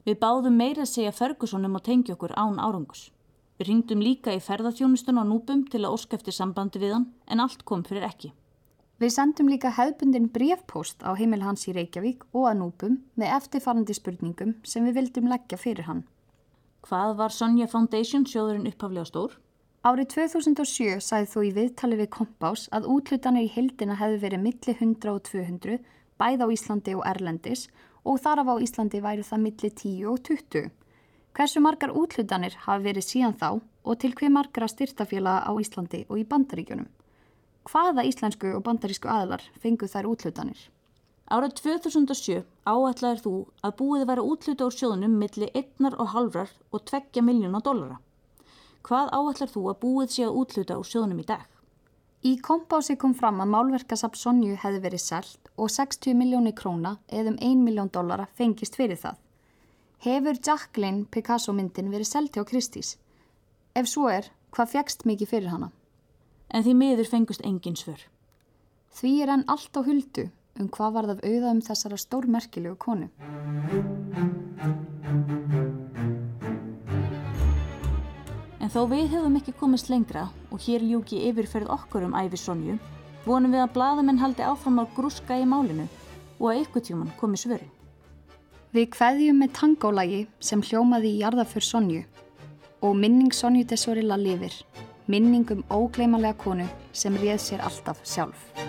Við 0.07 0.21
báðum 0.23 0.55
meira 0.59 0.87
að 0.87 0.93
segja 0.93 1.15
Fergusonum 1.15 1.75
og 1.79 1.83
tengja 1.87 2.15
okkur 2.15 2.35
án 2.39 2.63
árangus. 2.63 3.11
Við 3.59 3.69
ringdum 3.69 4.01
líka 4.03 4.33
í 4.35 4.41
ferðarþjónustun 4.43 5.21
á 5.21 5.25
núpum 5.29 5.67
til 5.71 5.83
að 5.85 5.97
óska 5.97 6.17
eftir 6.19 6.35
sambandi 6.37 6.81
við 6.83 6.97
hann, 6.97 7.11
en 7.29 7.43
allt 7.45 7.67
kom 7.69 7.85
fyrir 7.85 8.07
ekki. 8.09 8.33
Við 9.03 9.11
sendum 9.11 9.49
líka 9.51 9.73
hefbundin 9.75 10.29
brefpost 10.31 11.03
á 11.03 11.11
heimil 11.19 11.43
hans 11.43 11.67
í 11.67 11.73
Reykjavík 11.75 12.21
og 12.33 12.45
að 12.51 12.59
núpum 12.61 12.99
með 13.19 13.33
eftirfarandi 13.37 13.97
spurningum 13.99 14.53
sem 14.63 14.85
við 14.87 15.01
vildum 15.01 15.31
leggja 15.33 15.59
fyrir 15.59 15.89
hann. 15.89 16.05
Hvað 16.87 17.17
var 17.19 17.35
Sonja 17.35 17.67
Foundation 17.71 18.27
sjóðurinn 18.27 18.69
upphaflega 18.71 19.09
stór? 19.11 19.35
Árið 19.83 20.13
2007 20.15 21.01
sæði 21.03 21.29
þú 21.33 21.43
í 21.43 21.51
viðtali 21.57 21.99
við 21.99 22.13
Kompás 22.15 22.69
að 22.71 22.87
útlutanir 22.95 23.49
í 23.49 23.51
hildina 23.51 23.97
hefði 23.99 24.21
verið 24.23 24.45
milli 24.45 24.75
100 24.77 25.11
og 25.11 25.19
200, 25.27 25.81
bæð 26.23 26.45
á 26.45 26.47
Íslandi 26.55 26.95
og 26.95 27.03
Erlendis 27.11 27.65
og 28.07 28.23
þar 28.23 28.45
af 28.45 28.53
á 28.55 28.57
Íslandi 28.63 29.03
væri 29.03 29.27
það 29.27 29.45
milli 29.49 29.71
10 29.83 30.07
og 30.13 30.23
20. 30.31 30.71
Hversu 31.33 31.63
margar 31.65 31.95
útlutanir 31.97 32.59
hafi 32.67 32.85
verið 32.85 33.07
síðan 33.07 33.39
þá 33.41 33.49
og 33.57 33.95
til 34.03 34.13
hver 34.13 34.33
margra 34.35 34.67
styrtafélaga 34.69 35.49
á 35.49 35.53
Íslandi 35.57 36.03
og 36.11 36.19
í 36.21 36.27
bandaríkjunum? 36.29 36.91
Hvaða 37.71 38.05
íslensku 38.05 38.51
og 38.53 38.65
bandarísku 38.67 39.09
aðlar 39.09 39.45
fengu 39.63 39.89
þær 39.89 40.11
útlutanir? 40.11 40.59
Árið 41.33 41.55
2007 41.63 42.43
áætlaðir 42.69 43.23
þú 43.25 43.35
að 43.65 43.77
búið 43.79 44.05
væri 44.11 44.27
útluta 44.33 44.67
úr 44.69 44.77
sjóðunum 44.77 45.15
milli 45.23 45.49
1,5 45.57 46.53
og 46.77 46.85
2 46.93 47.25
miljóna 47.25 47.63
dollara. 47.65 47.97
Hvað 48.85 49.15
áallar 49.17 49.53
þú 49.55 49.65
að 49.73 49.81
búið 49.87 50.13
sé 50.13 50.29
að 50.29 50.37
útluta 50.43 50.77
úr 50.83 50.91
sjóðunum 50.91 51.23
í 51.23 51.29
dag? 51.33 51.49
Í 52.29 52.37
kompási 52.45 52.99
kom 53.01 53.15
fram 53.17 53.41
að 53.41 53.55
málverkasapp 53.55 54.19
Sonju 54.21 54.59
hefði 54.61 54.85
verið 54.85 55.07
selt 55.07 55.53
og 55.57 55.73
60 55.73 56.19
miljónir 56.19 56.59
króna 56.59 56.99
eða 57.09 57.33
um 57.33 57.39
1 57.41 57.65
miljón 57.65 57.95
dollara 57.95 58.29
fengist 58.37 58.77
fyrir 58.77 59.01
það. 59.01 59.22
Hefur 60.03 60.35
Jacqueline 60.35 61.05
Picasso 61.15 61.53
myndin 61.55 61.93
verið 61.93 62.09
selt 62.09 62.35
hjá 62.35 62.43
Kristís? 62.43 62.97
Ef 63.79 63.87
svo 63.87 64.09
er, 64.11 64.25
hvað 64.51 64.71
fegst 64.73 65.05
mikið 65.07 65.29
fyrir 65.31 65.51
hana? 65.53 65.69
En 66.51 66.65
því 66.67 66.73
miður 66.75 67.07
fengust 67.07 67.45
engin 67.47 67.77
svör. 67.79 68.01
Því 68.99 69.13
er 69.23 69.31
enn 69.31 69.45
allt 69.47 69.79
á 69.79 69.81
huldu 69.87 70.25
um 70.59 70.67
hvað 70.75 70.97
varð 70.97 71.13
af 71.13 71.23
auða 71.23 71.53
um 71.55 71.61
þessara 71.63 71.99
stórmerkilegu 72.03 72.75
konu. 72.83 73.07
En 78.59 78.73
þó 78.75 78.81
við 78.91 79.05
hefum 79.15 79.37
ekki 79.39 79.55
komist 79.61 79.93
lengra 79.93 80.25
og 80.51 80.65
hér 80.67 80.83
ljúki 80.83 81.21
yfirferð 81.29 81.71
okkur 81.77 82.09
um 82.09 82.17
æfi 82.19 82.43
Sonju, 82.43 82.75
vonum 83.23 83.55
við 83.55 83.63
að 83.69 83.79
bladamenn 83.79 84.19
haldi 84.19 84.43
áfram 84.51 84.83
á 84.83 84.85
grúska 84.99 85.39
í 85.39 85.47
málinu 85.47 85.87
og 86.41 86.51
að 86.51 86.65
ykkur 86.65 86.87
tjóman 86.91 87.15
komi 87.23 87.39
svöru. 87.39 87.71
Við 88.73 88.87
kveðjum 88.95 89.43
með 89.43 89.51
tangólagi 89.59 90.21
sem 90.41 90.63
hljómaði 90.65 91.11
í 91.11 91.19
jarðaför 91.21 91.67
Sonju 91.67 91.99
og 92.81 92.97
minning 92.97 93.35
Sonju 93.37 93.67
Tesorilla 93.69 94.17
lifir, 94.17 94.57
minning 95.13 95.45
um 95.53 95.61
ógleymanlega 95.69 96.41
konu 96.41 96.71
sem 96.97 97.21
réð 97.21 97.45
sér 97.51 97.69
alltaf 97.69 98.01
sjálf. 98.01 98.62